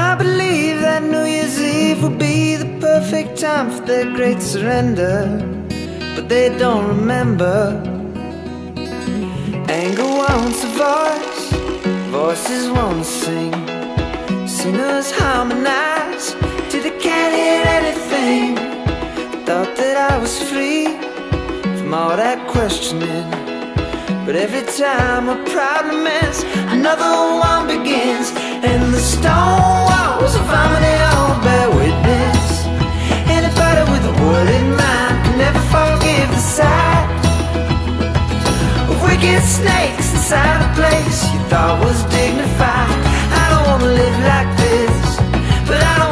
I 0.06 0.14
believe 0.14 0.80
that 0.80 1.02
New 1.02 1.24
Year's 1.34 1.60
Eve 1.60 2.02
will 2.02 2.18
be 2.30 2.56
the 2.56 2.70
perfect 2.80 3.38
time 3.38 3.70
for 3.70 3.84
their 3.84 4.06
great 4.18 4.40
surrender. 4.40 5.16
But 6.14 6.28
they 6.28 6.48
don't 6.58 6.86
remember. 6.96 7.58
Anger 9.68 10.08
wants 10.22 10.64
a 10.64 10.70
voice, 10.86 11.42
voices 12.20 12.70
won't 12.70 13.04
sing. 13.04 13.52
Singers 14.46 15.10
harmonize 15.10 16.26
till 16.70 16.82
they 16.86 16.96
can't 17.06 17.34
hear 17.40 17.64
anything. 17.78 18.81
Thought 19.52 19.76
that 19.76 19.98
I 20.12 20.16
was 20.16 20.32
free 20.48 20.96
from 21.76 21.92
all 21.92 22.16
that 22.16 22.40
questioning. 22.48 23.28
But 24.24 24.34
every 24.34 24.64
time 24.80 25.28
a 25.28 25.36
problem 25.52 26.08
ends, 26.08 26.40
another 26.72 27.12
one 27.36 27.68
begins. 27.68 28.32
And 28.64 28.80
the 28.96 29.02
stone 29.14 29.76
walls 29.92 30.32
of 30.40 30.48
harmony 30.48 30.96
all 31.12 31.36
bear 31.44 31.68
witness. 31.68 32.64
Anybody 33.28 33.82
with 33.92 34.04
a 34.08 34.14
word 34.24 34.48
in 34.48 34.72
mind 34.72 35.16
can 35.20 35.36
never 35.36 35.62
forgive 35.68 36.32
the 36.32 36.44
sight 36.56 37.12
of 38.88 38.96
wicked 39.04 39.44
snakes 39.44 40.16
inside 40.16 40.64
a 40.64 40.70
place 40.80 41.28
you 41.28 41.40
thought 41.52 41.76
was 41.84 42.00
dignified. 42.08 42.88
I 43.36 43.44
don't 43.52 43.64
wanna 43.68 43.92
live 44.00 44.18
like 44.32 44.50
this, 44.64 44.96
but 45.68 45.76
I 45.76 45.92
don't 46.00 46.11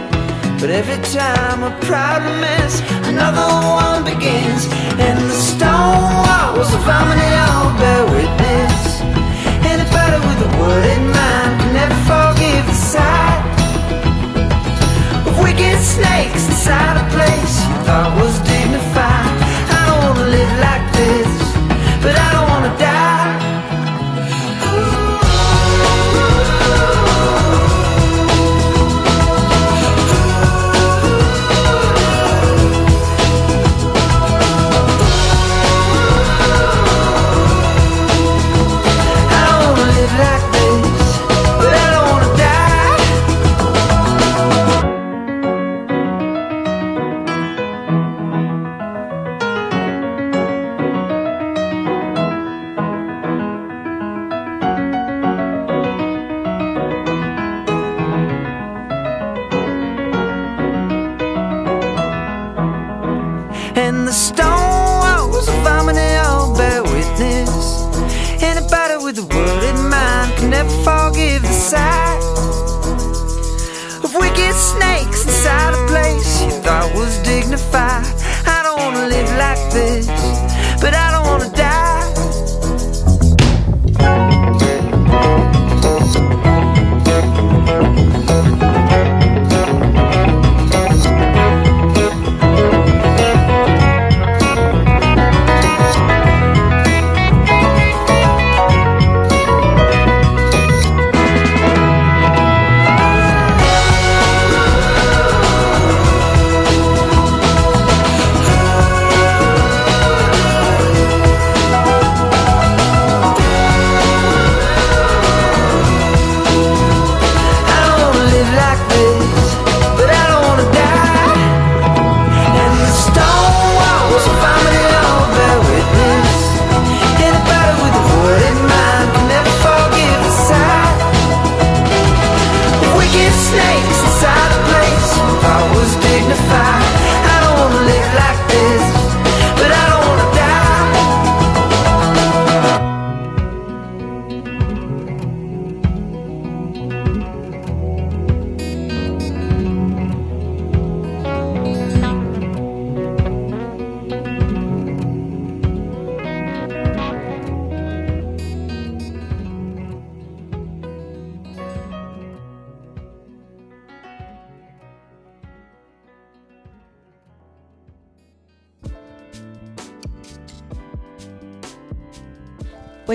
But 0.61 0.69
every 0.69 1.01
time 1.09 1.63
a 1.63 1.73
problem 1.81 2.43
ends, 2.43 2.83
another 3.09 3.49
one 3.81 4.03
begins. 4.05 4.69
And 5.01 5.17
the 5.17 5.33
stone 5.33 6.05
walls 6.21 6.69
of 6.77 6.83
harmony 6.85 7.33
all 7.49 7.73
bear 7.81 8.05
witness. 8.13 9.01
Anybody 9.65 10.17
with 10.21 10.45
a 10.45 10.51
word 10.61 10.85
in 10.85 11.03
mind 11.17 11.51
can 11.61 11.73
never 11.73 11.97
forgive 12.05 12.63
the 12.69 12.77
sight 12.93 13.41
of 15.25 15.33
wicked 15.41 15.81
snakes 15.81 16.45
inside 16.45 16.93
a 16.93 17.09
place 17.09 17.53
you 17.65 17.75
thought 17.89 18.13
was 18.21 18.37
dignified. 18.45 19.33
I 19.65 19.81
don't 19.89 20.01
wanna 20.13 20.29
live 20.29 20.53
like 20.61 20.85
this, 20.93 21.30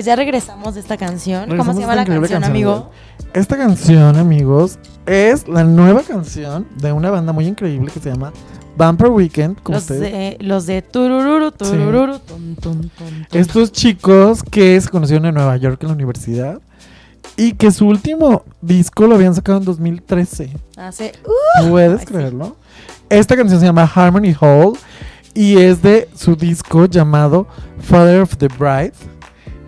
ya 0.07 0.15
regresamos 0.15 0.73
de 0.75 0.79
esta 0.79 0.95
canción. 0.95 1.41
¿Cómo 1.49 1.51
Regresamos 1.51 1.75
se 1.75 1.79
a 1.79 1.81
llama 1.81 1.95
la 1.95 2.01
increíble 2.03 2.29
canción, 2.29 2.49
amigo? 2.49 2.91
Esta 3.33 3.57
canción, 3.57 4.15
amigos, 4.15 4.79
es 5.05 5.47
la 5.49 5.65
nueva 5.65 6.01
canción 6.01 6.65
de 6.77 6.93
una 6.93 7.11
banda 7.11 7.33
muy 7.33 7.45
increíble 7.45 7.91
que 7.91 7.99
se 7.99 8.09
llama 8.11 8.31
Bumper 8.77 9.09
Weekend. 9.09 9.61
Como 9.61 9.75
Los 9.75 9.83
ustedes. 9.83 10.01
de, 10.01 10.37
los 10.39 10.65
de 10.65 10.81
turururu, 10.81 11.51
turururu, 11.51 12.19
tum, 12.19 12.55
tum, 12.55 12.79
tum, 12.79 12.89
tum. 12.97 13.07
Estos 13.33 13.73
chicos 13.73 14.43
que 14.43 14.79
se 14.79 14.87
conocieron 14.87 15.25
en 15.25 15.35
Nueva 15.35 15.57
York 15.57 15.77
en 15.81 15.89
la 15.89 15.93
universidad 15.95 16.61
y 17.35 17.53
que 17.55 17.69
su 17.71 17.85
último 17.85 18.43
disco 18.61 19.07
lo 19.07 19.15
habían 19.15 19.35
sacado 19.35 19.57
en 19.57 19.65
2013. 19.65 20.53
Hace, 20.77 21.11
¿Puedes 21.69 21.99
Ay, 21.99 22.05
sí. 22.07 22.13
creerlo? 22.13 22.55
Esta 23.09 23.35
canción 23.35 23.59
se 23.59 23.65
llama 23.65 23.83
Harmony 23.93 24.33
Hall 24.39 24.77
y 25.33 25.57
es 25.57 25.81
de 25.81 26.07
su 26.15 26.37
disco 26.37 26.85
llamado 26.85 27.45
Father 27.81 28.21
of 28.21 28.37
the 28.37 28.47
Bride 28.47 28.93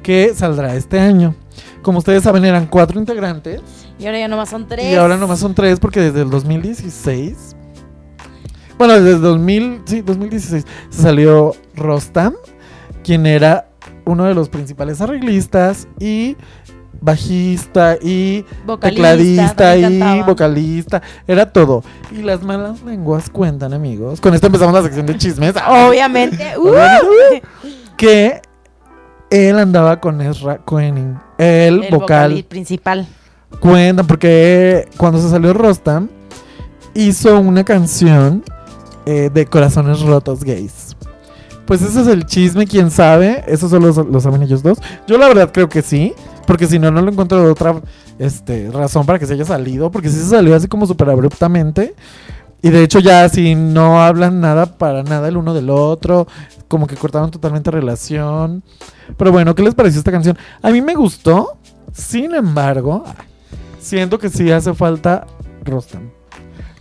que 0.10 0.34
saldrá 0.34 0.74
este 0.74 1.00
año. 1.00 1.36
Como 1.84 2.00
ustedes 2.00 2.24
saben 2.24 2.44
eran 2.44 2.66
cuatro 2.66 3.00
integrantes 3.00 3.62
y 4.00 4.08
ahora 4.08 4.18
ya 4.18 4.28
nomás 4.28 4.50
son 4.50 4.68
tres. 4.68 4.92
y 4.92 4.96
ahora 4.96 5.18
nomás 5.18 5.38
son 5.38 5.54
tres 5.54 5.80
porque 5.80 6.00
desde 6.00 6.24
el 6.24 6.32
2016, 6.32 7.56
bueno 8.80 8.96
desde 8.96 9.12
el 9.12 9.22
2000, 9.22 9.82
sí, 9.86 10.02
2016 10.02 10.66
se 10.90 11.02
salió 11.04 11.54
Rostam, 11.76 12.34
quien 13.04 13.28
era 13.28 13.70
uno 14.04 14.24
de 14.24 14.34
los 14.34 14.50
principales 14.50 15.00
arreglistas 15.00 15.88
y 16.00 16.36
bajista 17.00 17.96
y 18.02 18.48
Vocalista, 18.66 18.90
tecladista 18.90 19.78
y 19.78 19.82
cantaba. 19.84 20.26
vocalista, 20.26 21.02
era 21.28 21.54
todo. 21.54 21.84
Y 22.12 22.24
las 22.24 22.42
malas 22.42 22.82
lenguas 22.82 23.30
cuentan, 23.30 23.76
amigos. 23.76 24.20
Con 24.20 24.34
esto 24.34 24.48
empezamos 24.48 24.74
la 24.74 24.82
sección 24.82 25.06
de 25.06 25.16
chismes. 25.20 25.54
Obviamente. 25.68 26.54
¡uh! 26.58 26.72
Que 27.96 28.42
él 29.30 29.60
andaba 29.60 30.00
con 30.00 30.22
Ezra 30.22 30.58
Koenig, 30.58 31.18
el, 31.38 31.84
el 31.84 31.92
vocal. 31.92 32.32
vocal 32.32 32.44
principal. 32.46 33.08
Cuentan, 33.60 34.06
porque 34.08 34.88
cuando 34.98 35.20
se 35.20 35.30
salió 35.30 35.54
Rostam, 35.54 36.10
hizo 36.94 37.40
una 37.40 37.64
canción 37.64 38.44
eh, 39.06 39.30
de 39.34 39.46
corazones 39.46 40.02
rotos 40.02 40.44
gays. 40.44 40.96
Pues 41.66 41.82
ese 41.82 42.02
es 42.02 42.08
el 42.08 42.26
chisme, 42.26 42.66
quién 42.66 42.90
sabe. 42.90 43.44
Eso 43.48 43.70
solo 43.70 43.92
lo, 43.92 44.04
lo 44.04 44.20
saben 44.20 44.42
ellos 44.42 44.64
dos. 44.64 44.80
Yo 45.08 45.18
la 45.18 45.28
verdad 45.28 45.52
creo 45.52 45.70
que 45.70 45.82
sí. 45.82 46.14
Porque 46.48 46.66
si 46.66 46.80
no, 46.80 46.90
no 46.90 47.02
lo 47.02 47.12
encuentro 47.12 47.44
de 47.44 47.52
otra 47.52 47.80
este, 48.18 48.72
razón 48.72 49.06
para 49.06 49.20
que 49.20 49.28
se 49.28 49.34
haya 49.34 49.46
salido. 49.46 49.92
Porque 49.92 50.10
sí 50.10 50.16
se 50.16 50.30
salió 50.30 50.56
así 50.56 50.68
como 50.68 50.88
súper 50.88 51.12
abruptamente. 51.12 51.94
Y 52.62 52.70
de 52.70 52.84
hecho 52.84 53.00
ya 53.00 53.28
si 53.30 53.56
no 53.56 54.02
hablan 54.02 54.42
nada 54.42 54.78
para 54.78 55.04
nada 55.04 55.28
el 55.28 55.38
uno 55.38 55.54
del 55.54 55.70
otro. 55.70 56.28
Como 56.68 56.86
que 56.88 56.96
cortaron 56.96 57.32
totalmente 57.32 57.72
relación. 57.72 58.64
Pero 59.18 59.32
bueno, 59.32 59.56
¿qué 59.56 59.64
les 59.64 59.74
pareció 59.76 60.00
esta 60.00 60.12
canción? 60.12 60.38
A 60.62 60.70
mí 60.70 60.82
me 60.82 60.94
gustó. 60.96 61.58
Sin 61.94 62.36
embargo, 62.36 63.04
siento 63.80 64.20
que 64.20 64.30
sí 64.30 64.52
hace 64.52 64.74
falta 64.74 65.26
Rostam. 65.66 66.12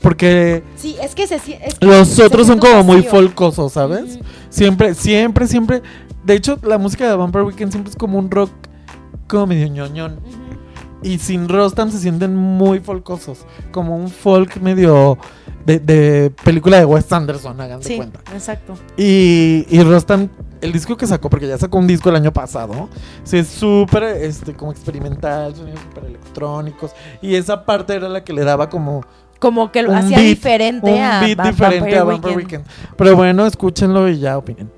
Porque 0.01 0.62
Sí, 0.76 0.97
es 1.03 1.14
que 1.14 1.26
se 1.26 1.37
es 1.37 1.74
que 1.74 1.87
los 1.87 2.18
otros 2.20 2.47
son 2.47 2.59
como 2.59 2.85
muy 2.85 3.03
folcosos, 3.03 3.72
¿sabes? 3.72 4.18
Siempre, 4.49 4.95
siempre, 4.95 5.47
siempre. 5.47 5.83
De 6.24 6.35
hecho, 6.35 6.59
la 6.62 6.79
música 6.79 7.09
de 7.09 7.16
Vampire 7.16 7.45
Weekend 7.45 7.72
siempre 7.72 7.91
es 7.91 7.97
como 7.97 8.18
un 8.18 8.31
rock 8.31 8.51
como 9.26 9.47
medio 9.47 9.66
ñoñón. 9.68 10.18
Ujú. 10.24 10.47
Y 11.03 11.18
sin 11.18 11.49
Rostam 11.49 11.90
se 11.90 11.99
sienten 11.99 12.34
muy 12.34 12.80
folcosos. 12.80 13.46
Como 13.70 13.96
un 13.96 14.09
folk 14.09 14.57
medio 14.61 15.16
de, 15.64 15.78
de 15.78 16.32
película 16.42 16.78
de 16.78 16.84
Wes 16.84 17.12
Anderson, 17.12 17.61
hagan 17.61 17.82
Sí, 17.82 17.96
cuenta. 17.96 18.20
exacto. 18.34 18.74
Y, 18.96 19.64
y 19.70 19.82
Rostam, 19.82 20.28
el 20.61 20.72
disco 20.72 20.96
que 20.96 21.07
sacó, 21.07 21.30
porque 21.30 21.46
ya 21.46 21.57
sacó 21.57 21.78
un 21.78 21.86
disco 21.86 22.09
el 22.11 22.16
año 22.16 22.32
pasado, 22.32 22.88
sí, 23.22 23.38
es 23.38 23.46
súper 23.49 24.03
este, 24.03 24.55
como 24.55 24.72
experimental, 24.72 25.55
sonidos 25.55 25.80
súper 25.82 26.05
electrónicos. 26.07 26.90
Y 27.22 27.36
esa 27.36 27.64
parte 27.64 27.94
era 27.94 28.09
la 28.09 28.24
que 28.24 28.32
le 28.32 28.42
daba 28.42 28.68
como 28.68 29.05
Como 29.38 29.70
que 29.70 29.82
lo 29.84 29.94
hacía 29.94 30.18
diferente 30.18 30.90
un 30.92 30.99
a 31.01 31.20
beat 31.20 31.40
diferente 31.40 31.78
Vampire 31.78 31.99
a 31.99 32.05
Vampire 32.05 32.34
Weekend. 32.36 32.62
Weekend. 32.64 32.96
Pero 32.96 33.14
bueno, 33.14 33.46
escúchenlo 33.46 34.09
y 34.09 34.18
ya 34.18 34.36
opinen. 34.36 34.68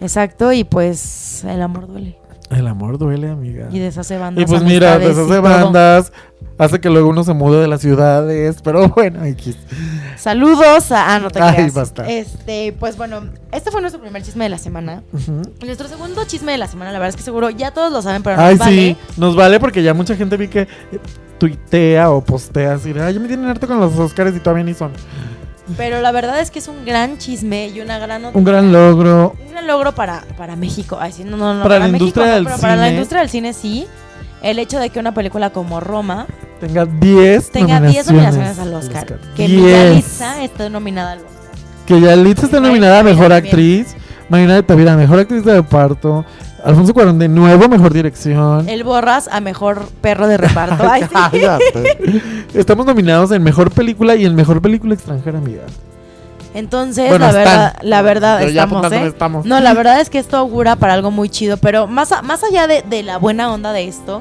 Exacto, 0.00 0.52
y 0.52 0.64
pues 0.64 1.44
el 1.44 1.62
amor 1.62 1.86
duele. 1.86 2.18
El 2.50 2.66
amor 2.66 2.98
duele, 2.98 3.30
amiga. 3.30 3.68
Y 3.70 3.78
deshace 3.78 4.18
bandas. 4.18 4.42
Y 4.42 4.46
pues 4.46 4.62
mira, 4.62 4.98
deshace 4.98 5.22
todo. 5.22 5.42
bandas, 5.42 6.12
hace 6.58 6.80
que 6.80 6.90
luego 6.90 7.08
uno 7.08 7.22
se 7.22 7.32
mude 7.32 7.60
de 7.60 7.68
las 7.68 7.80
ciudades, 7.80 8.60
pero 8.62 8.88
bueno, 8.88 9.24
X. 9.24 9.56
Saludos 10.16 10.90
a. 10.90 11.14
Ah, 11.14 11.20
no 11.20 11.30
te 11.30 11.40
Ay, 11.40 11.54
creas. 11.54 11.74
basta. 11.74 12.10
Este, 12.10 12.74
pues 12.78 12.96
bueno, 12.96 13.22
este 13.52 13.70
fue 13.70 13.80
nuestro 13.80 14.00
primer 14.02 14.22
chisme 14.22 14.44
de 14.44 14.50
la 14.50 14.58
semana. 14.58 15.02
Nuestro 15.64 15.86
segundo 15.88 16.24
chisme 16.26 16.50
de 16.52 16.58
la 16.58 16.66
semana, 16.66 16.90
la 16.92 16.98
verdad 16.98 17.10
es 17.10 17.16
que 17.16 17.22
seguro 17.22 17.50
ya 17.50 17.70
todos 17.70 17.92
lo 17.92 18.02
saben, 18.02 18.22
pero 18.24 18.40
Ay, 18.40 18.56
nos 18.56 18.66
sí, 18.66 18.74
vale. 18.74 18.96
nos 19.16 19.36
vale 19.36 19.60
porque 19.60 19.82
ya 19.84 19.94
mucha 19.94 20.16
gente 20.16 20.36
vi 20.36 20.48
que 20.48 20.66
tuitea 21.38 22.10
o 22.10 22.20
postea 22.22 22.74
así 22.74 22.92
ay, 23.00 23.14
ya 23.14 23.20
me 23.20 23.26
tienen 23.28 23.46
harto 23.46 23.66
con 23.66 23.80
los 23.80 23.96
Oscars 23.96 24.36
y 24.36 24.40
todavía 24.40 24.64
ni 24.64 24.74
son. 24.74 24.90
Pero 25.76 26.00
la 26.00 26.12
verdad 26.12 26.40
es 26.40 26.50
que 26.50 26.58
es 26.58 26.68
un 26.68 26.84
gran 26.84 27.18
chisme 27.18 27.68
y 27.68 27.80
una 27.80 27.98
gran 27.98 28.22
noticia. 28.22 28.38
Un 28.38 28.44
gran 28.44 28.72
logro. 28.72 29.34
Un 29.44 29.52
gran 29.52 29.66
logro 29.66 29.94
para, 29.94 30.24
para 30.36 30.56
México. 30.56 30.98
Ay, 31.00 31.12
sí, 31.12 31.24
no, 31.24 31.36
no, 31.36 31.54
no, 31.54 31.62
Para 31.62 31.78
la 31.78 31.86
México 31.88 32.04
industria 32.04 32.26
no, 32.26 32.34
del 32.34 32.44
pero 32.44 32.58
para 32.58 32.76
la 32.76 32.84
cine. 32.84 32.94
industria 32.94 33.20
del 33.20 33.30
cine 33.30 33.52
sí. 33.52 33.86
El 34.42 34.58
hecho 34.58 34.78
de 34.78 34.90
que 34.90 34.98
una 34.98 35.12
película 35.12 35.50
como 35.50 35.80
Roma 35.80 36.26
Tenga 36.60 36.84
10 36.84 37.50
tenga 37.50 37.80
10 37.80 38.06
nominaciones 38.08 38.58
al 38.58 38.74
Oscar. 38.74 39.18
Que 39.34 39.48
Miguel 39.48 39.92
10. 39.94 40.18
Yalitza 40.18 40.42
esté 40.44 40.70
nominada 40.70 41.12
al 41.12 41.18
Oscar. 41.20 41.32
Que 41.86 42.00
Yalitza 42.00 42.46
Marina 42.46 42.60
nominada 42.60 42.98
a 43.00 43.02
Mejor. 43.02 43.32
Actriz. 43.32 43.96
Marina 44.28 44.54
de 44.54 44.62
Tavira, 44.62 44.96
Mejor 44.96 45.18
Actriz 45.20 45.44
de 45.44 45.54
Reparto. 45.54 46.24
Alfonso 46.64 46.92
Cuarón 46.94 47.18
de 47.18 47.28
nuevo, 47.28 47.68
Mejor 47.68 47.92
Dirección. 47.92 48.68
El 48.68 48.84
Borras 48.84 49.28
a 49.32 49.40
mejor 49.40 49.88
perro 50.00 50.26
de 50.28 50.36
reparto. 50.36 50.84
Ay, 50.90 51.02
sí. 51.02 51.08
Cállate. 51.12 52.22
Estamos 52.54 52.86
nominados 52.86 53.30
en 53.32 53.42
Mejor 53.42 53.70
Película 53.70 54.14
y 54.16 54.26
en 54.26 54.34
Mejor 54.34 54.60
Película 54.60 54.94
Extranjera, 54.94 55.38
amiga. 55.38 55.62
Entonces, 56.52 57.08
Bueno, 57.08 57.30
la 57.30 57.38
están. 57.42 57.44
verdad, 57.44 57.76
la 57.82 58.02
verdad 58.02 58.36
Pero 58.38 58.50
estamos, 58.50 58.92
¿eh? 58.92 59.06
estamos. 59.06 59.46
No, 59.46 59.60
la 59.60 59.72
verdad 59.74 60.00
es 60.00 60.10
que 60.10 60.18
esto 60.18 60.36
augura 60.36 60.76
para 60.76 60.94
algo 60.94 61.10
muy 61.10 61.28
chido, 61.28 61.56
pero 61.58 61.86
más, 61.86 62.10
a- 62.12 62.22
más 62.22 62.42
allá 62.42 62.66
de, 62.66 62.82
de 62.82 63.02
la 63.04 63.18
buena 63.18 63.52
onda 63.52 63.72
de 63.72 63.86
esto, 63.86 64.18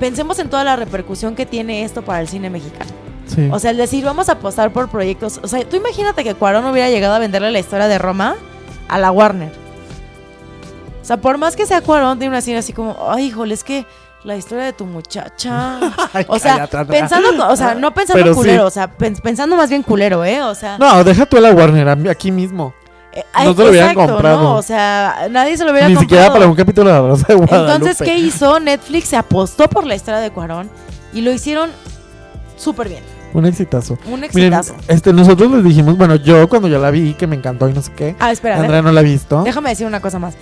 pensemos 0.00 0.38
en 0.40 0.48
toda 0.50 0.64
la 0.64 0.74
repercusión 0.76 1.34
que 1.36 1.46
tiene 1.46 1.84
esto 1.84 2.02
para 2.02 2.20
el 2.20 2.28
cine 2.28 2.50
mexicano. 2.50 2.90
Sí. 3.26 3.48
O 3.52 3.58
sea, 3.60 3.70
el 3.70 3.76
decir, 3.76 4.04
vamos 4.04 4.28
a 4.28 4.32
apostar 4.32 4.72
por 4.72 4.88
proyectos. 4.88 5.38
O 5.42 5.48
sea, 5.48 5.64
tú 5.66 5.76
imagínate 5.76 6.24
que 6.24 6.34
Cuarón 6.34 6.66
hubiera 6.66 6.90
llegado 6.90 7.14
a 7.14 7.18
venderle 7.20 7.50
la 7.52 7.60
historia 7.60 7.86
de 7.88 7.98
Roma 7.98 8.34
a 8.88 8.98
la 8.98 9.10
Warner. 9.12 9.52
O 11.02 11.04
sea, 11.04 11.16
por 11.18 11.36
más 11.36 11.56
que 11.56 11.66
sea 11.66 11.80
Cuarón, 11.82 12.18
tiene 12.18 12.30
una 12.30 12.38
escena 12.38 12.60
así 12.60 12.72
como, 12.72 12.96
ay, 13.10 13.26
híjole, 13.26 13.52
es 13.54 13.64
que 13.64 13.84
la 14.24 14.36
historia 14.36 14.64
de 14.64 14.72
tu 14.72 14.86
muchacha. 14.86 15.80
Ay, 16.12 16.24
O 16.28 16.38
sea, 16.38 16.68
cállate, 16.68 16.84
pensando, 16.92 17.48
o 17.48 17.56
sea, 17.56 17.74
no 17.74 17.92
pensando 17.92 18.22
Pero 18.22 18.34
sí. 18.34 18.38
culero, 18.40 18.66
o 18.66 18.70
sea, 18.70 18.86
pen- 18.88 19.16
pensando 19.16 19.56
más 19.56 19.68
bien 19.68 19.82
culero, 19.82 20.24
¿eh? 20.24 20.40
O 20.42 20.54
sea, 20.54 20.78
No, 20.78 21.02
deja 21.02 21.26
tú 21.26 21.38
a 21.38 21.40
la 21.40 21.50
Warner, 21.50 21.88
aquí 22.08 22.30
mismo. 22.30 22.72
eh, 23.12 23.24
no 23.44 23.52
se 23.52 23.64
lo 23.64 23.70
hubieran 23.70 23.94
comprado. 23.96 24.40
¿no? 24.42 24.54
O 24.54 24.62
sea, 24.62 25.26
nadie 25.28 25.56
se 25.56 25.64
lo 25.64 25.72
hubiera 25.72 25.88
Ni 25.88 25.96
siquiera 25.96 26.32
para 26.32 26.46
un 26.46 26.54
capítulo 26.54 26.88
de 26.88 26.94
la 26.94 27.00
Rosa 27.00 27.26
de 27.26 27.34
Guadalupe. 27.34 27.72
Entonces, 27.74 27.98
¿qué 28.06 28.16
hizo? 28.16 28.60
Netflix 28.60 29.08
se 29.08 29.16
apostó 29.16 29.68
por 29.68 29.84
la 29.86 29.96
historia 29.96 30.20
de 30.20 30.30
Cuarón 30.30 30.70
y 31.12 31.22
lo 31.22 31.32
hicieron 31.32 31.70
súper 32.56 32.88
bien. 32.90 33.02
Un 33.34 33.46
exitazo. 33.46 33.94
Un 34.06 34.20
Miren, 34.20 34.52
exitazo. 34.52 34.74
este, 34.88 35.12
nosotros 35.12 35.50
les 35.50 35.64
dijimos, 35.64 35.96
bueno, 35.96 36.14
yo 36.16 36.48
cuando 36.48 36.68
yo 36.68 36.78
la 36.78 36.90
vi, 36.92 37.14
que 37.14 37.26
me 37.26 37.34
encantó 37.34 37.68
y 37.68 37.72
no 37.72 37.82
sé 37.82 37.90
qué. 37.96 38.14
Ah, 38.20 38.30
espera, 38.30 38.56
Andrea 38.60 38.82
no 38.82 38.92
la 38.92 39.00
ha 39.00 39.02
visto. 39.02 39.42
Déjame 39.42 39.70
decir 39.70 39.86
una 39.86 40.00
cosa 40.00 40.18
más. 40.20 40.34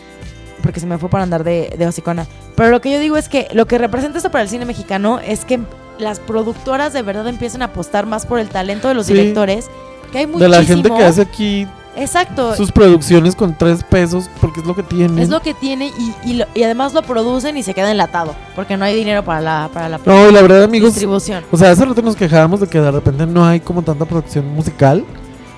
Porque 0.63 0.81
se 0.81 0.87
me 0.87 0.99
fue 0.99 1.09
para 1.09 1.25
andar 1.25 1.45
de, 1.45 1.75
de 1.79 1.87
hocicona. 1.87 2.27
Pero 2.57 2.71
lo 2.71 2.81
que 2.81 2.91
yo 2.93 2.99
digo 3.01 3.17
es 3.17 3.29
que 3.29 3.49
lo 3.53 3.67
que 3.67 3.79
representa 3.79 4.19
esto 4.19 4.31
para 4.31 4.43
el 4.43 4.49
cine 4.51 4.65
mexicano 4.65 5.19
es 5.21 5.45
que 5.45 5.61
las 5.99 6.19
productoras 6.21 6.93
de 6.93 7.03
verdad 7.03 7.27
empiezan 7.29 7.63
a 7.63 7.67
apostar 7.67 8.07
más 8.07 8.27
por 8.27 8.39
el 8.39 8.49
talento 8.49 8.89
de 8.89 8.95
los 8.95 9.07
Sí. 9.07 9.13
directores. 9.15 9.69
Que 10.13 10.19
hay 10.19 10.27
De 10.27 10.33
muchísimo. 10.33 10.55
la 10.57 10.65
gente 10.65 10.91
que 10.91 11.05
hace 11.05 11.23
aquí 11.23 11.67
Exacto. 11.97 12.55
sus 12.57 12.73
producciones 12.73 13.37
con 13.37 13.57
tres 13.57 13.85
pesos, 13.85 14.29
porque 14.41 14.61
es 14.61 14.67
lo 14.67 14.75
que 14.75 14.83
tienen. 14.83 15.19
Es 15.19 15.29
lo 15.29 15.41
que 15.41 15.55
tiene 15.55 15.87
y, 15.87 16.15
y, 16.25 16.33
lo- 16.35 16.47
y 16.55 16.63
además 16.65 16.95
lo 16.95 17.03
producen 17.03 17.57
y 17.57 17.63
se 17.63 17.75
queda 17.75 17.91
enlatado. 17.91 18.35
Porque 18.57 18.77
no 18.77 18.85
hay 18.85 18.95
dinero 18.97 19.25
para 19.25 19.41
la, 19.41 19.71
para 19.73 19.89
la 19.89 20.01
No, 20.05 20.29
y 20.29 20.33
la 20.33 20.43
verdad, 20.43 20.65
amigos, 20.65 20.91
distribución. 20.95 21.45
o 21.53 21.57
sea, 21.57 21.71
hace 21.71 21.85
rato 21.85 22.03
nos 22.03 22.17
quejábamos 22.17 22.61
de 22.61 22.67
que 22.67 22.81
de 22.81 22.91
repente 22.91 23.25
no 23.27 23.45
hay 23.45 23.61
como 23.61 23.83
tanta 23.83 24.05
producción 24.05 24.47
musical, 24.55 25.05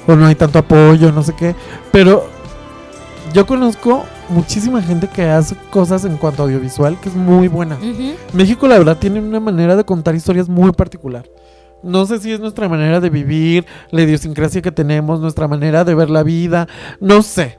o 0.07 0.15
no 0.17 0.27
hay 0.27 0.35
tanto 0.35 0.59
apoyo, 0.59 1.13
no 1.13 1.23
sé 1.23 1.33
qué, 1.35 1.55
pero 1.93 2.27
yo 3.33 3.47
conozco 3.47 4.05
muchísima 4.33 4.83
gente 4.83 5.09
que 5.09 5.22
hace 5.22 5.57
cosas 5.70 6.05
en 6.05 6.16
cuanto 6.16 6.43
a 6.43 6.47
audiovisual 6.47 6.99
que 7.01 7.09
es 7.09 7.14
muy 7.14 7.49
buena. 7.49 7.78
México, 8.33 8.66
la 8.66 8.78
verdad, 8.78 8.99
tiene 8.99 9.20
una 9.20 9.41
manera 9.41 9.76
de 9.76 9.85
contar 9.85 10.14
historias 10.14 10.49
muy 10.49 10.72
particular. 10.72 11.24
No 11.83 12.07
sé 12.07 12.18
si 12.20 12.33
es 12.33 12.41
nuestra 12.41 12.68
manera 12.68 13.01
de 13.01 13.11
vivir, 13.11 13.66
la 13.91 14.03
idiosincrasia 14.03 14.62
que 14.62 14.72
tenemos, 14.72 15.20
nuestra 15.20 15.49
manera 15.49 15.85
de 15.85 15.95
ver 15.95 16.11
la 16.11 16.22
vida, 16.22 16.68
no 17.01 17.22
sé. 17.22 17.59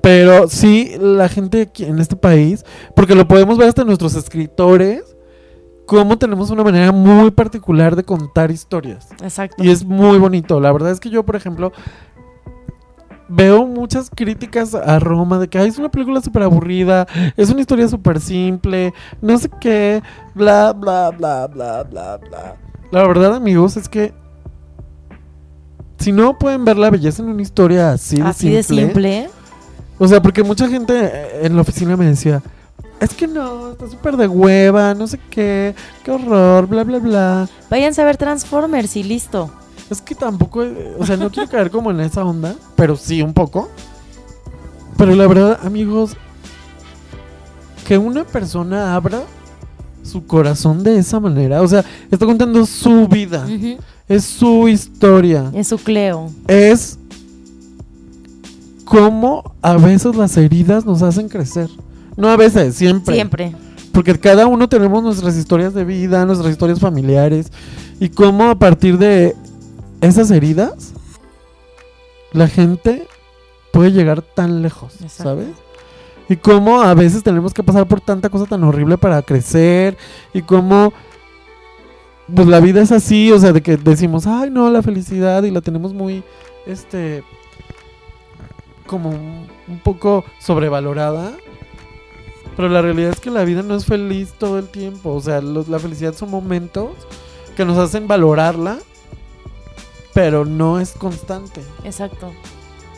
Pero 0.00 0.48
sí, 0.48 0.96
la 0.98 1.28
gente 1.28 1.62
aquí 1.62 1.84
en 1.84 1.98
este 1.98 2.16
país, 2.16 2.64
porque 2.94 3.14
lo 3.14 3.28
podemos 3.28 3.58
ver 3.58 3.68
hasta 3.68 3.84
nuestros 3.84 4.14
escritores, 4.14 5.16
cómo 5.86 6.18
tenemos 6.18 6.50
una 6.50 6.64
manera 6.64 6.90
muy 6.92 7.30
particular 7.30 7.96
de 7.96 8.04
contar 8.04 8.50
historias. 8.50 9.08
Exacto. 9.22 9.62
Y 9.62 9.70
es 9.70 9.84
muy 9.84 10.18
bonito. 10.18 10.60
La 10.60 10.72
verdad 10.72 10.90
es 10.90 11.00
que 11.00 11.10
yo, 11.10 11.24
por 11.24 11.36
ejemplo, 11.36 11.72
veo 13.34 13.66
muchas 13.66 14.10
críticas 14.10 14.74
a 14.74 14.98
Roma 14.98 15.38
de 15.38 15.48
que 15.48 15.58
"Ay, 15.58 15.68
es 15.68 15.78
una 15.78 15.90
película 15.90 16.20
súper 16.20 16.42
aburrida, 16.42 17.06
es 17.36 17.50
una 17.50 17.60
historia 17.60 17.88
súper 17.88 18.20
simple, 18.20 18.92
no 19.20 19.38
sé 19.38 19.48
qué, 19.60 20.02
bla, 20.34 20.72
bla, 20.72 21.10
bla, 21.10 21.46
bla, 21.46 21.82
bla, 21.84 22.16
bla. 22.18 22.56
La 22.90 23.06
verdad, 23.06 23.34
amigos, 23.34 23.76
es 23.76 23.88
que 23.88 24.12
si 25.98 26.12
no 26.12 26.38
pueden 26.38 26.64
ver 26.64 26.76
la 26.76 26.90
belleza 26.90 27.22
en 27.22 27.28
una 27.30 27.42
historia 27.42 27.92
así 27.92 28.16
de 28.16 28.22
Así 28.22 28.50
de 28.50 28.62
simple. 28.62 29.30
o 29.98 30.06
sea, 30.08 30.20
porque 30.20 30.42
mucha 30.42 30.68
gente 30.68 30.92
eh, 31.00 31.46
en 31.46 31.54
la 31.56 31.62
oficina 31.62 31.96
me 31.96 32.04
decía, 32.06 32.42
es 33.00 33.14
que 33.14 33.26
no, 33.26 33.72
está 33.72 33.88
súper 33.88 34.16
de 34.16 34.28
hueva, 34.28 34.94
no 34.94 35.06
sé 35.06 35.18
qué, 35.30 35.74
qué 36.04 36.10
horror, 36.10 36.66
bla, 36.66 36.84
bla, 36.84 36.98
bla. 36.98 37.48
Váyanse 37.70 38.02
a 38.02 38.04
ver 38.04 38.16
Transformers 38.16 38.94
y 38.96 39.04
listo. 39.04 39.50
Es 39.90 40.00
que 40.00 40.14
tampoco, 40.14 40.62
eh, 40.62 40.94
o 40.98 41.04
sea, 41.04 41.16
no 41.16 41.30
quiero 41.30 41.48
caer 41.48 41.70
como 41.70 41.90
en 41.90 42.00
esa 42.00 42.24
onda, 42.24 42.54
pero 42.76 42.96
sí 42.96 43.22
un 43.22 43.32
poco. 43.34 43.68
Pero 44.96 45.14
la 45.14 45.26
verdad, 45.26 45.60
amigos, 45.64 46.16
que 47.86 47.98
una 47.98 48.24
persona 48.24 48.94
abra 48.94 49.22
su 50.02 50.26
corazón 50.26 50.82
de 50.82 50.98
esa 50.98 51.20
manera, 51.20 51.62
o 51.62 51.68
sea, 51.68 51.84
está 52.10 52.26
contando 52.26 52.64
su 52.66 53.06
vida, 53.08 53.46
es 54.08 54.24
su 54.24 54.68
historia, 54.68 55.50
Es 55.54 55.68
su 55.68 55.78
Cleo. 55.78 56.30
es 56.48 56.98
cómo 58.84 59.54
a 59.62 59.76
veces 59.76 60.16
las 60.16 60.36
heridas 60.36 60.84
nos 60.84 61.02
hacen 61.02 61.28
crecer. 61.28 61.68
No 62.16 62.28
a 62.28 62.36
veces, 62.36 62.74
siempre. 62.74 63.14
Siempre. 63.14 63.54
Porque 63.92 64.18
cada 64.18 64.46
uno 64.46 64.68
tenemos 64.68 65.02
nuestras 65.02 65.36
historias 65.36 65.74
de 65.74 65.84
vida, 65.84 66.24
nuestras 66.24 66.50
historias 66.50 66.78
familiares. 66.80 67.50
Y 68.00 68.08
cómo 68.08 68.44
a 68.50 68.54
partir 68.54 68.98
de 68.98 69.34
esas 70.02 70.30
heridas, 70.30 70.92
la 72.32 72.48
gente 72.48 73.08
puede 73.72 73.92
llegar 73.92 74.20
tan 74.22 74.60
lejos, 74.62 74.94
Exacto. 75.00 75.22
¿sabes? 75.22 75.48
Y 76.28 76.36
cómo 76.36 76.82
a 76.82 76.94
veces 76.94 77.22
tenemos 77.22 77.52
que 77.54 77.62
pasar 77.62 77.86
por 77.86 78.00
tanta 78.00 78.28
cosa 78.28 78.46
tan 78.46 78.62
horrible 78.64 78.96
para 78.98 79.20
crecer. 79.22 79.96
Y 80.32 80.42
cómo 80.42 80.92
pues 82.34 82.46
la 82.46 82.60
vida 82.60 82.80
es 82.80 82.92
así, 82.92 83.30
o 83.32 83.38
sea, 83.38 83.52
de 83.52 83.60
que 83.62 83.76
decimos, 83.76 84.26
ay 84.26 84.50
no, 84.50 84.70
la 84.70 84.82
felicidad 84.82 85.42
y 85.42 85.50
la 85.50 85.60
tenemos 85.60 85.92
muy, 85.92 86.22
este, 86.66 87.22
como 88.86 89.10
un, 89.10 89.46
un 89.68 89.78
poco 89.80 90.24
sobrevalorada. 90.38 91.32
Pero 92.56 92.68
la 92.68 92.82
realidad 92.82 93.10
es 93.10 93.20
que 93.20 93.30
la 93.30 93.44
vida 93.44 93.62
no 93.62 93.74
es 93.74 93.84
feliz 93.86 94.32
todo 94.38 94.58
el 94.58 94.68
tiempo. 94.68 95.10
O 95.14 95.20
sea, 95.20 95.40
los- 95.40 95.68
la 95.68 95.78
felicidad 95.78 96.14
son 96.14 96.30
momentos 96.30 96.90
que 97.56 97.64
nos 97.64 97.78
hacen 97.78 98.06
valorarla, 98.08 98.78
pero 100.14 100.44
no 100.44 100.78
es 100.78 100.92
constante. 100.92 101.62
Exacto. 101.84 102.32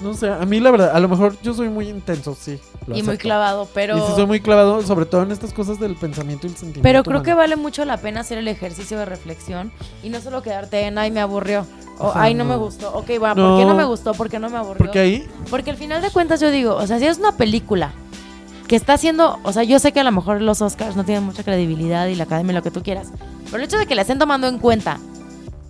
No 0.01 0.13
sé, 0.13 0.29
a 0.29 0.45
mí 0.45 0.59
la 0.59 0.71
verdad, 0.73 0.91
a 0.93 0.99
lo 1.01 1.09
mejor 1.09 1.37
yo 1.41 1.55
soy 1.55 1.69
muy 1.69 1.89
intenso, 1.89 2.37
sí. 2.39 2.59
y 2.93 3.03
muy 3.05 3.17
clavado, 3.17 3.69
pero... 3.73 3.97
Y 3.97 4.01
sí 4.01 4.07
soy 4.17 4.27
muy 4.27 4.41
clavado, 4.41 4.83
sobre 4.83 5.07
todo 5.07 5.23
en 5.23 5.31
estas 5.31 5.53
cosas 5.53 5.79
del 5.79 5.95
pensamiento 5.95 6.47
y 6.47 6.51
el 6.51 6.57
sentimiento. 6.57 6.83
Pero 6.83 7.05
creo 7.05 7.19
humano. 7.19 7.23
que 7.23 7.35
vale 7.35 7.57
mucho 7.57 7.85
la 7.85 7.97
pena 7.97 8.21
hacer 8.21 8.39
el 8.39 8.49
ejercicio 8.49 8.99
de 8.99 9.05
reflexión 9.05 9.73
y 10.03 10.09
no 10.11 10.21
solo 10.21 10.43
quedarte 10.43 10.81
en, 10.83 10.99
ay, 10.99 11.11
me 11.13 11.21
aburrió. 11.21 11.65
O, 11.99 12.11
ay, 12.15 12.35
no, 12.35 12.43
no. 12.43 12.51
me 12.51 12.57
gustó. 12.57 12.93
Ok, 12.93 13.11
va, 13.23 13.35
¿por 13.35 13.57
qué 13.59 13.65
No. 13.65 13.69
no 13.69 13.75
me 13.77 13.85
gustó? 13.85 14.15
¿Por 14.15 14.29
qué 14.29 14.41
no 14.41 14.51
me 14.51 14.59
aburrió? 14.59 14.79
Porque 14.79 14.99
ahí, 14.99 15.29
Porque 15.49 15.71
al 15.71 15.77
final 15.77 16.03
de 16.03 16.11
cuentas 16.11 16.41
yo 16.41 16.51
digo, 16.51 16.75
o 16.75 16.87
sea, 16.89 16.99
si 16.99 17.07
es 17.07 17.19
una 17.19 17.37
película 17.37 17.93
que 18.67 18.75
está 18.75 18.95
haciendo, 18.95 19.39
o 19.45 19.53
sea, 19.53 19.63
yo 19.63 19.79
sé 19.79 19.93
que 19.93 20.01
a 20.01 20.05
lo 20.05 20.11
mejor 20.11 20.43
los 20.43 20.61
Oscars 20.61 20.97
no 20.97 21.05
tienen 21.05 21.23
mucha 21.23 21.45
credibilidad 21.45 22.09
y 22.09 22.17
la 22.17 22.25
academia 22.25 22.53
lo 22.53 22.63
que 22.65 22.73
tú 22.73 22.83
quieras, 22.83 23.09
pero 23.45 23.59
el 23.59 23.63
hecho 23.65 23.79
de 23.79 23.87
que 23.87 23.95
la 23.95 24.03
estén 24.03 24.19
tomando 24.19 24.49
en 24.49 24.59
cuenta 24.59 24.99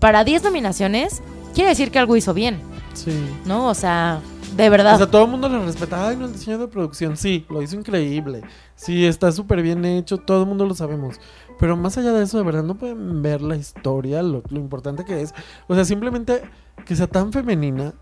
para 0.05 0.23
10 0.23 0.43
nominaciones 0.45 1.23
quiere 1.55 1.71
decir 1.71 1.91
que 1.91 1.99
algo 1.99 2.15
hizo 2.15 2.35
bien, 2.35 2.61
sí. 2.93 3.11
¿no? 3.47 3.69
O 3.69 3.75
sea, 3.75 4.21
de 4.55 4.69
verdad. 4.69 4.97
O 4.97 4.99
sea, 4.99 5.07
todo 5.11 5.25
el 5.25 5.31
mundo 5.31 5.49
le 5.49 5.59
respeta. 5.65 6.07
Ay, 6.09 6.15
no, 6.19 6.27
el 6.27 6.35
diseño 6.35 6.59
de 6.59 6.69
producción, 6.69 7.17
sí, 7.17 7.47
lo 7.49 7.63
hizo 7.63 7.75
increíble. 7.77 8.43
Sí, 8.77 9.07
está 9.07 9.33
súper 9.33 9.63
bien 9.63 9.83
hecho, 9.87 10.19
todo 10.19 10.43
el 10.43 10.47
mundo 10.47 10.67
lo 10.67 10.75
sabemos. 10.75 11.19
Pero 11.59 11.79
más 11.79 11.97
allá 11.97 12.13
de 12.13 12.23
eso, 12.23 12.37
de 12.37 12.45
verdad, 12.45 12.63
no 12.65 12.75
pueden 12.75 13.23
ver 13.23 13.41
la 13.41 13.57
historia, 13.57 14.23
lo, 14.23 14.43
lo 14.51 14.61
importante 14.61 15.07
que 15.07 15.23
es. 15.23 15.33
O 15.69 15.75
sea, 15.75 15.87
simplemente 15.87 16.43
que 16.85 16.97
sea 16.97 17.07
tan 17.07 17.33
femenina, 17.33 17.95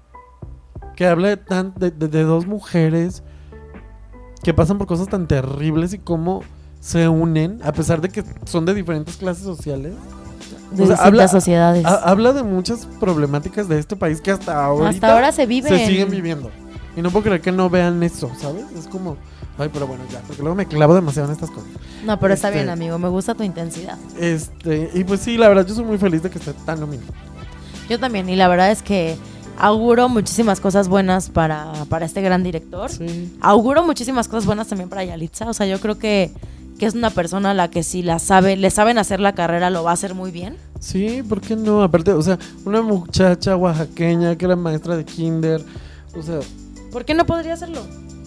que 0.97 1.07
habla 1.07 1.29
de, 1.29 1.37
tan, 1.37 1.73
de, 1.77 1.93
de- 1.93 2.09
de 2.09 2.25
dos 2.25 2.47
mujeres 2.49 3.23
que 4.43 4.53
pasan 4.53 4.77
por 4.77 4.89
cosas 4.89 5.07
tan 5.07 5.29
terribles 5.29 5.93
y 5.93 5.99
cómo 5.99 6.43
se 6.81 7.09
unen, 7.09 7.61
a 7.63 7.71
pesar 7.73 8.01
de 8.01 8.09
que 8.09 8.25
son 8.45 8.65
de 8.67 8.75
diferentes 8.75 9.17
clases 9.19 9.45
sociales. 9.45 9.95
De 10.73 10.83
o 10.83 10.87
sea, 10.87 10.97
habla- 10.97 11.29
sociedades. 11.29 11.85
Ha- 11.85 12.09
habla 12.11 12.33
de 12.33 12.43
muchas 12.43 12.87
problemáticas 13.01 13.69
de 13.69 13.79
este 13.79 13.97
país 13.97 14.21
que 14.21 14.31
hasta 14.31 14.65
ahorita 14.65 14.89
Hasta 14.91 15.13
ahora 15.15 15.33
se 15.33 15.47
viven. 15.47 15.77
se 15.77 15.87
siguen 15.87 16.11
viviendo. 16.11 16.51
Y 16.97 17.01
no 17.03 17.11
puedo 17.11 17.25
creer 17.25 17.41
que 17.41 17.53
no 17.53 17.71
vean 17.71 18.03
eso, 18.03 18.31
¿sabes? 18.39 18.65
Es 18.79 18.87
como, 18.87 19.17
ay, 19.59 19.71
pero 19.73 19.87
bueno, 19.87 20.05
ya, 20.13 20.21
porque 20.27 20.43
luego 20.43 20.55
me 20.55 20.67
clavo 20.67 20.95
demasiado 20.95 21.29
en 21.29 21.33
estas 21.35 21.51
cosas. 21.51 21.69
No, 22.05 22.19
pero 22.21 22.35
está 22.35 22.49
Este- 22.49 22.59
bien, 22.61 22.69
amigo, 22.71 22.99
me 22.99 23.09
gusta 23.09 23.35
tu 23.35 23.43
intensidad. 23.45 23.97
Este, 24.19 24.91
y 24.93 25.05
pues 25.05 25.21
sí, 25.21 25.39
la 25.39 25.49
verdad, 25.49 25.67
yo 25.67 25.75
soy 25.75 25.85
muy 25.85 25.97
feliz 25.99 26.23
de 26.23 26.29
que 26.31 26.39
esté 26.39 26.53
tan 26.67 26.81
nominado. 26.81 27.13
Yo 27.89 27.99
también, 27.99 28.29
y 28.29 28.37
la 28.37 28.47
verdad 28.49 28.71
es 28.71 28.83
que 28.83 29.17
auguro 29.59 30.09
muchísimas 30.09 30.61
cosas 30.61 30.89
buenas 30.89 31.29
para, 31.31 31.73
para 31.89 32.05
este 32.07 32.21
gran 32.23 32.43
director. 32.43 32.91
Sí. 32.91 33.37
Auguro 33.41 33.85
muchísimas 33.85 34.29
cosas 34.29 34.47
buenas 34.47 34.67
también 34.69 34.89
para 34.89 35.05
Yalitza. 35.05 35.49
O 35.49 35.55
sea, 35.55 35.67
yo 35.67 35.79
creo 35.81 35.99
que, 35.99 36.31
que 36.83 36.87
es 36.89 36.95
una 36.97 37.11
persona 37.11 37.53
a 37.53 37.55
la 37.55 37.71
que 37.71 37.85
si 37.85 38.03
la 38.03 38.19
sabe, 38.19 38.57
le 38.57 38.69
saben 38.69 38.99
hacer 38.99 39.21
la 39.21 39.37
carrera, 39.37 39.71
lo 39.71 39.85
va 39.85 39.91
a 39.91 39.95
hacer 39.95 40.15
muy 40.17 40.33
bien. 40.33 40.57
Sí, 40.81 41.23
¿por 41.29 41.41
qué 41.41 41.55
no? 41.55 41.81
Aparte, 41.85 42.11
o 42.13 42.21
sea, 42.23 42.41
una 42.65 42.83
muchacha 42.83 43.55
oaxaqueña 43.55 44.35
que 44.35 44.47
era 44.47 44.57
maestra 44.57 44.97
de 44.97 45.05
kinder, 45.05 45.63
o 46.19 46.23
sea, 46.23 46.41
¿Por 46.91 47.05
qué 47.05 47.15
no 47.15 47.25
podría 47.25 47.53
hacerlo? 47.55 47.87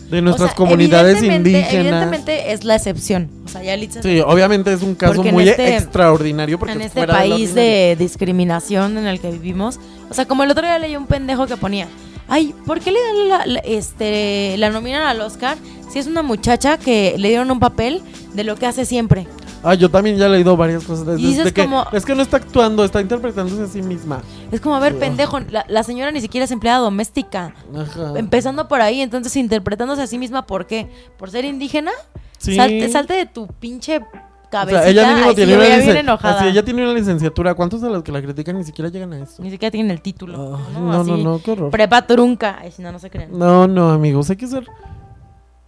de 0.10 0.22
nuestras 0.22 0.52
O 0.52 0.54
sea, 0.54 0.56
comunidades 0.56 1.18
evidentemente- 1.18 1.50
indígenas. 1.50 1.74
Evidentemente 1.86 2.54
es 2.54 2.64
la 2.64 2.76
excepción. 2.78 3.30
O 3.44 3.50
sea, 3.50 3.62
Yalitza 3.62 4.02
Sí, 4.02 4.22
obviamente 4.22 4.72
es 4.72 4.82
un 4.84 4.96
caso 4.96 5.22
muy 5.22 5.50
este- 5.50 5.76
extraordinario 5.76 6.58
porque 6.58 6.76
en 6.76 6.80
es 6.82 6.88
este 6.96 7.06
país 7.08 7.34
ordinario. 7.34 7.56
de 7.56 7.96
discriminación 8.00 8.98
en 8.98 9.06
el 9.08 9.20
que 9.20 9.32
vivimos. 9.32 9.82
O 10.10 10.14
sea, 10.14 10.26
como 10.26 10.44
el 10.44 10.52
otro 10.52 10.64
día 10.64 10.80
leí 10.80 10.96
un 10.96 11.08
pendejo 11.08 11.46
que 11.46 11.58
ponía, 11.58 11.90
ay, 12.28 12.54
¿por 12.66 12.80
qué 12.80 12.92
le 12.92 13.00
dan 13.02 13.30
la, 13.30 13.46
la- 13.46 13.60
este, 13.60 14.56
la 14.58 14.70
nominan 14.70 15.04
al 15.04 15.22
Oscar 15.22 15.58
si 15.90 16.00
es 16.00 16.08
una 16.08 16.22
muchacha 16.24 16.78
que 16.78 17.16
le 17.18 17.30
dieron 17.30 17.50
un 17.52 17.60
papel 17.60 18.02
de 18.34 18.44
lo 18.44 18.56
que 18.56 18.66
hace 18.66 18.86
siempre? 18.86 19.28
Ah, 19.68 19.74
yo 19.74 19.90
también 19.90 20.16
ya 20.18 20.28
he 20.28 20.30
leído 20.30 20.56
varias 20.56 20.84
cosas 20.84 21.20
Y 21.20 21.26
dices 21.26 21.46
de 21.46 21.52
que 21.54 21.64
como- 21.64 21.88
es 21.92 22.06
que 22.06 22.14
no 22.14 22.22
está 22.22 22.38
actuando, 22.38 22.86
está 22.86 23.02
interpretándose 23.02 23.64
a 23.64 23.68
sí 23.68 23.82
misma. 23.82 24.22
Es 24.52 24.62
como, 24.62 24.76
a 24.76 24.80
ver, 24.80 24.96
pendejo, 25.00 25.40
la, 25.40 25.66
la 25.68 25.82
señora 25.82 26.12
ni 26.12 26.22
siquiera 26.22 26.46
es 26.46 26.52
empleada 26.52 26.80
doméstica. 26.80 27.56
Ajá. 27.76 28.14
Empezando 28.16 28.68
por 28.68 28.82
ahí, 28.82 29.02
entonces 29.02 29.36
interpretándose 29.38 30.04
a 30.04 30.08
sí 30.08 30.20
misma, 30.20 30.46
¿por 30.46 30.68
qué? 30.68 30.88
¿Por 31.18 31.32
ser 31.32 31.46
indígena? 31.46 31.92
Sí. 32.38 32.56
Salte, 32.56 32.90
salte 32.90 33.14
de 33.16 33.26
tu 33.26 33.48
pinche 33.48 34.02
O 34.46 34.50
cabecita. 34.50 34.82
sea, 34.82 34.90
ella 34.92 35.08
mínimo 35.10 35.30
Ay, 35.30 35.36
tiene 35.36 35.56
una 35.56 35.66
bien 35.66 35.80
licen- 35.82 35.98
enojada. 35.98 36.40
así, 36.40 36.48
ella 36.50 36.64
tiene 36.66 36.84
una 36.84 36.94
licenciatura. 36.94 37.54
¿Cuántos 37.56 37.82
de 37.82 37.90
los 37.90 38.04
que 38.04 38.12
la 38.12 38.22
critican 38.22 38.58
ni 38.58 38.64
siquiera 38.64 38.90
llegan 38.90 39.14
a 39.14 39.20
eso? 39.24 39.42
Ni 39.44 39.52
siquiera 39.52 39.72
tienen 39.72 39.92
el 39.92 40.02
título. 40.02 40.60
¿no? 40.74 41.04
no, 41.04 41.18
no, 41.18 41.42
qué 41.44 41.52
horror. 41.52 41.72
Prepa 41.72 42.06
trunca. 42.08 42.58
Ay, 42.62 42.72
si 42.72 42.82
no, 42.82 42.92
no 42.92 43.00
se 43.00 43.10
creen. 43.10 43.38
No, 43.38 43.68
no, 43.68 43.90
amigos, 43.92 44.30
hay 44.30 44.36
que 44.38 44.48
ser 44.48 44.66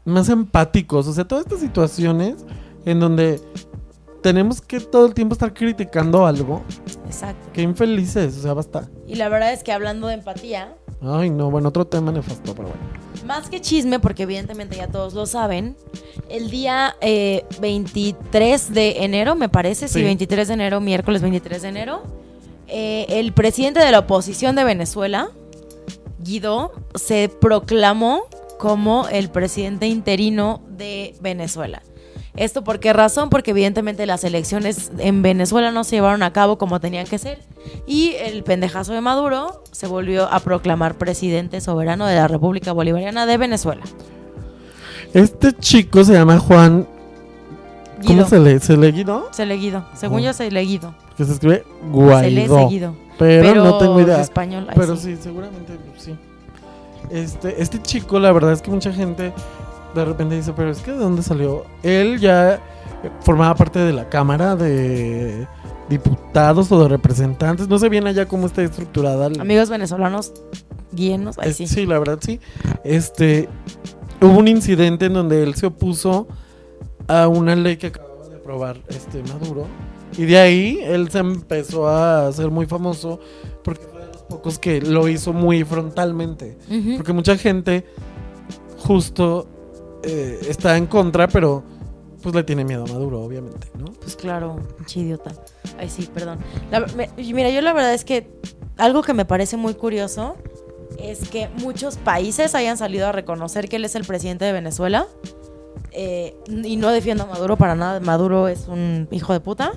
más 0.05 0.29
empáticos. 0.29 1.07
O 1.07 1.13
sea, 1.13 1.25
todas 1.25 1.45
estas 1.45 1.59
situaciones 1.59 2.45
en 2.85 2.99
donde 2.99 3.41
tenemos 4.21 4.61
que 4.61 4.79
todo 4.79 5.05
el 5.05 5.13
tiempo 5.13 5.33
estar 5.33 5.53
criticando 5.53 6.25
algo. 6.25 6.63
Exacto. 7.05 7.49
Qué 7.53 7.61
infelices, 7.61 8.37
o 8.37 8.41
sea, 8.41 8.53
basta. 8.53 8.87
Y 9.07 9.15
la 9.15 9.29
verdad 9.29 9.53
es 9.53 9.63
que 9.63 9.71
hablando 9.71 10.07
de 10.07 10.15
empatía, 10.15 10.73
Ay, 11.01 11.29
no, 11.29 11.51
bueno, 11.51 11.69
otro 11.69 11.85
tema 11.85 12.11
nefasto, 12.11 12.55
pero 12.55 12.69
bueno. 12.69 12.81
más 13.25 13.49
que 13.49 13.61
chisme, 13.61 13.99
porque 13.99 14.23
evidentemente 14.23 14.77
ya 14.77 14.87
todos 14.87 15.13
lo 15.13 15.25
saben, 15.25 15.75
el 16.29 16.49
día 16.49 16.95
eh, 17.01 17.45
23 17.61 18.73
de 18.73 19.03
enero, 19.03 19.35
me 19.35 19.49
parece, 19.49 19.87
sí, 19.87 19.95
Sí. 19.95 20.03
23 20.03 20.47
de 20.47 20.53
enero, 20.55 20.79
miércoles 20.81 21.21
23 21.21 21.61
de 21.61 21.67
enero, 21.67 22.03
eh, 22.67 23.05
el 23.09 23.31
presidente 23.33 23.79
de 23.79 23.91
la 23.91 23.99
oposición 23.99 24.55
de 24.55 24.63
Venezuela, 24.63 25.29
Guido, 26.19 26.73
se 26.95 27.29
proclamó 27.29 28.23
como 28.57 29.07
el 29.09 29.29
presidente 29.29 29.87
interino 29.87 30.61
de 30.69 31.15
Venezuela. 31.21 31.83
¿Esto 32.37 32.63
por 32.63 32.79
qué 32.79 32.93
razón? 32.93 33.29
Porque 33.29 33.51
evidentemente 33.51 34.05
las 34.05 34.23
elecciones 34.23 34.91
en 34.99 35.21
Venezuela 35.23 35.71
no 35.71 35.83
se 35.83 35.95
llevaron 35.97 36.21
a 36.23 36.31
cabo 36.31 36.57
como 36.57 36.79
tenían 36.79 37.07
que 37.07 37.17
ser. 37.17 37.39
Y 37.87 38.13
el 38.19 38.43
pendejazo 38.43 38.93
de 38.93 39.01
Maduro 39.01 39.63
se 39.71 39.87
volvió 39.87 40.31
a 40.31 40.39
proclamar 40.39 40.95
presidente 40.99 41.59
soberano 41.61 42.05
de 42.05 42.15
la 42.15 42.27
República 42.27 42.71
Bolivariana 42.71 43.25
de 43.25 43.37
Venezuela. 43.37 43.81
Este 45.13 45.51
chico 45.53 46.03
se 46.03 46.13
llama 46.13 46.37
Juan. 46.39 46.87
¿Cómo 48.05 48.09
Guido. 48.13 48.27
se 48.27 48.39
le, 48.39 48.59
se 48.59 48.77
le 48.77 48.91
Guido? 48.91 49.29
Según 49.31 50.19
Oh. 50.19 50.23
yo, 50.25 50.33
se 50.33 50.49
Guido. 50.49 50.93
Que 51.17 51.25
se 51.25 51.33
escribe 51.33 51.63
Se 51.63 52.29
lee 52.29 52.45
Guaidó. 52.47 52.59
seguido. 52.59 52.95
Pero, 53.17 53.63
no 53.63 53.77
tengo 53.79 53.99
idea. 53.99 54.21
español. 54.21 54.67
Pero 54.75 54.95
sí. 54.95 55.15
sí, 55.15 55.21
seguramente 55.23 55.73
sí. 55.97 56.15
Este, 57.09 57.59
este 57.61 57.81
chico, 57.81 58.19
la 58.19 58.31
verdad 58.31 58.51
es 58.53 58.61
que 58.61 58.69
mucha 58.69 58.91
gente 58.93 59.33
de 59.95 60.05
repente 60.05 60.35
dice, 60.35 60.53
pero 60.55 60.69
es 60.71 60.79
que 60.79 60.91
¿de 60.91 60.97
dónde 60.97 61.21
salió? 61.23 61.65
Él 61.83 62.19
ya 62.19 62.55
eh, 62.55 62.59
formaba 63.21 63.55
parte 63.55 63.79
de 63.79 63.93
la 63.93 64.09
Cámara 64.09 64.55
de, 64.55 65.47
diputados 65.89 66.71
o 66.71 66.81
de 66.83 66.89
representantes. 66.89 67.67
No 67.67 67.79
sé 67.79 67.89
bien 67.89 68.07
allá 68.07 68.25
cómo 68.27 68.45
está 68.47 68.61
estructurada. 68.63 69.25
Amigos 69.39 69.69
venezolanos, 69.69 70.33
guíenos. 70.91 71.37
Ay, 71.39 71.49
es- 71.51 71.57
sí. 71.57 71.67
sí, 71.67 71.85
la 71.85 71.99
verdad 71.99 72.19
sí. 72.21 72.39
Este, 72.83 73.49
hubo 74.21 74.37
un 74.37 74.47
incidente 74.47 75.05
en 75.05 75.13
donde 75.13 75.43
él 75.43 75.55
se 75.55 75.67
opuso 75.67 76.27
a 77.07 77.27
una 77.27 77.55
ley 77.55 77.77
que 77.77 77.87
acababa 77.87 78.27
de 78.27 78.35
aprobar 78.35 78.77
este 78.89 79.23
Maduro. 79.23 79.65
Y 80.17 80.25
de 80.25 80.37
ahí 80.37 80.79
él 80.83 81.09
se 81.11 81.19
empezó 81.19 81.87
a 81.87 82.27
hacer 82.27 82.49
muy 82.49 82.65
famoso 82.65 83.19
porque 83.63 83.83
fue 83.83 84.01
de 84.01 84.07
los 84.07 84.23
pocos 84.23 84.57
que 84.57 84.81
lo 84.81 85.07
hizo 85.07 85.33
muy 85.33 85.63
frontalmente. 85.63 86.57
Porque 86.97 87.13
mucha 87.13 87.37
gente 87.37 87.85
justo 88.77 89.47
eh, 90.03 90.39
está 90.49 90.77
en 90.77 90.87
contra, 90.87 91.27
pero 91.27 91.63
pues 92.21 92.33
le 92.35 92.43
tiene 92.43 92.63
miedo 92.65 92.83
a 92.83 92.87
Maduro, 92.87 93.21
obviamente, 93.21 93.67
¿no? 93.77 93.85
Pues 94.01 94.15
claro, 94.15 94.57
pinche 94.77 94.99
idiota. 95.01 95.31
Ay, 95.79 95.89
sí, 95.89 96.09
perdón. 96.13 96.39
La- 96.71 96.81
me- 96.95 97.09
y 97.17 97.33
mira, 97.33 97.49
yo 97.49 97.61
la 97.61 97.73
verdad 97.73 97.93
es 97.93 98.03
que 98.05 98.29
algo 98.77 99.01
que 99.03 99.13
me 99.13 99.25
parece 99.25 99.55
muy 99.57 99.73
curioso 99.75 100.35
es 100.97 101.29
que 101.29 101.49
muchos 101.61 101.97
países 101.97 102.55
hayan 102.55 102.77
salido 102.77 103.07
a 103.07 103.11
reconocer 103.11 103.69
que 103.69 103.75
él 103.75 103.85
es 103.85 103.95
el 103.95 104.03
presidente 104.03 104.45
de 104.45 104.51
Venezuela. 104.53 105.05
Eh, 105.91 106.35
y 106.47 106.75
no 106.75 106.89
defiendo 106.91 107.23
a 107.23 107.27
Maduro 107.27 107.55
para 107.55 107.75
nada. 107.75 107.99
Maduro 107.99 108.47
es 108.47 108.67
un 108.67 109.07
hijo 109.11 109.33
de 109.33 109.39
puta. 109.39 109.71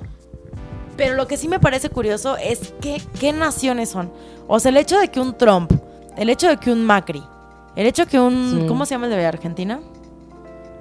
Pero 0.96 1.14
lo 1.14 1.26
que 1.26 1.36
sí 1.36 1.48
me 1.48 1.60
parece 1.60 1.88
curioso 1.88 2.36
es 2.36 2.74
que, 2.80 3.00
qué 3.18 3.32
naciones 3.32 3.88
son. 3.90 4.10
O 4.48 4.60
sea, 4.60 4.70
el 4.70 4.76
hecho 4.76 4.98
de 4.98 5.08
que 5.08 5.20
un 5.20 5.36
Trump, 5.36 5.72
el 6.16 6.28
hecho 6.28 6.48
de 6.48 6.56
que 6.58 6.70
un 6.72 6.84
Macri, 6.84 7.22
el 7.76 7.86
hecho 7.86 8.04
de 8.04 8.10
que 8.10 8.20
un... 8.20 8.58
Sí. 8.60 8.66
¿Cómo 8.66 8.84
se 8.84 8.94
llama 8.94 9.06
el 9.06 9.12
de 9.12 9.24
Argentina? 9.24 9.80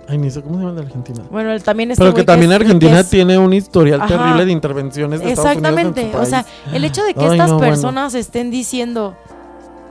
Ay, 0.10 0.18
ni 0.18 0.32
sé 0.32 0.42
cómo 0.42 0.56
se 0.56 0.60
llama 0.62 0.70
el 0.72 0.76
de 0.78 0.82
Argentina. 0.82 1.22
Bueno, 1.30 1.52
él 1.52 1.62
también 1.64 1.92
este 1.92 2.04
Pero 2.04 2.16
que 2.16 2.24
también 2.24 2.52
es- 2.52 2.56
Argentina 2.62 3.00
es- 3.02 3.10
tiene 3.10 3.38
un 3.38 3.54
historial 3.54 4.02
Ajá. 4.02 4.08
terrible 4.18 4.46
de 4.46 4.52
intervenciones 4.52 5.20
de 5.22 5.30
Estados 5.32 5.56
Unidos 5.58 5.70
en 5.72 5.88
Exactamente. 5.88 6.18
O 6.18 6.26
sea, 6.26 6.46
el 6.74 6.84
hecho 6.84 7.04
de 7.04 7.14
que 7.14 7.20
Ay, 7.26 7.32
estas 7.34 7.50
no, 7.50 7.58
bueno. 7.58 7.72
personas 7.72 8.16
estén 8.16 8.50
diciendo 8.50 9.16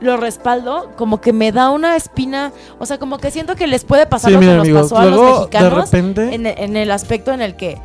lo 0.01 0.17
respaldo, 0.17 0.91
como 0.97 1.19
que 1.21 1.31
me 1.33 1.51
da 1.51 1.69
una 1.71 1.95
espina. 1.95 2.51
O 2.79 2.85
sea, 2.85 2.97
como 2.99 3.17
que 3.17 3.31
siento 3.31 3.55
que 3.55 3.67
les 3.67 3.83
puede 3.85 4.05
pasar 4.07 4.29
Sí, 4.31 4.33
lo 4.35 4.39
que 4.41 4.45
nos 4.47 4.59
amigos, 4.59 4.81
pasó 4.83 4.97
a 4.97 5.05
luego, 5.05 5.23
los 5.23 5.33
de 5.33 5.39
mexicanos 5.39 5.91
repente- 5.91 6.35
en, 6.35 6.45
en 6.47 6.77
el 6.77 6.91
aspecto 6.91 7.31
en 7.31 7.41
el 7.41 7.55
que 7.55 7.77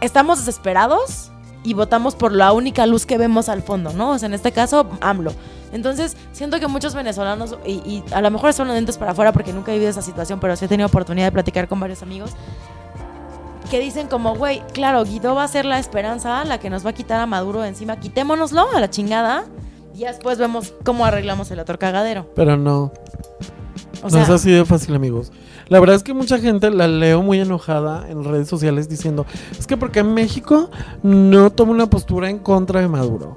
estamos 0.00 0.38
desesperados 0.38 1.30
y 1.64 1.74
votamos 1.74 2.14
por 2.14 2.32
la 2.32 2.52
única 2.52 2.86
luz 2.86 3.06
que 3.06 3.18
vemos 3.18 3.48
al 3.48 3.62
fondo, 3.62 3.92
¿no? 3.92 4.10
O 4.10 4.18
sea, 4.18 4.26
en 4.26 4.34
este 4.34 4.52
caso, 4.52 4.86
AMLO. 5.00 5.32
Entonces, 5.72 6.16
siento 6.32 6.60
que 6.60 6.68
muchos 6.68 6.94
venezolanos, 6.94 7.56
y, 7.66 7.72
y 7.72 8.04
a 8.12 8.20
lo 8.20 8.30
mejor 8.30 8.52
son 8.52 8.68
lentes 8.68 8.98
para 8.98 9.12
afuera 9.12 9.32
porque 9.32 9.52
nunca 9.52 9.72
he 9.72 9.74
vivido 9.74 9.90
esa 9.90 10.02
situación, 10.02 10.40
pero 10.40 10.56
sí 10.56 10.64
he 10.64 10.68
tenido 10.68 10.86
oportunidad 10.86 11.26
de 11.26 11.32
platicar 11.32 11.68
con 11.68 11.80
varios 11.80 12.02
amigos, 12.02 12.30
que 13.70 13.80
dicen 13.80 14.06
como, 14.06 14.36
güey, 14.36 14.62
claro, 14.72 15.04
Guido 15.04 15.34
va 15.34 15.44
a 15.44 15.48
ser 15.48 15.64
la 15.64 15.78
esperanza, 15.78 16.44
la 16.44 16.58
que 16.58 16.70
nos 16.70 16.86
va 16.86 16.90
a 16.90 16.92
quitar 16.92 17.20
a 17.20 17.26
Maduro 17.26 17.62
de 17.62 17.68
encima, 17.68 17.96
quitémonoslo 17.96 18.66
a 18.74 18.80
la 18.80 18.90
chingada, 18.90 19.44
y 19.94 20.04
después 20.04 20.38
vemos 20.38 20.74
cómo 20.84 21.04
arreglamos 21.04 21.50
el 21.50 21.58
otro 21.58 21.78
cagadero. 21.78 22.30
Pero 22.34 22.56
no, 22.56 22.92
O 24.02 24.04
no 24.04 24.10
sea, 24.10 24.22
es 24.22 24.30
así 24.30 24.52
de 24.52 24.64
fácil, 24.64 24.94
amigos. 24.94 25.32
La 25.68 25.80
verdad 25.80 25.96
es 25.96 26.04
que 26.04 26.14
mucha 26.14 26.38
gente 26.38 26.70
la 26.70 26.86
leo 26.86 27.22
muy 27.22 27.40
enojada 27.40 28.08
en 28.08 28.22
redes 28.22 28.46
sociales 28.46 28.88
diciendo, 28.88 29.26
es 29.58 29.66
que 29.66 29.76
porque 29.76 30.04
México 30.04 30.70
no 31.02 31.50
toma 31.50 31.72
una 31.72 31.90
postura 31.90 32.30
en 32.30 32.38
contra 32.38 32.80
de 32.80 32.88
Maduro. 32.88 33.36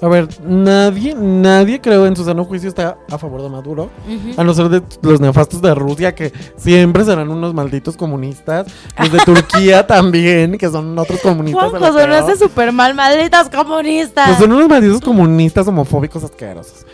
A 0.00 0.06
ver, 0.06 0.28
nadie, 0.44 1.14
nadie 1.16 1.80
creo 1.80 2.06
en 2.06 2.14
su 2.14 2.24
sano 2.24 2.44
juicio 2.44 2.68
está 2.68 2.98
a 3.10 3.18
favor 3.18 3.42
de 3.42 3.48
Maduro. 3.48 3.90
A 4.36 4.44
no 4.44 4.54
ser 4.54 4.68
de 4.68 4.82
los 5.02 5.20
nefastos 5.20 5.60
de 5.60 5.74
Rusia, 5.74 6.14
que 6.14 6.32
siempre 6.56 7.04
serán 7.04 7.28
unos 7.30 7.52
malditos 7.52 7.96
comunistas. 7.96 8.66
Los 8.96 9.10
de 9.10 9.18
Turquía 9.20 9.86
también, 9.86 10.56
que 10.56 10.68
son 10.68 10.96
otros 10.96 11.20
comunistas. 11.20 11.70
Juanjo, 11.70 11.98
sonaste 11.98 12.36
súper 12.36 12.70
mal, 12.70 12.94
malditas 12.94 13.50
comunistas. 13.50 14.28
Pues 14.28 14.38
son 14.38 14.52
unos 14.52 14.68
malditos 14.68 15.00
comunistas 15.00 15.66
homofóbicos 15.66 16.22
asquerosos. 16.22 16.86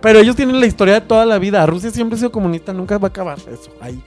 Pero 0.00 0.20
ellos 0.20 0.36
tienen 0.36 0.60
la 0.60 0.66
historia 0.66 0.94
de 0.94 1.00
toda 1.00 1.26
la 1.26 1.38
vida. 1.38 1.66
Rusia 1.66 1.90
siempre 1.90 2.14
ha 2.14 2.18
sido 2.18 2.30
comunista, 2.30 2.72
nunca 2.72 2.96
va 2.96 3.08
a 3.08 3.10
acabar 3.10 3.38
eso. 3.38 3.70
Ahí. 3.80 4.02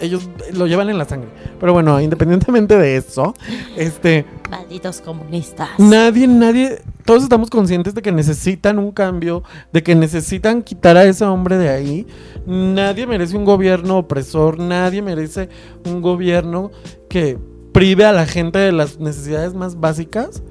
Ellos 0.00 0.28
lo 0.52 0.66
llevan 0.66 0.90
en 0.90 0.98
la 0.98 1.04
sangre. 1.04 1.28
Pero 1.60 1.72
bueno, 1.72 2.00
independientemente 2.00 2.76
de 2.76 2.96
eso, 2.96 3.34
este, 3.76 4.24
Malditos 4.50 5.00
comunistas. 5.00 5.70
nadie, 5.78 6.26
nadie, 6.26 6.82
todos 7.04 7.22
estamos 7.22 7.48
conscientes 7.48 7.94
de 7.94 8.02
que 8.02 8.12
necesitan 8.12 8.78
un 8.78 8.90
cambio, 8.90 9.42
de 9.72 9.82
que 9.82 9.94
necesitan 9.94 10.62
quitar 10.62 10.96
a 10.96 11.04
ese 11.04 11.24
hombre 11.24 11.58
de 11.58 11.68
ahí. 11.68 12.06
Nadie 12.46 13.06
merece 13.06 13.36
un 13.36 13.44
gobierno 13.44 13.98
opresor, 13.98 14.58
nadie 14.58 15.00
merece 15.00 15.48
un 15.86 16.02
gobierno 16.02 16.70
que 17.08 17.38
prive 17.72 18.04
a 18.04 18.12
la 18.12 18.26
gente 18.26 18.58
de 18.58 18.72
las 18.72 18.98
necesidades 18.98 19.54
más 19.54 19.80
básicas, 19.80 20.42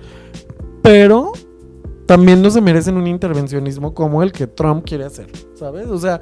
pero 0.82 1.34
también 2.06 2.42
no 2.42 2.50
se 2.52 2.62
merecen 2.62 2.98
un 2.98 3.08
intervencionismo 3.08 3.94
como 3.94 4.24
el 4.24 4.32
que 4.32 4.48
Trump 4.48 4.86
quiere 4.86 5.06
hacer, 5.06 5.28
¿sabes? 5.56 5.88
O 5.88 5.98
sea, 5.98 6.20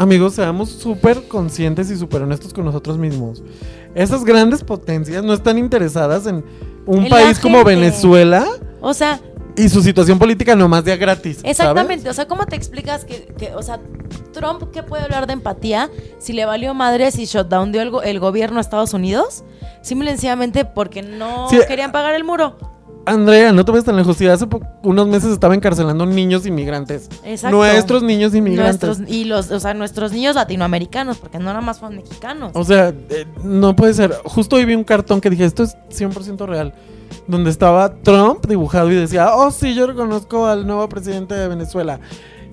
amigos, 0.00 0.34
seamos 0.34 0.70
súper 0.70 1.28
conscientes 1.28 1.90
y 1.90 1.96
súper 1.96 2.22
honestos 2.22 2.52
con 2.54 2.64
nosotros 2.64 2.96
mismos. 2.98 3.42
Esas 3.94 4.24
grandes 4.24 4.64
potencias 4.64 5.22
no 5.22 5.32
están 5.34 5.58
interesadas 5.58 6.26
en 6.26 6.44
un 6.86 7.04
En 7.04 7.10
país 7.10 7.38
como. 7.38 7.62
Venezuela 7.64 8.46
O 8.80 8.94
sea, 8.94 9.20
y 9.56 9.68
su 9.68 9.82
situación 9.82 10.18
política 10.18 10.56
nomás 10.56 10.84
de 10.84 10.92
a 10.92 10.96
gratis. 10.96 11.38
¿sabes? 11.38 11.50
exactamente. 11.50 12.08
O 12.08 12.14
sea, 12.14 12.26
¿cómo 12.26 12.46
te 12.46 12.56
explicas 12.56 13.04
que, 13.04 13.26
que, 13.36 13.54
o 13.54 13.62
sea, 13.62 13.78
Trump, 14.32 14.70
¿qué 14.72 14.82
puede 14.82 15.02
hablar 15.02 15.26
de 15.26 15.34
empatía 15.34 15.90
si 16.18 16.32
le 16.32 16.44
valió 16.46 16.72
madre 16.72 17.10
si 17.10 17.26
shutdown 17.26 17.72
dio 17.72 17.82
el, 17.82 17.92
el 18.04 18.20
gobierno 18.20 18.58
a 18.58 18.60
Estados 18.62 18.94
Unidos? 18.94 19.44
Simple 19.82 20.08
y 20.08 20.12
sencillamente 20.12 20.64
porque 20.64 21.02
no 21.02 21.48
Sí. 21.50 21.58
querían 21.68 21.92
pagar 21.92 22.14
el 22.14 22.24
muro. 22.24 22.56
Andrea, 23.06 23.52
no 23.52 23.64
te 23.64 23.72
ves 23.72 23.84
tan 23.84 23.96
lejos. 23.96 24.16
Si 24.16 24.26
hace 24.26 24.46
unos 24.82 25.08
meses 25.08 25.32
estaba 25.32 25.54
encarcelando 25.54 26.06
niños 26.06 26.46
inmigrantes. 26.46 27.08
Exacto. 27.24 27.56
Nuestros 27.56 28.02
niños 28.02 28.34
inmigrantes. 28.34 28.82
Nuestros, 28.82 29.10
y 29.10 29.24
los, 29.24 29.50
o 29.50 29.60
sea, 29.60 29.74
nuestros 29.74 30.12
niños 30.12 30.34
latinoamericanos, 30.34 31.18
porque 31.18 31.38
no 31.38 31.46
nada 31.46 31.60
más 31.60 31.78
son 31.78 31.96
mexicanos. 31.96 32.52
O 32.54 32.64
sea, 32.64 32.88
eh, 32.88 33.26
no 33.42 33.74
puede 33.74 33.94
ser. 33.94 34.14
Justo 34.24 34.56
hoy 34.56 34.64
vi 34.64 34.74
un 34.74 34.84
cartón 34.84 35.20
que 35.20 35.30
dije, 35.30 35.44
esto 35.44 35.62
es 35.62 35.76
100% 35.90 36.46
real. 36.46 36.74
Donde 37.26 37.50
estaba 37.50 37.94
Trump 38.02 38.46
dibujado 38.46 38.90
y 38.90 38.96
decía, 38.96 39.34
oh 39.34 39.50
sí, 39.50 39.74
yo 39.74 39.86
reconozco 39.86 40.46
al 40.46 40.66
nuevo 40.66 40.88
presidente 40.88 41.34
de 41.34 41.48
Venezuela. 41.48 42.00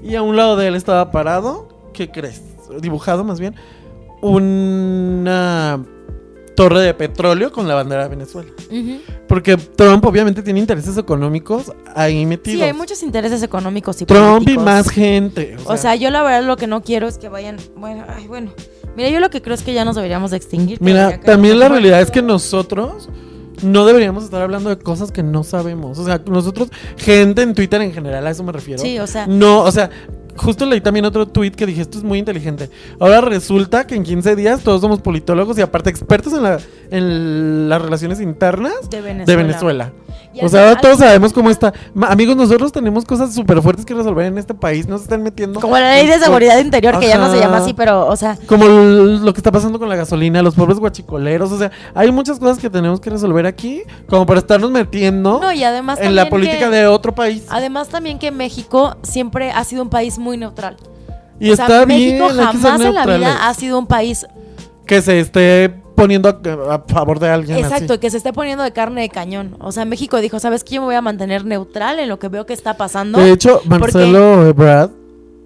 Y 0.03 0.15
a 0.15 0.21
un 0.21 0.35
lado 0.35 0.55
de 0.55 0.67
él 0.67 0.75
estaba 0.75 1.11
parado, 1.11 1.67
¿qué 1.93 2.09
crees? 2.09 2.41
Dibujado 2.79 3.23
más 3.23 3.39
bien, 3.39 3.55
una 4.21 5.83
torre 6.57 6.81
de 6.81 6.93
petróleo 6.95 7.51
con 7.51 7.67
la 7.67 7.75
bandera 7.75 8.01
de 8.01 8.09
Venezuela. 8.09 8.49
Porque 9.27 9.57
Trump 9.57 10.03
obviamente 10.05 10.41
tiene 10.41 10.59
intereses 10.59 10.97
económicos 10.97 11.71
ahí 11.95 12.25
metidos. 12.25 12.57
Sí, 12.57 12.63
hay 12.63 12.73
muchos 12.73 13.03
intereses 13.03 13.43
económicos 13.43 14.01
y 14.01 14.07
Trump 14.07 14.49
y 14.49 14.57
más 14.57 14.89
gente. 14.89 15.55
O 15.65 15.77
sea, 15.77 15.95
yo 15.95 16.09
la 16.09 16.23
verdad 16.23 16.43
lo 16.43 16.57
que 16.57 16.65
no 16.65 16.81
quiero 16.81 17.07
es 17.07 17.19
que 17.19 17.29
vayan. 17.29 17.57
Bueno, 17.75 18.05
ay, 18.09 18.27
bueno. 18.27 18.51
Mira, 18.95 19.09
yo 19.09 19.19
lo 19.19 19.29
que 19.29 19.43
creo 19.43 19.53
es 19.53 19.61
que 19.61 19.75
ya 19.75 19.85
nos 19.85 19.95
deberíamos 19.95 20.31
de 20.31 20.37
extinguir. 20.37 20.79
Mira, 20.81 21.21
también 21.21 21.59
la 21.59 21.69
realidad 21.69 22.01
es 22.01 22.09
que 22.09 22.23
nosotros 22.23 23.07
no 23.61 23.85
deberíamos 23.85 24.23
estar 24.23 24.41
hablando 24.41 24.71
de 24.71 24.79
cosas 24.79 25.11
que 25.11 25.21
no 25.21 25.43
sabemos. 25.43 25.99
O 25.99 26.05
sea, 26.05 26.19
nosotros, 26.25 26.69
gente 26.97 27.43
en 27.43 27.53
Twitter 27.53 27.79
en 27.83 27.93
general, 27.93 28.25
a 28.25 28.31
eso 28.31 28.43
me 28.43 28.51
refiero. 28.51 28.81
Sí, 28.81 28.97
o 28.97 29.05
sea. 29.05 29.27
No, 29.27 29.61
o 29.61 29.71
sea, 29.71 29.91
justo 30.37 30.65
leí 30.65 30.81
también 30.81 31.05
otro 31.05 31.27
tweet 31.27 31.51
que 31.51 31.65
dije, 31.65 31.81
esto 31.81 31.97
es 31.97 32.03
muy 32.03 32.19
inteligente. 32.19 32.69
Ahora 32.99 33.21
resulta 33.21 33.85
que 33.87 33.95
en 33.95 34.03
15 34.03 34.35
días 34.35 34.61
todos 34.61 34.81
somos 34.81 34.99
politólogos 35.01 35.57
y 35.57 35.61
aparte 35.61 35.89
expertos 35.89 36.33
en, 36.33 36.43
la, 36.43 36.59
en 36.91 37.69
las 37.69 37.81
relaciones 37.81 38.21
internas 38.21 38.73
De 38.89 39.01
Venezuela. 39.01 39.25
de 39.25 39.35
Venezuela. 39.35 39.91
O 40.39 40.49
sea, 40.49 40.69
ahora 40.69 40.79
todos 40.81 40.99
sabemos 40.99 41.33
cómo 41.33 41.49
está. 41.49 41.73
Ma- 41.95 42.07
amigos, 42.09 42.35
nosotros 42.35 42.71
tenemos 42.71 43.05
cosas 43.05 43.33
súper 43.33 43.59
fuertes 43.59 43.85
que 43.85 43.95
resolver 43.95 44.27
en 44.27 44.37
este 44.37 44.53
país. 44.53 44.87
No 44.87 44.97
se 44.99 45.05
están 45.05 45.23
metiendo. 45.23 45.59
Como 45.59 45.75
la 45.79 45.95
ley 45.95 46.05
de 46.05 46.19
seguridad 46.19 46.59
interior, 46.59 46.99
que 46.99 47.07
ya 47.07 47.17
no 47.17 47.31
se 47.31 47.39
llama 47.39 47.55
Ajá. 47.55 47.63
así, 47.63 47.73
pero, 47.73 48.05
o 48.05 48.15
sea. 48.15 48.37
Como 48.45 48.65
lo 48.67 49.33
que 49.33 49.39
está 49.39 49.51
pasando 49.51 49.79
con 49.79 49.89
la 49.89 49.95
gasolina, 49.95 50.43
los 50.43 50.53
pobres 50.53 50.77
guachicoleros. 50.77 51.51
O 51.51 51.57
sea, 51.57 51.71
hay 51.95 52.11
muchas 52.11 52.37
cosas 52.37 52.59
que 52.59 52.69
tenemos 52.69 52.99
que 52.99 53.09
resolver 53.09 53.47
aquí, 53.47 53.81
como 54.07 54.27
para 54.27 54.39
estarnos 54.39 54.69
metiendo 54.69 55.39
No, 55.41 55.51
y 55.51 55.63
además 55.63 55.97
en 55.99 56.15
la 56.15 56.29
política 56.29 56.69
que- 56.69 56.75
de 56.75 56.85
otro 56.85 57.15
país. 57.15 57.45
Además 57.49 57.87
también 57.87 58.19
que 58.19 58.29
México 58.29 58.95
siempre 59.01 59.49
ha 59.51 59.63
sido 59.63 59.81
un 59.81 59.89
país 59.89 60.19
muy 60.19 60.26
neutral. 60.35 60.75
Y 61.39 61.51
o 61.51 61.55
sea, 61.55 61.65
está 61.67 61.85
bien, 61.85 62.17
México 62.19 62.43
jamás 62.43 62.81
en 62.81 62.93
la 62.93 63.05
vida 63.05 63.47
ha 63.47 63.53
sido 63.53 63.79
un 63.79 63.87
país 63.87 64.25
que 64.85 65.01
se 65.01 65.19
esté 65.21 65.73
poniendo 65.95 66.27
a, 66.29 66.75
a 66.75 66.79
favor 66.87 67.19
de 67.19 67.29
alguien 67.29 67.57
exacto 67.59 67.93
así. 67.93 67.99
que 67.99 68.09
se 68.09 68.17
esté 68.17 68.33
poniendo 68.33 68.63
de 68.63 68.71
carne 68.71 69.01
de 69.01 69.09
cañón. 69.09 69.55
O 69.59 69.71
sea, 69.71 69.85
México 69.85 70.19
dijo, 70.19 70.39
¿sabes 70.39 70.63
qué? 70.63 70.75
Yo 70.75 70.81
me 70.81 70.87
voy 70.87 70.95
a 70.95 71.01
mantener 71.01 71.45
neutral 71.45 71.99
en 71.99 72.09
lo 72.09 72.19
que 72.19 72.27
veo 72.27 72.45
que 72.45 72.53
está 72.53 72.75
pasando. 72.75 73.19
De 73.19 73.31
hecho, 73.31 73.61
Porque- 73.63 73.69
Marcelo 73.79 74.45
Ebrard, 74.47 74.91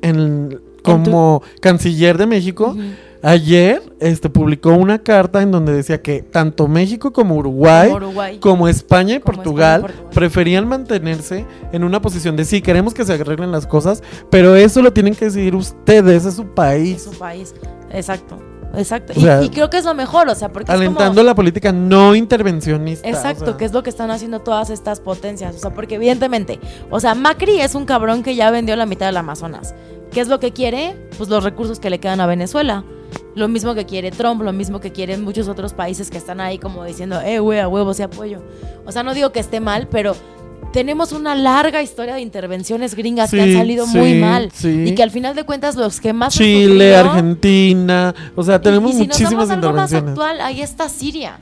en, 0.01 0.59
como 0.81 1.43
canciller 1.59 2.17
de 2.17 2.25
México. 2.25 2.75
Ayer 3.23 3.81
este, 3.99 4.29
publicó 4.29 4.71
una 4.73 4.99
carta 4.99 5.41
en 5.41 5.51
donde 5.51 5.73
decía 5.73 6.01
que 6.01 6.21
tanto 6.21 6.67
México 6.67 7.13
como 7.13 7.35
Uruguay, 7.35 7.89
Como 7.89 7.97
Uruguay. 8.07 8.39
como 8.39 8.67
España 8.67 9.15
y 9.15 9.19
Como 9.19 9.35
Portugal, 9.35 9.81
España 9.81 9.93
y 9.93 9.97
Portugal. 9.97 10.13
preferían 10.15 10.67
mantenerse 10.67 11.45
en 11.71 11.83
una 11.83 12.01
posición 12.01 12.35
de 12.35 12.45
sí, 12.45 12.61
queremos 12.61 12.93
que 12.93 13.05
se 13.05 13.13
arreglen 13.13 13.51
las 13.51 13.67
cosas, 13.67 14.01
pero 14.29 14.55
eso 14.55 14.81
lo 14.81 14.91
tienen 14.93 15.15
que 15.15 15.25
decidir 15.25 15.55
ustedes, 15.55 16.25
es 16.25 16.35
su 16.35 16.41
Es 16.43 16.47
país. 16.49 17.03
su 17.03 17.11
país. 17.17 17.53
Exacto. 17.91 18.37
exacto. 18.75 19.13
O 19.15 19.19
Y- 19.19 19.23
sea, 19.23 19.43
y, 19.43 19.49
creo 19.49 19.69
que 19.69 19.77
es 19.77 19.85
lo 19.85 19.93
mejor, 19.93 20.27
o 20.29 20.35
sea, 20.35 20.49
porque 20.51 20.71
es 20.71 20.77
como- 20.77 20.81
Alentando 20.89 21.21
la 21.23 21.35
política 21.35 21.71
no 21.71 22.15
intervencionista. 22.15 23.07
Exacto, 23.07 23.43
o 23.43 23.47
sea. 23.49 23.57
que 23.57 23.65
es 23.65 23.73
lo 23.73 23.83
que 23.83 23.89
están 23.89 24.09
haciendo 24.11 24.39
todas 24.39 24.69
estas 24.69 24.99
potencias. 24.99 25.55
O 25.55 25.59
sea, 25.59 25.73
porque 25.73 25.95
evidentemente, 25.95 26.59
o 26.89 26.99
sea, 26.99 27.13
Macri 27.15 27.59
es 27.59 27.75
un 27.75 27.85
cabrón 27.85 28.23
que 28.23 28.35
ya 28.35 28.49
vendió 28.49 28.75
la 28.77 28.85
mitad 28.85 29.05
del 29.05 29.17
Amazonas. 29.17 29.75
¿Qué 30.11 30.21
es 30.21 30.27
lo 30.27 30.39
que 30.39 30.51
quiere? 30.51 30.95
Pues 31.17 31.29
los 31.29 31.43
recursos 31.43 31.79
que 31.79 31.89
le 31.89 31.99
quedan 31.99 32.19
a 32.21 32.27
Venezuela. 32.27 32.83
Lo 33.35 33.47
mismo 33.47 33.73
que 33.75 33.85
quiere 33.85 34.11
Trump, 34.11 34.41
lo 34.41 34.51
mismo 34.53 34.79
que 34.81 34.91
quieren 34.91 35.23
muchos 35.23 35.47
otros 35.47 35.73
países 35.73 36.09
que 36.09 36.17
están 36.17 36.41
ahí 36.41 36.57
como 36.57 36.83
diciendo, 36.83 37.21
eh, 37.21 37.39
güey, 37.39 37.59
a 37.59 37.67
huevos 37.67 37.99
y 37.99 38.03
apoyo. 38.03 38.41
O 38.85 38.91
sea, 38.91 39.03
no 39.03 39.13
digo 39.13 39.31
que 39.31 39.39
esté 39.39 39.59
mal, 39.61 39.87
pero 39.89 40.15
tenemos 40.73 41.11
una 41.11 41.33
larga 41.35 41.81
historia 41.81 42.15
de 42.15 42.21
intervenciones 42.21 42.95
gringas 42.95 43.31
que 43.31 43.41
han 43.41 43.53
salido 43.53 43.85
sí, 43.87 43.97
muy 43.97 44.13
mal. 44.15 44.51
sí. 44.53 44.83
Y 44.87 44.95
que 44.95 45.03
al 45.03 45.11
final 45.11 45.35
de 45.35 45.43
cuentas 45.45 45.75
los 45.75 45.99
que 46.01 46.11
más 46.13 46.33
Chile, 46.33 46.93
sufrido- 46.93 47.09
Argentina. 47.09 48.15
O 48.35 48.43
sea, 48.43 48.61
tenemos 48.61 48.91
y, 48.91 48.95
y 48.95 48.97
si 48.97 49.07
nos 49.07 49.17
muchísimas 49.17 49.47
vamos 49.47 49.49
a 49.49 49.53
algo 49.53 49.73
más 49.73 49.91
intervenciones. 49.91 50.09
actual, 50.11 50.41
ahí 50.41 50.61
está 50.61 50.89
Siria. 50.89 51.39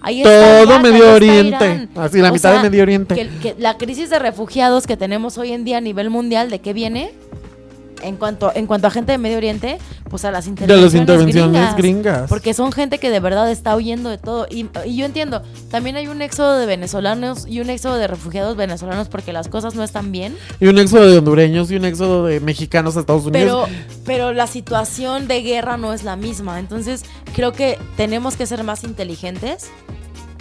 Ahí 0.00 0.22
está 0.22 0.30
Todo 0.62 0.62
Irak, 0.64 0.82
Medio 0.82 1.12
Oriente. 1.14 1.88
Así, 1.96 2.18
la 2.20 2.30
O 2.30 2.32
mitad 2.32 2.52
sea, 2.52 2.62
de 2.62 2.70
Medio 2.70 2.82
Oriente. 2.84 3.14
que, 3.14 3.28
que 3.42 3.54
la 3.58 3.76
crisis 3.76 4.08
de 4.10 4.18
refugiados 4.18 4.86
que 4.86 4.96
tenemos 4.96 5.36
hoy 5.38 5.52
en 5.52 5.64
día 5.64 5.78
a 5.78 5.80
nivel 5.80 6.08
mundial, 6.08 6.50
¿de 6.50 6.60
qué 6.60 6.72
viene? 6.72 7.12
En 8.02 8.16
cuanto, 8.16 8.52
en 8.54 8.66
cuanto 8.66 8.86
a 8.86 8.90
gente 8.90 9.12
de 9.12 9.18
Medio 9.18 9.36
Oriente, 9.36 9.78
pues 10.08 10.24
a 10.24 10.30
las 10.30 10.44
de 10.44 10.50
intervenciones, 10.50 10.92
las 10.92 11.00
intervenciones 11.00 11.52
gringas. 11.52 11.76
gringas. 11.76 12.28
Porque 12.28 12.54
son 12.54 12.72
gente 12.72 12.98
que 12.98 13.10
de 13.10 13.20
verdad 13.20 13.50
está 13.50 13.76
huyendo 13.76 14.08
de 14.10 14.18
todo. 14.18 14.46
Y, 14.50 14.68
y 14.84 14.96
yo 14.96 15.04
entiendo, 15.04 15.42
también 15.70 15.96
hay 15.96 16.06
un 16.08 16.22
éxodo 16.22 16.58
de 16.58 16.66
venezolanos 16.66 17.46
y 17.46 17.60
un 17.60 17.70
éxodo 17.70 17.96
de 17.96 18.06
refugiados 18.06 18.56
venezolanos 18.56 19.08
porque 19.08 19.32
las 19.32 19.48
cosas 19.48 19.74
no 19.74 19.82
están 19.82 20.12
bien. 20.12 20.36
Y 20.60 20.66
un 20.66 20.78
éxodo 20.78 21.10
de 21.10 21.18
hondureños 21.18 21.70
y 21.70 21.76
un 21.76 21.84
éxodo 21.84 22.26
de 22.26 22.40
mexicanos 22.40 22.96
a 22.96 23.00
Estados 23.00 23.26
Unidos. 23.26 23.68
Pero, 23.68 23.94
pero 24.04 24.32
la 24.32 24.46
situación 24.46 25.28
de 25.28 25.42
guerra 25.42 25.76
no 25.76 25.92
es 25.92 26.04
la 26.04 26.16
misma. 26.16 26.58
Entonces, 26.58 27.04
creo 27.34 27.52
que 27.52 27.78
tenemos 27.96 28.36
que 28.36 28.46
ser 28.46 28.64
más 28.64 28.84
inteligentes. 28.84 29.70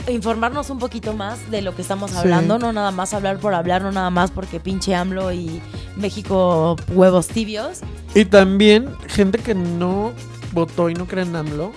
Informarnos 0.08 0.70
un 0.70 0.80
poquito 0.80 1.14
más 1.14 1.52
de 1.52 1.62
lo 1.62 1.76
que 1.76 1.82
estamos 1.82 2.12
Sí. 2.12 2.18
hablando, 2.18 2.58
no 2.60 2.72
nada 2.72 2.92
más 2.92 3.14
hablar 3.14 3.40
por 3.40 3.54
hablar, 3.54 3.82
no 3.82 3.92
nada 3.92 4.10
más 4.10 4.32
porque 4.32 4.60
pinche 4.60 4.96
AMLO 4.96 5.34
y 5.34 5.62
México 5.98 6.76
huevos 6.94 7.28
tibios. 7.28 7.80
Y 8.16 8.26
también 8.26 8.88
gente 9.08 9.38
que 9.40 9.54
no 9.54 10.14
votó 10.54 10.90
y 10.90 10.94
no 10.94 11.08
cree 11.08 11.24
en 11.26 11.36
AMLO, 11.36 11.74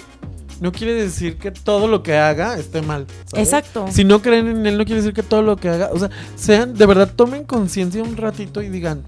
no 0.61 0.73
quiere 0.73 0.95
decir 0.95 1.39
que 1.39 1.51
todo 1.51 1.89
lo 1.89 2.03
que 2.03 2.17
haga 2.17 2.57
esté 2.57 2.83
mal. 2.83 3.07
¿sabes? 3.27 3.49
Exacto. 3.49 3.87
Si 3.91 4.05
no 4.05 4.23
creen 4.23 4.47
en 4.47 4.67
él, 4.67 4.79
no 4.79 4.85
quiere 4.85 5.01
decir 5.01 5.15
que 5.15 5.23
todo 5.23 5.43
lo 5.43 5.57
que 5.57 5.69
haga, 5.71 5.91
o 5.93 5.99
sea, 5.99 6.11
sean, 6.37 6.75
de 6.75 6.87
verdad, 6.87 7.11
tomen 7.15 7.45
conciencia 7.45 8.03
un 8.03 8.17
ratito 8.17 8.63
y 8.63 8.69
digan, 8.69 9.03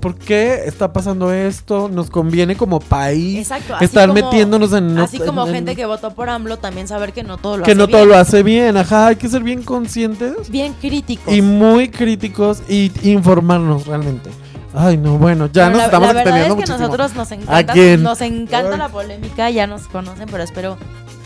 ¿por 0.00 0.14
qué 0.16 0.62
está 0.66 0.92
pasando 0.92 1.32
esto? 1.32 1.88
Nos 1.88 2.10
conviene 2.10 2.56
como 2.56 2.80
país 2.80 3.38
Exacto. 3.38 3.74
estar 3.80 4.08
como- 4.08 4.14
metiéndonos 4.14 4.72
en... 4.72 4.98
Así 4.98 5.18
como 5.18 5.46
en- 5.46 5.54
gente 5.54 5.76
que 5.76 5.84
votó 5.86 6.14
por 6.14 6.28
AMLO, 6.28 6.56
también 6.58 6.88
saber 6.88 7.12
que 7.12 7.22
no 7.22 7.36
todo 7.38 7.58
lo 7.58 7.64
que 7.64 7.72
hace 7.72 7.78
no 7.78 7.86
bien. 7.86 7.98
todo 7.98 8.06
lo 8.06 8.16
hace 8.16 8.42
bien, 8.42 8.76
ajá, 8.76 9.08
hay 9.08 9.16
que 9.16 9.28
ser 9.28 9.42
bien 9.42 9.62
conscientes 9.62 10.50
Bien 10.50 10.74
críticos. 10.80 11.32
y 11.34 11.42
muy 11.42 11.88
críticos 11.88 12.62
y 12.68 12.90
informarnos 13.10 13.86
realmente. 13.86 14.30
Ay, 14.74 14.96
no, 14.98 15.16
bueno, 15.18 15.46
ya 15.46 15.52
Pero 15.64 15.68
nos 15.70 15.78
la, 15.78 15.84
estamos 15.86 16.08
la 16.08 16.12
verdad 16.14 16.38
es 16.38 16.44
que 16.44 16.54
muchísimo. 16.54 16.78
nosotros 16.78 17.14
nos 17.14 17.32
encanta, 17.32 17.74
nos 17.98 18.20
encanta 18.20 18.72
Ay. 18.72 18.78
la 18.78 18.88
polémica, 18.90 19.50
ya 19.50 19.66
nos 19.66 19.88
conocen, 19.88 20.28
pero 20.30 20.42
espero 20.44 20.76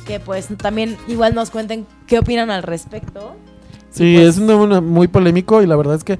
que 0.07 0.21
pues 0.21 0.49
también 0.59 0.97
igual 1.09 1.35
nos 1.35 1.51
cuenten 1.51 1.87
qué 2.07 2.19
opinan 2.21 2.51
al 2.51 2.63
respecto. 2.63 3.35
Sí, 3.91 4.15
pues- 4.17 4.29
es 4.29 4.39
un 4.39 4.47
tema 4.47 4.81
muy 4.81 5.09
polémico 5.09 5.61
y 5.63 5.67
la 5.67 5.77
verdad 5.77 5.97
es 5.97 6.05
que 6.05 6.19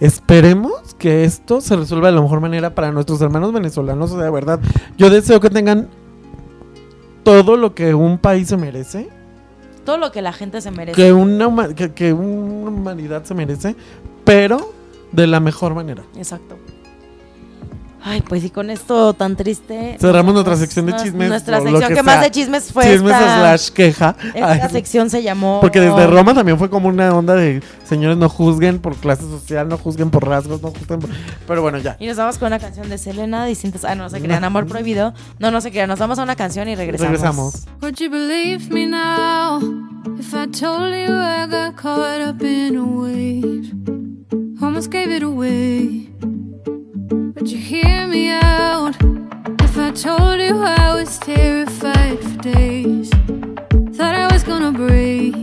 esperemos 0.00 0.94
que 0.98 1.24
esto 1.24 1.60
se 1.60 1.76
resuelva 1.76 2.08
de 2.08 2.14
la 2.14 2.20
mejor 2.22 2.40
manera 2.40 2.74
para 2.74 2.92
nuestros 2.92 3.20
hermanos 3.20 3.52
venezolanos. 3.52 4.10
O 4.12 4.16
sea, 4.16 4.24
de 4.24 4.30
verdad, 4.30 4.60
yo 4.96 5.10
deseo 5.10 5.40
que 5.40 5.50
tengan 5.50 5.88
todo 7.22 7.56
lo 7.56 7.74
que 7.74 7.94
un 7.94 8.18
país 8.18 8.48
se 8.48 8.56
merece, 8.56 9.08
Todo 9.84 9.98
lo 9.98 10.12
que 10.12 10.22
la 10.22 10.32
gente 10.32 10.60
se 10.60 10.70
merece. 10.70 10.96
que 10.96 11.12
una, 11.12 11.74
que, 11.74 11.92
que 11.92 12.12
una 12.12 12.70
humanidad 12.70 13.24
se 13.24 13.34
merece, 13.34 13.76
pero 14.24 14.72
de 15.12 15.26
la 15.26 15.40
mejor 15.40 15.74
manera. 15.74 16.02
Exacto. 16.16 16.56
Ay, 18.06 18.20
pues 18.20 18.44
y 18.44 18.50
con 18.50 18.68
esto 18.68 19.14
tan 19.14 19.34
triste. 19.34 19.96
Cerramos 19.98 20.34
nuestra 20.34 20.56
sección 20.56 20.84
de 20.84 20.94
chismes, 20.96 21.26
Nuestra 21.26 21.58
lo 21.58 21.70
sección 21.70 21.88
que 21.88 21.94
que, 21.94 22.02
más 22.02 22.20
de 22.20 22.30
chismes 22.30 22.70
fue 22.70 22.84
Chismes 22.84 23.14
esta, 23.14 23.38
slash 23.38 23.68
queja. 23.70 24.14
esta 24.34 24.52
Ay, 24.52 24.70
sección 24.70 25.08
se 25.08 25.22
llamó. 25.22 25.58
Porque 25.62 25.80
desde 25.80 26.06
Roma 26.06 26.34
también 26.34 26.58
fue 26.58 26.68
como 26.68 26.88
una 26.88 27.14
onda 27.14 27.34
de 27.34 27.62
señores 27.84 28.18
no 28.18 28.28
juzguen 28.28 28.78
por 28.78 28.94
clase 28.96 29.22
social, 29.22 29.68
no 29.68 29.78
juzguen 29.78 30.10
por 30.10 30.28
rasgos, 30.28 30.60
no 30.60 30.68
juzguen 30.68 31.00
por... 31.00 31.08
Pero 31.46 31.62
bueno, 31.62 31.78
ya. 31.78 31.96
Y 31.98 32.06
nos 32.06 32.18
vamos 32.18 32.36
con 32.36 32.48
una 32.48 32.58
canción 32.58 32.90
de 32.90 32.98
Selena, 32.98 33.46
distintas. 33.46 33.86
Ah, 33.86 33.94
no, 33.94 34.04
no 34.04 34.10
se 34.10 34.20
crean, 34.20 34.44
Amor 34.44 34.66
Prohibido. 34.66 35.14
No, 35.38 35.50
no 35.50 35.62
se 35.62 35.70
crean, 35.70 35.88
nos 35.88 35.98
vamos 35.98 36.18
a 36.18 36.24
una 36.24 36.36
canción 36.36 36.68
y 36.68 36.74
regresamos. 36.74 37.10
Regresamos. 37.10 37.64
Would 37.80 37.94
you 37.94 38.10
believe 38.10 38.68
me 38.70 38.84
now 38.84 39.60
if 40.18 40.34
I 40.34 40.46
told 40.46 40.92
you 40.92 41.10
I 41.10 41.46
got 41.46 41.76
caught 41.76 42.20
up 42.20 42.42
in 42.42 42.76
a 42.76 42.84
wave? 42.84 43.72
Almost 44.60 44.90
gave 44.90 45.10
it 45.10 45.22
away. 45.22 46.10
Would 47.34 47.50
you 47.50 47.58
hear 47.58 48.06
me 48.06 48.30
out 48.30 48.94
if 49.60 49.76
I 49.76 49.90
told 49.90 50.38
you 50.40 50.62
I 50.62 50.94
was 50.94 51.18
terrified 51.18 52.20
for 52.20 52.38
days? 52.38 53.10
Thought 53.96 54.14
I 54.14 54.32
was 54.32 54.44
gonna 54.44 54.70
break. 54.70 55.34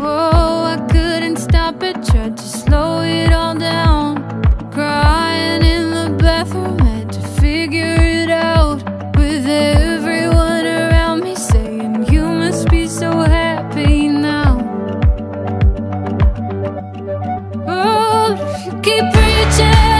Oh, 0.00 0.64
I 0.64 0.84
couldn't 0.90 1.36
stop 1.36 1.80
it, 1.84 1.94
tried 2.04 2.36
to 2.36 2.42
slow 2.42 3.02
it 3.02 3.32
all 3.32 3.54
down. 3.54 4.16
Crying 4.72 5.62
in 5.62 5.90
the 5.92 6.16
bathroom, 6.18 6.76
had 6.80 7.12
to 7.12 7.20
figure 7.40 7.94
it 8.00 8.28
out. 8.28 8.82
With 9.16 9.46
everyone 9.46 10.66
around 10.66 11.20
me 11.22 11.36
saying, 11.36 12.12
You 12.12 12.24
must 12.24 12.68
be 12.68 12.88
so 12.88 13.12
happy 13.12 14.08
now. 14.08 14.58
Oh, 17.68 18.34
you 18.64 18.72
keep 18.80 19.04
reaching 19.04 19.91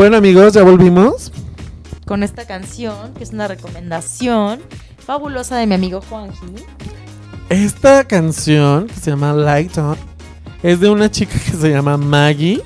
Bueno, 0.00 0.16
amigos, 0.16 0.54
ya 0.54 0.62
volvimos. 0.62 1.30
con 2.06 2.22
esta 2.22 2.46
canción, 2.46 3.12
que 3.12 3.22
es 3.22 3.34
una 3.34 3.46
recomendación 3.48 4.60
fabulosa 4.96 5.58
de 5.58 5.66
mi 5.66 5.74
amigo 5.74 6.00
Juanji. 6.00 6.54
Esta 7.50 8.04
canción, 8.04 8.86
que 8.86 8.94
se 8.94 9.10
llama 9.10 9.34
Light 9.34 9.76
On, 9.76 9.98
es 10.62 10.80
de 10.80 10.88
una 10.88 11.10
chica 11.10 11.34
que 11.34 11.50
se 11.50 11.68
llama 11.68 11.98
Maggie. 11.98 12.62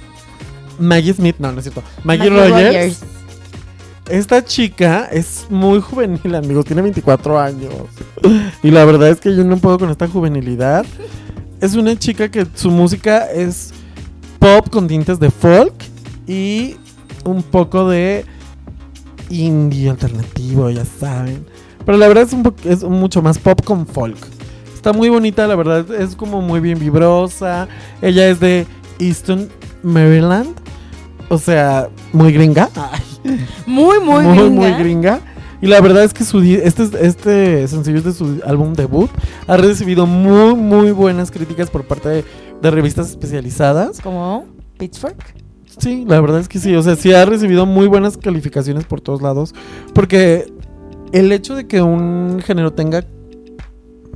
Maggie 0.78 1.12
Smith, 1.12 1.34
no, 1.40 1.50
no 1.50 1.58
es 1.58 1.64
cierto. 1.64 1.82
Maggie, 2.04 2.30
Maggie 2.30 2.70
Rogers. 2.70 3.00
Esta 4.08 4.44
chica 4.44 5.08
es 5.10 5.46
muy 5.50 5.80
juvenil, 5.80 6.36
amigos. 6.36 6.66
Tiene 6.66 6.82
24 6.82 7.40
años. 7.40 7.74
Y 8.62 8.70
la 8.70 8.84
verdad 8.84 9.08
es 9.08 9.20
que 9.20 9.34
yo 9.34 9.42
no 9.42 9.56
puedo 9.56 9.80
con 9.80 9.90
esta 9.90 10.06
juvenilidad. 10.06 10.86
Es 11.60 11.74
una 11.74 11.98
chica 11.98 12.30
que 12.30 12.46
su 12.54 12.70
música 12.70 13.28
es 13.28 13.74
pop 14.38 14.70
con 14.70 14.86
tintes 14.86 15.18
de 15.18 15.32
folk 15.32 15.74
y 16.28 16.76
un 17.24 17.42
poco 17.42 17.88
de 17.88 18.24
indie 19.30 19.90
alternativo, 19.90 20.70
ya 20.70 20.84
saben. 20.84 21.44
Pero 21.84 21.98
la 21.98 22.08
verdad 22.08 22.24
es, 22.24 22.32
un 22.32 22.54
es 22.64 22.82
mucho 22.84 23.22
más 23.22 23.38
pop 23.38 23.62
con 23.64 23.86
folk. 23.86 24.18
Está 24.74 24.92
muy 24.92 25.08
bonita, 25.08 25.46
la 25.46 25.56
verdad. 25.56 25.90
Es 25.92 26.16
como 26.16 26.40
muy 26.40 26.60
bien 26.60 26.78
vibrosa. 26.78 27.68
Ella 28.02 28.28
es 28.28 28.40
de 28.40 28.66
Easton, 28.98 29.48
Maryland. 29.82 30.54
O 31.28 31.38
sea, 31.38 31.88
muy 32.12 32.32
gringa. 32.32 32.68
Muy, 33.66 33.98
muy, 34.00 34.22
muy, 34.22 34.36
gringa. 34.36 34.50
muy 34.50 34.72
gringa. 34.72 35.20
Y 35.62 35.66
la 35.66 35.80
verdad 35.80 36.04
es 36.04 36.12
que 36.12 36.24
su 36.24 36.42
este, 36.42 36.84
este 37.06 37.66
sencillo 37.68 37.96
es 37.96 38.04
de 38.04 38.12
su 38.12 38.42
álbum 38.44 38.74
debut. 38.74 39.10
Ha 39.46 39.56
recibido 39.56 40.06
muy, 40.06 40.54
muy 40.54 40.90
buenas 40.90 41.30
críticas 41.30 41.70
por 41.70 41.84
parte 41.86 42.08
de, 42.10 42.24
de 42.60 42.70
revistas 42.70 43.08
especializadas. 43.08 44.02
Como 44.02 44.44
Pitchfork. 44.76 45.43
Sí, 45.78 46.04
la 46.06 46.20
verdad 46.20 46.40
es 46.40 46.48
que 46.48 46.58
sí. 46.58 46.74
O 46.74 46.82
sea, 46.82 46.96
sí 46.96 47.12
ha 47.12 47.24
recibido 47.24 47.66
muy 47.66 47.86
buenas 47.86 48.16
calificaciones 48.16 48.84
por 48.84 49.00
todos 49.00 49.22
lados. 49.22 49.54
Porque 49.94 50.52
el 51.12 51.30
hecho 51.32 51.54
de 51.54 51.66
que 51.66 51.82
un 51.82 52.40
género 52.44 52.72
tenga 52.72 53.04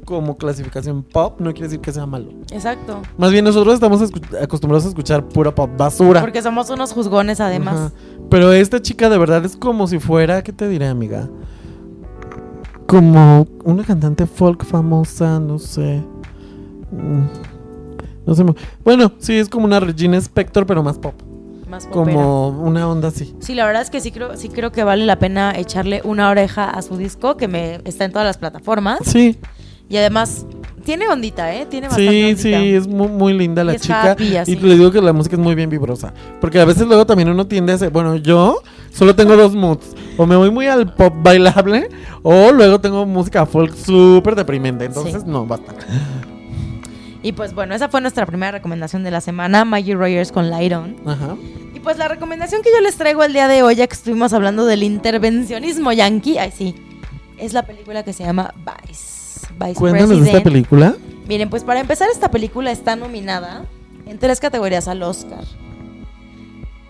como 0.05 0.39
clasificación 0.39 1.03
pop 1.03 1.39
no 1.39 1.53
quiere 1.53 1.69
decir 1.69 1.81
que 1.81 1.93
sea 1.93 2.07
malo. 2.07 2.31
Exacto. 2.51 3.03
Más 3.19 3.31
bien 3.31 3.45
nosotros 3.45 3.75
estamos 3.75 4.03
acostumbrados 4.41 4.87
a 4.87 4.89
escuchar 4.89 5.29
pura 5.29 5.55
pop 5.55 5.71
basura. 5.77 6.21
Porque 6.23 6.41
somos 6.41 6.71
unos 6.71 6.93
juzgones 6.93 7.41
además. 7.41 7.75
Ajá. 7.77 7.93
Pero 8.31 8.53
esta 8.53 8.81
chica 8.81 9.11
de 9.11 9.19
verdad 9.19 9.45
es 9.45 9.55
como 9.57 9.87
si 9.87 9.99
fuera, 9.99 10.43
¿qué 10.43 10.53
te 10.53 10.67
diré, 10.67 10.87
amiga? 10.87 11.29
Como 12.87 13.47
una 13.65 13.85
cantante 13.85 14.27
folk 14.27 14.65
famosa, 14.65 15.39
no 15.41 15.59
sé. 15.59 16.03
Mm, 16.91 17.27
No 18.27 18.35
sé. 18.35 18.45
Bueno, 18.83 19.13
sí, 19.19 19.35
es 19.35 19.49
como 19.51 19.67
una 19.67 19.79
Regina 19.79 20.17
Spector, 20.17 20.65
pero 20.65 20.83
más 20.83 20.99
pop. 20.99 21.15
Más 21.69 21.87
popera. 21.87 22.17
Como 22.17 22.49
una 22.49 22.89
onda 22.89 23.09
así. 23.09 23.35
Sí, 23.41 23.55
la 23.55 23.67
verdad 23.67 23.83
es 23.83 23.91
que 23.91 24.01
sí 24.01 24.11
creo, 24.11 24.37
sí 24.37 24.49
creo 24.49 24.73
que 24.73 24.85
vale 24.85 25.05
la 25.07 25.19
pena 25.19 25.53
echarle 25.57 26.01
una 26.05 26.31
oreja 26.31 26.71
a 26.71 26.81
su 26.83 26.97
disco, 26.97 27.37
que 27.37 27.47
me 27.49 27.81
está 27.85 28.05
en 28.05 28.13
todas 28.13 28.27
las 28.27 28.39
plataformas. 28.39 29.01
Sí, 29.05 29.39
Y 29.91 29.97
además, 29.97 30.45
tiene 30.85 31.09
ondita, 31.09 31.55
¿eh? 31.55 31.67
Tiene 31.67 31.89
bastante 31.89 32.11
sí, 32.13 32.23
ondita. 32.25 32.59
sí, 32.61 32.75
es 32.75 32.87
muy, 32.87 33.09
muy 33.09 33.33
linda 33.35 33.65
la 33.65 33.73
es 33.75 33.83
chica. 33.83 34.13
happy. 34.13 34.37
Y 34.47 34.57
le 34.57 34.75
digo 34.77 34.91
que 34.91 35.01
la 35.03 35.13
música 35.13 35.37
es 35.37 35.41
muy 35.43 35.55
bien 35.55 35.69
vibrosa. 35.71 36.13
Porque 36.41 36.59
a 36.61 36.65
veces 36.65 36.87
luego 36.87 37.05
también 37.07 37.29
uno 37.29 37.47
tiende 37.47 37.73
a 37.73 37.75
hacer. 37.77 37.91
Bueno, 37.91 38.17
yo 38.17 38.63
solo 38.93 39.15
tengo 39.15 39.37
dos 39.37 39.55
moods. 39.55 39.95
O 40.17 40.27
me 40.27 40.37
voy 40.37 40.51
muy 40.51 40.67
al 40.67 40.93
pop 40.95 41.15
bailable. 41.23 41.89
O 42.23 42.51
luego 42.53 42.81
tengo 42.81 43.05
música 43.07 43.45
folk 43.47 43.75
súper 43.75 44.35
deprimente. 44.35 44.85
Entonces, 44.87 45.23
Sí. 45.23 45.29
no, 45.31 45.47
basta. 45.47 45.75
Y 47.29 47.33
pues 47.33 47.53
bueno, 47.53 47.75
esa 47.75 47.91
fue 47.91 48.01
nuestra 48.01 48.25
primera 48.25 48.53
recomendación 48.53 49.05
de 49.05 49.11
la 49.11 49.21
semana, 49.21 49.67
Maggie 49.67 49.95
Rogers 49.95 50.33
con 50.33 50.49
Light 50.49 50.73
On. 50.73 50.97
Ajá. 51.05 51.37
Y 51.75 51.79
pues 51.81 51.99
la 51.99 52.09
recomendación 52.09 52.63
que 52.63 52.71
yo 52.73 52.81
les 52.81 52.97
traigo 52.97 53.23
el 53.23 53.35
día 53.35 53.49
de 53.49 53.63
hoy, 53.63 53.75
ya 53.75 53.87
que 53.87 53.93
estuvimos 53.93 54.33
hablando 54.33 54.65
del 54.65 54.83
intervencionismo 54.83 55.93
yankee, 55.93 56.39
ay 56.39 56.55
sí, 56.57 56.75
es 57.37 57.53
la 57.53 57.67
película 57.67 58.03
que 58.03 58.15
se 58.15 58.25
llama 58.25 58.55
Vice. 58.57 59.47
Vice 59.61 59.75
Cuéntanos 59.75 60.09
de 60.09 60.15
esta 60.17 60.25
President. 60.41 60.45
película. 60.45 60.97
Miren, 61.29 61.51
pues 61.51 61.65
para 61.65 61.81
empezar, 61.81 62.09
esta 62.11 62.31
película 62.31 62.71
está 62.71 62.97
nominada 62.97 63.67
en 64.07 64.19
tres 64.19 64.41
categorías 64.41 64.89
al 64.89 65.03
Oscar. 65.03 65.45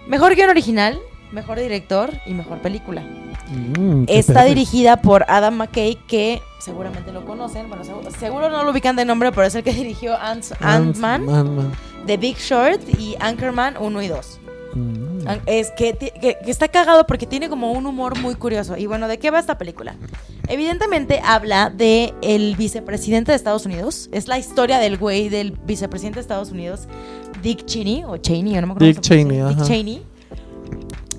Mejor 0.07 0.37
guion 0.37 0.51
original, 0.51 1.01
mejor 1.33 1.59
director 1.59 2.13
y 2.27 2.35
mejor 2.35 2.59
película. 2.59 3.03
Mm, 3.51 4.05
Está 4.09 4.45
dirigida 4.45 4.99
por 5.01 5.25
Adam 5.29 5.55
McKay, 5.57 5.97
que 6.07 6.43
seguramente 6.59 7.13
lo 7.13 7.25
conocen. 7.25 7.69
Bueno, 7.69 7.85
seguro, 7.85 8.11
seguro 8.11 8.51
no 8.51 8.63
lo 8.65 8.71
ubican 8.73 8.95
de 8.97 9.05
nombre, 9.05 9.31
pero 9.33 9.47
es 9.47 9.55
el 9.55 9.63
que 9.63 9.73
dirigió 9.75 10.15
Ant- 10.19 10.55
Ant-Man. 10.61 11.73
The 12.07 12.17
Big 12.17 12.37
Short 12.39 12.81
y 12.99 13.17
Anchorman 13.21 13.77
1 13.79 14.03
y 14.03 14.09
2. 14.09 14.41
Mm. 14.75 15.19
Es 15.47 15.71
que, 15.73 15.93
ti- 15.95 16.11
que- 16.21 16.37
que 16.45 16.51
está 16.51 16.69
cagado 16.69 17.07
porque 17.07 17.27
tiene 17.27 17.49
como 17.49 17.73
un 17.73 17.87
humor 17.87 18.19
muy 18.19 18.35
curioso. 18.35 18.77
Y 18.77 18.87
bueno, 18.87 19.09
¿de 19.09 19.19
qué 19.19 19.31
va 19.31 19.39
esta 19.39 19.57
película? 19.59 19.95
Evidentemente 20.47 21.21
habla 21.25 21.71
de 21.71 22.15
el 22.23 22.55
vicepresidente 22.57 23.33
de 23.33 23.37
Estados 23.37 23.67
Unidos. 23.67 24.09
Es 24.13 24.29
la 24.29 24.39
historia 24.39 24.79
del 24.79 24.97
güey 24.99 25.29
del 25.29 25.53
vicepresidente 25.53 26.17
de 26.17 26.21
Estados 26.23 26.51
Unidos, 26.51 26.87
Dick 27.43 27.65
Cheney, 27.67 28.05
o 28.05 28.17
Cheney, 28.19 28.55
yo 28.55 28.61
no 28.63 28.69
me 28.69 28.73
acuerdo. 28.75 28.87
Dick. 28.93 29.01
Cheney, 29.01 29.41
Dick. 29.55 29.63
Cheney. 29.65 30.03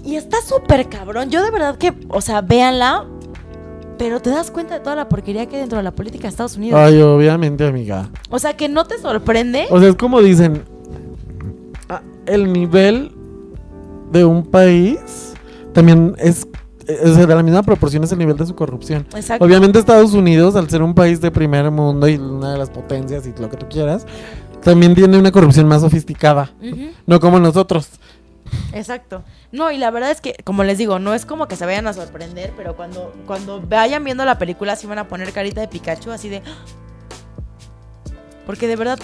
Y 0.09 0.15
está 0.15 0.37
súper 0.41 0.89
cabrón. 0.89 1.29
Yo 1.29 1.43
de 1.43 1.51
verdad 1.51 1.77
que, 1.77 1.93
o 2.09 2.19
sea, 2.19 2.41
véanla. 2.41 3.05
Pero 3.99 4.21
te 4.21 4.31
das 4.31 4.49
cuenta 4.49 4.75
de 4.75 4.79
toda 4.79 4.95
la 4.95 5.07
porquería 5.07 5.45
que 5.45 5.57
hay 5.57 5.61
dentro 5.61 5.77
de 5.77 5.83
la 5.83 5.91
política 5.91 6.23
de 6.23 6.29
Estados 6.29 6.57
Unidos. 6.57 6.79
Ay, 6.79 6.99
obviamente, 7.01 7.67
amiga. 7.67 8.09
O 8.29 8.39
sea, 8.39 8.55
que 8.55 8.69
no 8.69 8.85
te 8.85 8.97
sorprende. 8.97 9.67
O 9.69 9.79
sea, 9.79 9.89
es 9.89 9.95
como 9.95 10.21
dicen, 10.21 10.63
ah, 11.89 12.01
el 12.25 12.51
nivel 12.51 13.11
de 14.11 14.25
un 14.25 14.45
país 14.47 15.33
también 15.73 16.15
es, 16.17 16.47
es 16.87 17.17
de 17.17 17.27
la 17.27 17.43
misma 17.43 17.61
proporción 17.61 18.03
es 18.03 18.11
el 18.11 18.17
nivel 18.17 18.37
de 18.37 18.47
su 18.47 18.55
corrupción. 18.55 19.05
Exacto. 19.13 19.45
Obviamente 19.45 19.77
Estados 19.77 20.13
Unidos, 20.13 20.55
al 20.55 20.69
ser 20.69 20.81
un 20.81 20.95
país 20.95 21.21
de 21.21 21.29
primer 21.29 21.69
mundo 21.69 22.07
y 22.07 22.15
una 22.15 22.53
de 22.53 22.57
las 22.57 22.71
potencias 22.71 23.27
y 23.27 23.39
lo 23.39 23.49
que 23.49 23.57
tú 23.57 23.67
quieras, 23.69 24.07
también 24.63 24.95
tiene 24.95 25.19
una 25.19 25.31
corrupción 25.31 25.67
más 25.67 25.81
sofisticada, 25.81 26.51
no 27.05 27.19
como 27.19 27.39
nosotros. 27.39 27.89
Exacto. 28.73 29.23
No, 29.51 29.71
y 29.71 29.77
la 29.77 29.91
verdad 29.91 30.11
es 30.11 30.21
que, 30.21 30.35
como 30.43 30.63
les 30.63 30.77
digo, 30.77 30.99
no 30.99 31.13
es 31.13 31.25
como 31.25 31.47
que 31.47 31.55
se 31.55 31.65
vayan 31.65 31.87
a 31.87 31.93
sorprender, 31.93 32.53
pero 32.55 32.75
cuando, 32.75 33.13
cuando 33.25 33.61
vayan 33.61 34.03
viendo 34.03 34.25
la 34.25 34.37
película 34.37 34.75
sí 34.75 34.87
van 34.87 34.99
a 34.99 35.07
poner 35.07 35.31
carita 35.31 35.61
de 35.61 35.67
Pikachu 35.67 36.11
así 36.11 36.29
de... 36.29 36.41
Porque 38.45 38.67
de 38.67 38.75
verdad, 38.75 38.99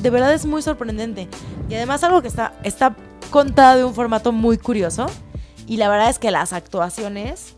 de 0.00 0.10
verdad 0.10 0.32
es 0.32 0.46
muy 0.46 0.62
sorprendente. 0.62 1.28
Y 1.68 1.74
además 1.74 2.02
algo 2.04 2.22
que 2.22 2.28
está, 2.28 2.54
está 2.62 2.96
contada 3.30 3.76
de 3.76 3.84
un 3.84 3.94
formato 3.94 4.32
muy 4.32 4.58
curioso. 4.58 5.06
Y 5.66 5.76
la 5.76 5.88
verdad 5.88 6.08
es 6.08 6.18
que 6.18 6.30
las 6.30 6.52
actuaciones 6.52 7.56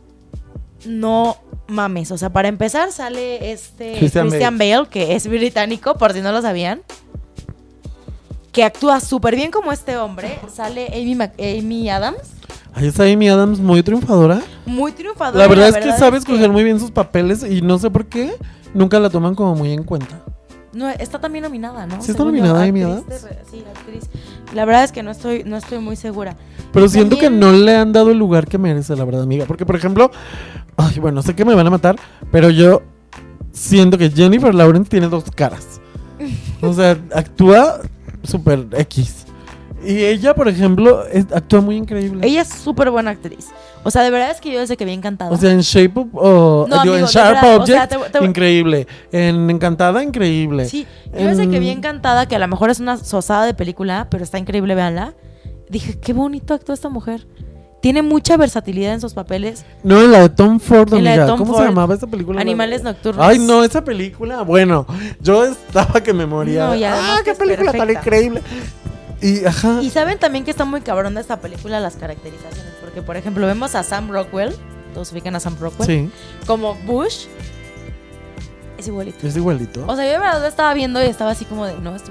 no 0.87 1.37
mames. 1.69 2.11
O 2.11 2.19
sea, 2.19 2.31
para 2.31 2.49
empezar 2.49 2.91
sale 2.91 3.53
este 3.53 3.99
Christian 3.99 4.29
Christian, 4.29 4.59
Bale. 4.59 4.89
que 4.91 5.15
es 5.15 5.29
británico, 5.29 5.97
por 5.97 6.13
si 6.13 6.21
no 6.21 6.33
lo 6.33 6.43
sabían. 6.43 6.83
Que 8.59 8.65
actúa 8.65 8.99
súper 8.99 9.37
bien 9.37 9.53
como 9.53 9.71
este 9.71 9.97
hombre. 9.99 10.37
Sale 10.53 10.89
Amy, 10.93 11.15
Mac- 11.15 11.35
Amy 11.39 11.89
Adams. 11.89 12.19
Ahí 12.75 12.89
está 12.89 13.05
Amy 13.05 13.29
Adams 13.29 13.61
muy 13.61 13.85
triunfadora. 13.85 14.41
Muy 14.67 14.91
triunfadora. 14.91 15.39
La 15.39 15.47
verdad 15.49 15.69
es 15.69 15.77
que 15.77 15.93
sabe 15.93 16.19
escoger 16.19 16.51
muy 16.51 16.65
bien 16.65 16.81
sus 16.81 16.91
papeles 16.91 17.45
y 17.49 17.63
no 17.63 17.79
sé 17.79 17.89
por 17.89 18.07
qué 18.07 18.35
nunca 18.75 18.99
la 18.99 19.11
toman 19.11 19.37
como 19.37 19.55
muy 19.55 19.71
en 19.73 19.85
cuenta. 19.85 20.25
No, 20.73 20.89
está 20.89 21.21
también 21.21 21.45
nominada, 21.45 21.87
¿no? 21.87 22.03
¿Sí 22.03 22.11
está 22.11 22.25
Según 22.25 22.35
yo, 22.35 22.43
nominada 22.43 22.65
Amy 22.65 22.83
Adams? 22.83 23.07
de 23.07 23.19
Sí, 23.49 23.63
la 23.65 23.71
actriz. 23.71 24.11
La 24.53 24.65
verdad 24.65 24.83
es 24.83 24.91
que 24.91 25.05
no 25.05 25.13
estoy, 25.13 25.45
no 25.45 25.57
estoy 25.57 25.79
muy 25.79 25.95
segura. 25.95 26.37
Pero 26.73 26.89
siento 26.89 27.17
que 27.17 27.31
no 27.31 27.53
le 27.53 27.77
han 27.77 27.93
dado 27.93 28.11
el 28.11 28.19
lugar 28.19 28.49
que 28.49 28.59
merece, 28.59 28.97
la 28.97 29.05
verdad, 29.05 29.23
amiga. 29.23 29.45
Porque, 29.47 29.67
por 29.67 29.77
ejemplo, 29.77 30.11
ay, 30.77 30.99
bueno, 30.99 31.23
sé 31.23 31.37
que 31.37 31.45
me 31.45 31.55
van 31.55 31.69
a 31.69 31.71
matar, 31.71 31.95
pero 32.33 32.51
yo 32.51 32.83
siento 33.53 33.97
que 33.99 34.11
Jennifer 34.11 34.53
Lawrence 34.53 34.91
tiene 34.91 35.07
dos 35.07 35.23
caras. 35.33 35.81
O 36.61 36.73
sea, 36.73 36.99
actúa 37.15 37.83
súper 38.29 38.67
X. 38.73 39.25
Y 39.85 40.03
ella, 40.05 40.35
por 40.35 40.49
ejemplo, 40.49 41.07
es- 41.07 41.31
actúa 41.33 41.61
muy 41.61 41.77
increíble. 41.77 42.27
Ella 42.27 42.43
es 42.43 42.49
súper 42.49 42.91
buena 42.91 43.13
actriz. 43.13 43.47
O 43.85 43.91
sea, 43.93 44.03
de 44.03 44.11
verdad 44.11 44.31
es 44.33 44.41
que 44.41 44.53
yo 44.53 44.59
desde 44.59 44.77
que 44.77 44.85
vi 44.85 44.93
Encantada. 44.93 45.31
o 45.31 45.37
sea, 45.37 45.53
en 45.53 45.61
Shape 45.61 46.01
of, 46.01 46.09
o 46.15 46.67
No, 46.69 46.83
digo, 46.83 46.95
amigo, 46.95 46.97
en 46.97 47.05
Sharp 47.05 47.35
verdad, 47.37 47.57
o 47.57 47.63
Object, 47.63 47.79
sea, 47.79 47.89
te- 48.11 48.19
te- 48.19 48.25
increíble. 48.25 48.87
En 49.13 49.49
Encantada, 49.49 50.03
increíble. 50.03 50.65
sí, 50.65 50.85
yo 51.17 51.27
desde 51.29 51.49
que 51.49 51.61
vi 51.61 51.69
en- 51.71 51.79
Encantada, 51.79 52.27
que 52.27 52.35
a 52.35 52.41
lo 52.41 52.49
mejor 52.49 52.71
es 52.71 52.81
una 52.81 52.97
sosada 52.97 53.47
de 53.47 53.55
película, 53.55 54.09
pero 54.11 54.25
está 54.25 54.37
increíble, 54.39 54.75
véanla. 54.75 55.15
Dije, 55.71 55.97
qué 56.01 56.13
bonito 56.13 56.55
actúa 56.55 56.75
esta 56.75 56.89
mujer. 56.89 57.27
Tiene 57.81 58.03
mucha 58.03 58.37
versatilidad 58.37 58.95
en 58.95 59.01
sus 59.01 59.15
papeles. 59.15 59.65
No, 59.85 60.03
en 60.03 60.11
la 60.11 60.21
de 60.21 60.29
Tom 60.31 60.59
Ford, 60.59 60.93
En 60.95 61.05
la 61.05 61.11
de 61.11 61.17
amiga. 61.17 61.27
Tom 61.29 61.39
¿Cómo 61.39 61.53
Ford, 61.53 61.63
se 61.63 61.69
llamaba 61.69 61.95
esa 61.95 62.07
película? 62.09 62.41
Animales 62.41 62.83
nocturnos. 62.83 63.25
Ay, 63.25 63.39
no, 63.39 63.63
esa 63.63 63.85
película, 63.85 64.43
bueno, 64.43 64.87
yo 65.21 65.45
estaba 65.45 66.01
que 66.03 66.13
me 66.13 66.27
moría. 66.27 66.67
No, 66.67 66.87
ah, 66.87 67.19
qué 67.25 67.31
es 67.31 67.39
película 67.39 67.73
tan 67.73 67.91
increíble. 67.91 68.43
Y, 69.21 69.45
ajá. 69.45 69.81
Y 69.83 69.91
saben 69.91 70.19
también 70.19 70.45
que 70.45 70.51
está 70.51 70.65
muy 70.65 70.81
cabrón 70.81 71.15
de 71.15 71.21
esta 71.21 71.41
película 71.41 71.81
las 71.81 71.97
caracterizaciones. 71.97 72.73
Porque, 72.81 73.03
por 73.03 73.17
ejemplo, 73.17 73.47
vemos 73.47 73.75
a 73.75 73.83
Sam 73.83 74.11
Rockwell. 74.11 74.55
Todos 74.95 75.13
ubican 75.13 75.35
a 75.37 75.41
Sam 75.41 75.57
Rockwell. 75.61 75.87
sí. 75.89 76.11
Como 76.47 76.75
Bush. 76.87 77.27
Es 78.79 78.87
igualito. 78.87 79.27
Es 79.27 79.37
igualito. 79.37 79.85
O 79.89 79.97
sea, 79.97 80.05
yo 80.07 80.13
de 80.13 80.19
verdad 80.19 80.41
lo 80.41 80.47
estaba 80.47 80.73
viendo 80.73 81.03
y 81.03 81.07
estaba 81.07 81.33
así 81.33 81.45
como 81.45 81.67
de, 81.67 81.75
no, 81.81 81.97
es. 81.97 82.03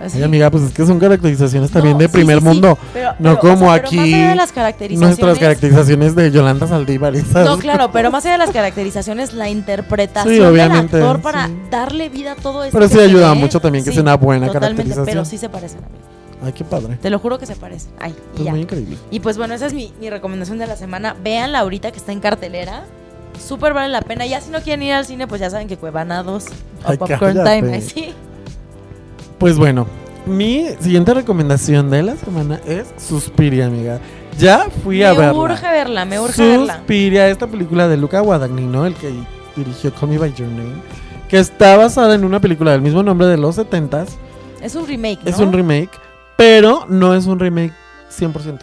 Así. 0.00 0.18
Ay, 0.18 0.22
amiga, 0.24 0.50
pues 0.50 0.64
es 0.64 0.72
que 0.72 0.84
son 0.84 1.00
caracterizaciones 1.00 1.70
también 1.70 1.94
No, 1.94 2.00
de 2.00 2.08
primer 2.10 2.36
sí, 2.38 2.42
sí, 2.42 2.48
mundo. 2.48 2.78
pero- 2.92 3.12
no 3.12 3.16
pero, 3.18 3.32
o 3.34 3.38
como 3.40 3.72
pero 3.72 3.86
aquí 3.86 3.96
Más 3.96 4.04
allá 4.06 4.28
de 4.28 4.34
las 4.36 4.52
caracterizaciones. 4.52 5.18
Nuestras 5.18 5.38
caracterizaciones 5.38 6.14
de 6.14 6.30
Yolanda 6.30 6.66
Saldívar. 6.66 7.16
esas. 7.16 7.46
No, 7.46 7.58
claro, 7.58 7.90
pero 7.90 8.10
más 8.10 8.24
allá 8.26 8.32
de 8.34 8.38
las 8.38 8.50
caracterizaciones, 8.50 9.32
la 9.32 9.48
interpretación 9.48 10.46
obviamente, 10.46 10.96
del 10.98 11.06
actor 11.06 11.22
para 11.22 11.50
darle 11.70 12.10
vida 12.10 12.32
a 12.32 12.36
todo 12.36 12.64
esto. 12.64 12.76
Pero 12.78 12.88
sí 12.90 12.98
ayuda 13.00 13.32
mucho 13.34 13.58
también 13.58 13.82
que 13.84 13.90
sea 13.92 14.02
una 14.02 14.16
buena 14.16 14.46
totalmente, 14.48 14.82
caracterización. 14.82 15.06
Pero 15.06 15.24
sí 15.24 15.38
se 15.38 15.48
parecen 15.48 15.78
a 15.78 15.88
mí. 15.88 15.96
Ay, 16.42 16.52
qué 16.52 16.64
padre. 16.64 16.96
Te 17.00 17.10
lo 17.10 17.18
juro 17.18 17.38
que 17.38 17.46
se 17.46 17.54
parecen. 17.56 17.92
Ay, 17.98 18.12
y 18.12 18.36
Pues 18.36 18.44
ya. 18.44 18.50
muy 18.50 18.60
increíble. 18.60 18.96
Y 19.10 19.20
pues 19.20 19.36
bueno, 19.36 19.54
esa 19.54 19.66
es 19.66 19.74
mi, 19.74 19.92
mi 20.00 20.08
recomendación 20.10 20.58
de 20.58 20.66
la 20.66 20.76
semana. 20.76 21.14
Véanla 21.22 21.58
ahorita 21.60 21.92
que 21.92 21.98
está 21.98 22.12
en 22.12 22.20
cartelera. 22.20 22.84
Súper 23.44 23.72
vale 23.74 23.88
la 23.88 24.02
pena. 24.02 24.26
Ya 24.26 24.40
si 24.40 24.50
no 24.50 24.60
quieren 24.60 24.82
ir 24.82 24.92
al 24.92 25.04
cine, 25.06 25.26
pues 25.26 25.40
ya 25.40 25.50
saben 25.50 25.66
que 25.68 25.76
Cuevana 25.76 26.22
2 26.22 26.44
o 26.46 26.48
Ay, 26.90 26.96
Popcorn 26.96 27.34
cállate. 27.36 27.60
Time. 27.62 27.80
Sí. 27.82 28.14
Pues 29.38 29.56
bueno, 29.56 29.86
mi 30.26 30.66
siguiente 30.80 31.14
recomendación 31.14 31.90
de 31.90 32.02
la 32.02 32.16
semana 32.16 32.60
es 32.66 32.88
Suspiria, 32.98 33.66
amiga. 33.66 33.98
Ya 34.38 34.66
fui 34.84 35.02
a 35.02 35.12
me 35.14 35.18
verla. 35.20 35.32
urge 35.40 35.66
verla, 35.70 36.04
me 36.04 36.20
urge 36.20 36.42
verla. 36.46 36.76
Suspiria, 36.76 37.28
esta 37.28 37.46
película 37.46 37.88
de 37.88 37.96
Luca 37.96 38.20
Guadagnino, 38.20 38.86
el 38.86 38.94
que 38.94 39.12
dirigió 39.56 39.92
Call 39.94 40.10
Me 40.10 40.18
By 40.18 40.32
Your 40.34 40.48
Name, 40.48 40.74
que 41.28 41.38
está 41.38 41.76
basada 41.76 42.14
en 42.14 42.24
una 42.24 42.38
película 42.40 42.72
del 42.72 42.82
mismo 42.82 43.02
nombre 43.02 43.26
de 43.26 43.36
los 43.38 43.56
70s. 43.58 44.08
Es 44.62 44.74
un 44.74 44.86
remake, 44.86 45.20
¿no? 45.24 45.30
Es 45.30 45.38
un 45.38 45.52
remake, 45.52 45.90
pero 46.36 46.84
no 46.88 47.14
es 47.14 47.24
un 47.26 47.38
remake 47.38 47.72
100%. 48.10 48.58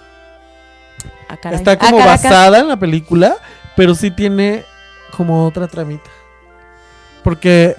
Ah. 1.30 1.38
Está 1.51 1.71
Ah, 1.71 1.78
como 1.78 1.97
basada 1.97 2.59
en 2.59 2.67
la 2.67 2.78
película, 2.78 3.36
pero 3.78 3.95
sí 3.95 4.11
tiene 4.11 4.65
como 5.15 5.45
otra 5.45 5.67
tramita. 5.67 6.09
Porque 7.23 7.78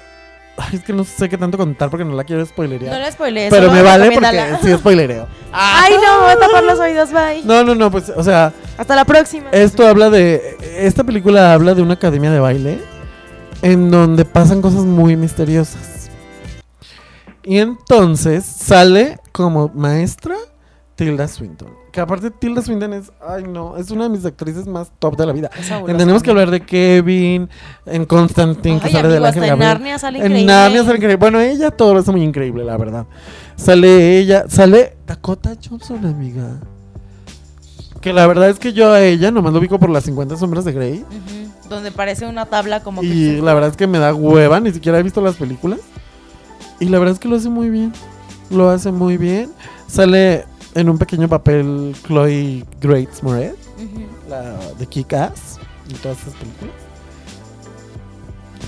ay, 0.57 0.77
es 0.77 0.85
que 0.85 0.93
no 0.93 1.05
sé 1.05 1.29
qué 1.29 1.37
tanto 1.37 1.59
contar 1.59 1.91
porque 1.91 2.05
no 2.05 2.15
la 2.15 2.25
quiero 2.25 2.45
spoilerear. 2.47 2.95
No 2.95 3.01
la 3.01 3.13
spoilees. 3.13 3.51
pero 3.51 3.71
me 3.71 3.83
vale 3.83 4.11
porque 4.13 4.57
sí 4.63 4.73
spoilereo. 4.75 5.27
Ay, 5.53 5.95
no, 5.95 6.21
voy 6.23 6.31
a 6.33 6.39
tapar 6.39 6.65
los 6.65 6.79
oídos, 6.79 7.11
bye. 7.13 7.43
No, 7.45 7.65
no, 7.65 7.75
no, 7.75 7.91
pues, 7.91 8.11
o 8.11 8.23
sea, 8.23 8.53
Hasta 8.77 8.95
la 8.95 9.05
próxima. 9.05 9.51
esto 9.51 9.87
habla 9.87 10.09
de. 10.09 10.57
Esta 10.79 11.05
película 11.05 11.53
habla 11.53 11.75
de 11.75 11.83
una 11.83 11.95
academia 11.95 12.31
de 12.31 12.41
baile 12.41 12.79
en 13.63 13.91
donde 13.91 14.25
pasan 14.25 14.63
cosas 14.63 14.85
muy 14.85 15.17
misteriosas. 15.17 16.11
Y 17.43 17.59
entonces 17.59 18.45
sale 18.45 19.19
como 19.33 19.71
maestra 19.75 20.37
Tilda 20.99 21.29
Swinton. 21.29 21.69
Que 21.93 22.01
aparte, 22.01 22.29
Tilda 22.33 22.61
Swinton 22.61 22.93
es. 22.93 23.13
Ay, 23.25 23.45
no, 23.45 23.77
es 23.77 23.93
una 23.93 24.05
de 24.05 24.11
mis 24.11 24.25
actrices 24.25 24.67
más 24.67 24.91
top 24.99 25.17
de 25.17 25.27
la 25.27 25.33
vida. 25.33 25.49
Tenemos 25.87 26.25
que 26.25 26.31
hablar 26.31 26.51
de 26.51 26.61
Kevin, 26.61 27.49
en 27.87 28.05
Constantine, 28.05 28.81
que 28.81 28.89
Ay, 28.89 28.93
sale 28.95 29.09
de 29.09 29.21
la 29.21 29.29
hasta 29.29 29.47
en 29.47 29.59
Narnia 29.61 29.97
sale 30.01 30.19
En 30.19 30.25
increíble. 30.25 30.53
Narnia 30.53 30.83
sale 30.83 30.97
increíble. 30.97 31.17
Bueno, 31.17 31.39
ella 31.39 31.71
todo 31.71 31.95
lo 31.95 32.01
hace 32.01 32.11
muy 32.11 32.25
increíble, 32.25 32.65
la 32.65 32.77
verdad. 32.77 33.07
Sale 33.55 34.19
ella, 34.19 34.47
sale 34.49 34.97
Dakota 35.07 35.55
Johnson, 35.65 36.05
amiga. 36.05 36.59
Que 38.01 38.13
la 38.13 38.27
verdad 38.27 38.51
es 38.51 38.59
que 38.59 38.73
yo 38.73 38.91
a 38.91 39.01
ella 39.01 39.31
nomás 39.31 39.53
lo 39.53 39.61
ubico 39.61 39.79
por 39.79 39.91
las 39.91 40.03
50 40.03 40.37
sombras 40.37 40.65
de 40.65 40.73
Grey. 40.73 41.05
Donde 41.69 41.93
parece 41.93 42.27
una 42.27 42.47
tabla 42.47 42.83
como 42.83 43.05
Y 43.05 43.37
que... 43.37 43.41
la 43.41 43.55
verdad 43.55 43.71
es 43.71 43.77
que 43.77 43.87
me 43.87 44.01
da 44.01 44.13
hueva, 44.13 44.59
ni 44.59 44.73
siquiera 44.73 44.99
he 44.99 45.03
visto 45.05 45.21
las 45.21 45.37
películas. 45.37 45.79
Y 46.81 46.87
la 46.87 46.99
verdad 46.99 47.15
es 47.15 47.21
que 47.21 47.29
lo 47.29 47.37
hace 47.37 47.49
muy 47.51 47.71
bien. 47.71 47.93
Lo 48.51 48.69
hace 48.69 48.91
muy 48.91 49.17
bien. 49.17 49.53
Sale 49.87 50.45
en 50.75 50.89
un 50.89 50.99
pequeño 50.99 51.29
papel 51.29 51.95
Chloe 52.07 52.65
Grace 52.81 53.23
Moretz, 53.23 53.57
Ujú. 53.77 54.07
la 54.29 54.57
de 54.79 54.87
Kick-Ass, 54.87 55.59
y 55.89 55.95
todas 55.95 56.19
esas 56.23 56.35
películas. 56.35 56.75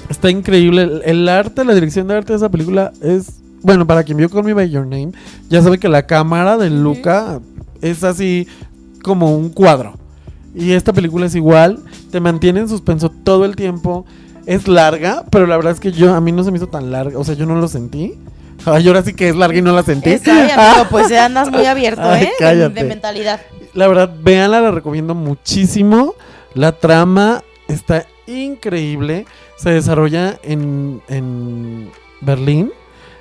Está 0.09 0.31
increíble. 0.31 0.83
El, 0.83 1.03
el 1.05 1.29
arte, 1.29 1.65
la 1.65 1.75
dirección 1.75 2.09
de 2.09 2.17
arte 2.17 2.33
de 2.33 2.37
esa 2.39 2.49
película 2.49 2.93
es. 3.01 3.41
Bueno, 3.63 3.87
para 3.87 4.03
quien 4.05 4.17
vio 4.17 4.31
Call 4.31 4.45
Me 4.45 4.55
By 4.55 4.71
Your 4.71 4.85
Name, 4.87 5.13
ya 5.51 5.63
sabe 5.63 5.79
que 5.79 5.89
la 5.89 6.07
cámara 6.07 6.57
de 6.57 6.71
Luca 6.71 7.41
es 7.83 8.03
así 8.05 8.47
como 9.03 9.37
un 9.37 9.51
cuadro. 9.51 9.95
Y 10.55 10.73
esta 10.73 10.93
película 10.93 11.27
es 11.27 11.35
igual. 11.35 11.79
Te 12.11 12.21
mantiene 12.21 12.61
en 12.61 12.69
suspenso 12.69 13.11
todo 13.11 13.45
el 13.45 13.55
tiempo. 13.57 14.07
Es 14.47 14.67
larga, 14.67 15.25
pero 15.31 15.47
la 15.47 15.57
verdad 15.57 15.73
es 15.75 15.81
que 15.81 15.93
yo 15.93 16.15
a 16.15 16.21
mí 16.21 16.33
no 16.33 16.43
se 16.43 16.51
me 16.51 16.57
hizo 16.57 16.69
tan 16.69 16.91
larga. 16.91 17.19
O 17.19 17.25
sea, 17.25 17.35
yo 17.35 17.45
no 17.47 17.55
lo 17.57 17.69
sentí. 17.69 18.15
Ay, 18.65 18.87
ahora 18.89 19.03
sí 19.03 19.15
que 19.15 19.29
es 19.29 19.37
larga 19.37 19.59
y 19.59 19.63
no 19.63 19.73
la 19.73 19.83
sentí. 19.83 20.11
Ay, 20.11 20.51
amigo, 20.57 20.87
pues 20.91 21.11
andas 21.13 21.51
muy 21.51 21.67
abierto, 21.67 22.03
Ay, 22.03 22.25
¿eh? 22.25 22.33
Cállate. 22.39 22.83
De, 22.83 22.89
mentalidad. 22.89 23.41
La 23.75 23.89
verdad, 23.89 24.11
véanla, 24.21 24.61
la 24.61 24.71
recomiendo 24.71 25.15
muchísimo. 25.15 26.15
La 26.55 26.73
trama 26.73 27.43
está 27.69 28.07
increíble. 28.27 29.27
Se 29.57 29.71
desarrolla 29.71 30.39
en, 30.43 31.03
en 31.09 31.91
Berlín. 32.21 32.73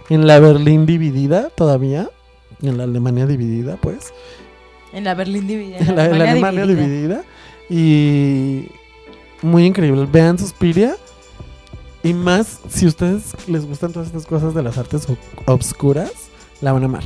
En 0.10 0.26
la 0.26 0.40
Berlín 0.40 0.86
dividida 0.86 1.50
todavía. 1.50 2.10
En 2.62 2.78
la 2.78 2.84
Alemania 2.86 3.26
dividida, 3.26 3.78
pues. 3.78 4.14
En 4.92 5.04
la 5.04 5.14
Berlín 5.14 5.48
dividida. 5.48 5.78
En 5.80 5.96
la, 5.96 6.06
en 6.06 6.20
la 6.20 6.32
Alemania 6.32 6.66
dividida. 6.66 7.24
Y 7.70 8.68
muy 9.42 9.66
increíble. 9.66 10.08
Vean 10.12 10.40
Suspiria. 10.40 10.96
Y 12.04 12.14
más, 12.14 12.60
si 12.70 12.86
a 12.86 12.90
ustedes 12.90 13.36
les 13.48 13.66
gustan 13.66 13.92
todas 13.92 14.08
estas 14.08 14.26
cosas 14.26 14.54
de 14.54 14.64
las 14.64 14.78
artes 14.78 15.08
obscuras, 15.46 16.12
la 16.62 16.72
van 16.72 16.84
a 16.84 16.86
amar. 16.86 17.04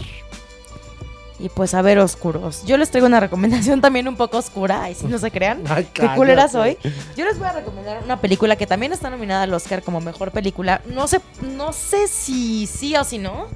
Y 1.40 1.50
pues 1.50 1.74
a 1.74 1.82
ver, 1.82 2.00
oscuros. 2.00 2.64
Yo 2.66 2.78
les 2.78 2.90
traigo 2.90 3.08
una 3.08 3.20
recomendación 3.20 3.82
también 3.82 4.08
un 4.08 4.16
poco 4.16 4.38
oscura. 4.38 4.84
Ay, 4.84 4.96
si 4.96 5.08
no 5.08 5.18
se 5.18 5.32
crean. 5.32 5.64
Ay, 5.68 5.90
Qué 5.94 6.08
culera 6.16 6.48
soy. 6.48 6.78
Yo 7.18 7.26
les 7.26 7.38
voy 7.38 7.48
a 7.48 7.54
recomendar 7.54 8.02
una 8.04 8.22
película 8.22 8.56
que 8.56 8.68
también 8.68 8.94
está 8.94 9.10
nominada 9.10 9.44
al 9.44 9.54
Oscar 9.54 9.82
como 9.84 10.00
mejor 10.00 10.32
película. 10.32 10.82
No 10.86 11.08
sé, 11.08 11.20
no 11.42 11.74
sé 11.74 12.08
si 12.08 12.68
sí 12.68 12.96
o 12.96 13.04
si 13.04 13.18
no. 13.18 13.48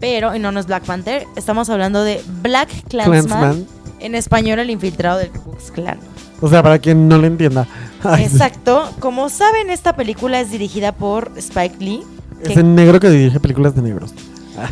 Pero, 0.00 0.34
y 0.34 0.38
no, 0.38 0.52
no 0.52 0.60
es 0.60 0.66
Black 0.66 0.84
Panther. 0.84 1.26
Estamos 1.34 1.68
hablando 1.70 2.04
de 2.04 2.22
Black 2.40 2.70
Clansman. 2.88 3.26
Clansman. 3.26 3.66
En 3.98 4.14
español, 4.14 4.60
el 4.60 4.70
infiltrado 4.70 5.18
del 5.18 5.30
Ku 5.30 5.50
Klux 5.50 5.72
Klan. 5.72 5.98
O 6.40 6.48
sea, 6.48 6.62
para 6.62 6.78
quien 6.78 7.08
no 7.08 7.18
le 7.18 7.26
entienda. 7.26 7.66
Ay. 8.02 8.24
Exacto. 8.24 8.90
Como 9.00 9.28
saben, 9.28 9.70
esta 9.70 9.94
película 9.94 10.40
es 10.40 10.50
dirigida 10.50 10.92
por 10.92 11.32
Spike 11.36 11.76
Lee. 11.78 12.02
Es 12.42 12.48
que- 12.50 12.60
el 12.60 12.74
negro 12.74 13.00
que 13.00 13.10
dirige 13.10 13.40
películas 13.40 13.74
de 13.74 13.82
negros. 13.82 14.14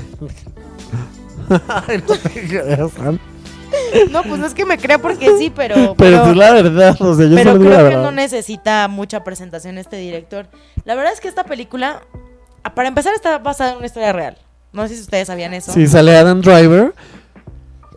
Ay, 1.49 2.03
no 4.11 4.23
pues 4.23 4.41
no 4.41 4.47
es 4.47 4.55
que 4.55 4.65
me 4.65 4.79
crea 4.79 4.99
porque 4.99 5.31
sí, 5.39 5.53
pero. 5.55 5.95
Pero 5.99 6.27
es 6.31 6.37
la 6.37 6.53
verdad, 6.53 6.97
o 7.01 7.15
sea, 7.15 7.27
yo 7.27 7.37
pero 7.37 7.59
creo 7.59 7.71
la 7.71 7.77
que 7.89 7.95
no 7.97 8.03
verdad. 8.03 8.13
necesita 8.13 8.89
mucha 8.89 9.23
presentación 9.25 9.79
este 9.79 9.97
director. 9.97 10.47
La 10.85 10.95
verdad 10.95 11.13
es 11.13 11.21
que 11.21 11.29
esta 11.29 11.45
película, 11.45 12.03
ah, 12.63 12.75
para 12.75 12.89
empezar, 12.89 13.15
está 13.15 13.39
basada 13.39 13.73
en 13.73 13.79
una 13.79 13.87
historia 13.87 14.13
real. 14.13 14.39
No 14.73 14.87
sé 14.89 14.95
si 14.97 15.01
ustedes 15.03 15.27
sabían 15.29 15.55
eso. 15.55 15.73
Sí, 15.73 15.87
sale 15.87 16.17
Adam 16.17 16.41
Driver, 16.41 16.95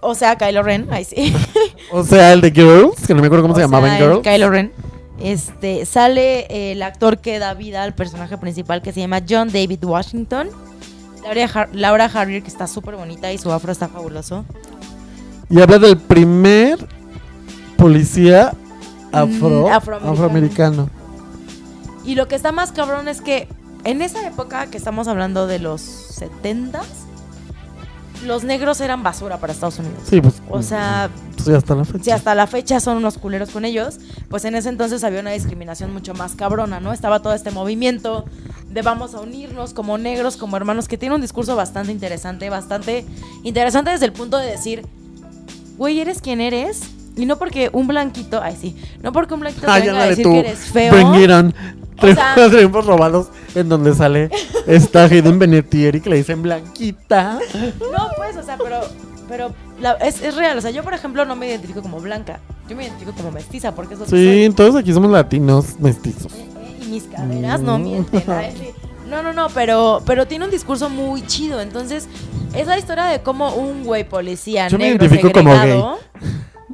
O 0.02 0.16
sea, 0.16 0.38
Kylo 0.38 0.64
Ren, 0.64 0.88
ahí 0.92 1.04
sí. 1.06 1.34
o 1.92 2.04
sea, 2.04 2.32
el 2.34 2.42
de 2.42 2.52
Girls, 2.52 3.06
que 3.06 3.14
no 3.14 3.22
me 3.22 3.28
acuerdo 3.28 3.44
cómo 3.44 3.54
O 3.54 3.58
se 3.58 3.62
llamaba 3.64 3.92
en 3.98 3.98
Girls. 4.02 4.22
Kylo 4.22 4.50
Ren. 4.50 4.72
Este, 5.20 5.86
sale 5.86 6.48
eh, 6.50 6.72
el 6.72 6.82
actor 6.82 7.18
que 7.18 7.40
da 7.40 7.54
vida 7.54 7.84
al 7.84 7.94
personaje 7.94 8.38
principal 8.38 8.82
que 8.82 8.94
se 8.94 9.02
llama 9.02 9.22
John 9.28 9.50
David 9.52 9.84
Washington. 9.84 10.50
Laura, 11.24 11.44
Har- 11.54 11.70
Laura 11.74 12.06
Harrier, 12.06 12.42
que 12.42 12.48
está 12.48 12.66
súper 12.68 12.96
bonita 12.96 13.32
y 13.34 13.38
su 13.38 13.52
afro 13.52 13.72
está 13.74 13.90
fabuloso. 13.90 14.46
Y 15.50 15.60
habla 15.60 15.78
del 15.80 15.98
primer 15.98 16.78
policía 17.78 18.54
afro, 19.12 19.68
Mm, 19.68 19.72
afroamericano. 19.74 20.12
afroamericano. 20.14 20.90
Y 22.06 22.16
lo 22.16 22.28
que 22.28 22.36
está 22.36 22.52
más 22.52 22.72
cabrón 22.72 23.08
es 23.08 23.22
que 23.22 23.48
en 23.84 24.02
esa 24.02 24.26
época 24.28 24.68
que 24.68 24.78
estamos 24.78 25.08
hablando 25.08 25.48
de 25.48 25.60
los 25.60 25.82
70s, 25.82 26.86
los 28.26 28.44
negros 28.44 28.82
eran 28.82 29.04
basura 29.04 29.38
para 29.38 29.54
Estados 29.54 29.80
Unidos. 29.80 30.00
Sí, 30.08 30.22
pues. 30.22 30.36
O 30.50 30.62
sea, 30.62 31.10
sí, 31.44 31.52
hasta 31.54 31.76
la 31.76 31.86
fecha. 31.86 32.04
si 32.04 32.12
hasta 32.12 32.36
la 32.36 32.48
fecha 32.48 32.80
son 32.80 32.98
unos 32.98 33.18
culeros 33.18 33.50
con 33.50 33.66
ellos, 33.66 34.00
pues 34.30 34.46
en 34.46 34.56
ese 34.56 34.70
entonces 34.70 35.04
había 35.04 35.20
una 35.22 35.32
discriminación 35.32 35.94
mucho 35.94 36.14
más 36.14 36.36
cabrona, 36.36 36.80
¿no? 36.80 36.92
Estaba 36.94 37.22
todo 37.22 37.34
este 37.34 37.52
movimiento 37.52 38.26
de 38.70 38.82
vamos 38.82 39.16
a 39.16 39.22
unirnos 39.22 39.74
como 39.74 39.98
negros, 39.98 40.38
como 40.38 40.58
hermanos, 40.58 40.88
que 40.88 40.98
tiene 40.98 41.16
un 41.16 41.22
discurso 41.22 41.56
bastante 41.56 41.92
interesante, 41.92 42.50
bastante 42.50 43.06
interesante 43.44 43.92
desde 43.92 44.06
el 44.06 44.14
punto 44.14 44.38
de 44.38 44.46
decir, 44.48 44.86
güey, 45.78 46.00
eres 46.00 46.22
quien 46.22 46.42
eres. 46.42 46.82
Y 47.16 47.26
no 47.26 47.38
porque 47.38 47.70
un 47.74 47.86
blanquito, 47.88 48.42
ay 48.42 48.56
sí, 48.60 48.78
no 49.02 49.12
porque 49.12 49.34
un 49.34 49.42
blanquito 49.42 49.66
te 49.66 49.72
Ay, 49.72 49.88
venga 49.88 50.04
a 50.04 50.08
decir 50.08 50.24
tú. 50.24 50.32
que 50.32 50.40
eres 50.40 50.60
feo. 50.60 50.94
Tenemos 52.00 52.52
triunfos 52.52 52.86
robados 52.86 53.28
en 53.56 53.70
donde 53.70 53.94
sale 53.96 54.30
esta 54.68 55.04
Hayden 55.06 55.40
Benetieri 55.40 56.02
que 56.02 56.10
le 56.10 56.18
dicen 56.18 56.42
blanquita. 56.42 57.40
No, 57.80 58.10
pues, 58.18 58.36
o 58.38 58.44
sea, 58.44 58.58
pero, 58.58 58.82
pero 59.28 59.54
la- 59.80 59.94
es, 59.94 60.22
es 60.22 60.36
real. 60.36 60.58
O 60.58 60.62
sea, 60.62 60.72
yo, 60.72 60.84
por 60.84 60.94
ejemplo, 60.94 61.26
no 61.26 61.36
me 61.36 61.48
identifico 61.48 61.82
como 61.82 62.00
blanca. 62.00 62.40
Yo 62.70 62.76
me 62.76 62.84
identifico 62.84 63.14
como 63.14 63.32
mestiza 63.32 63.74
porque 63.74 63.94
es 63.96 64.00
lo 64.00 64.06
que 64.06 64.12
soy. 64.12 64.48
Sí, 64.48 64.54
todos 64.56 64.76
aquí 64.76 64.94
somos 64.94 65.10
latinos 65.12 65.80
mestizos. 65.80 66.32
Eh, 66.34 66.46
eh, 66.62 66.78
Y 66.84 66.86
mis 66.88 67.04
caderas 67.06 67.60
no 67.62 67.80
Mm. 67.80 67.84
mienten. 67.84 68.22
sí. 68.22 68.70
No, 69.10 69.24
no, 69.24 69.34
no, 69.34 69.48
pero, 69.50 70.04
pero 70.06 70.28
tiene 70.28 70.46
un 70.46 70.52
discurso 70.52 70.88
muy 70.88 71.26
chido. 71.26 71.62
Entonces, 71.62 72.08
es 72.54 72.68
la 72.68 72.78
historia 72.78 73.06
de 73.06 73.22
cómo 73.24 73.56
un 73.56 73.84
güey 73.84 74.08
policía 74.08 74.68
Yo 74.68 74.78
me 74.78 74.92
negro 74.92 75.10
como 75.34 75.52
segregado, 75.52 76.00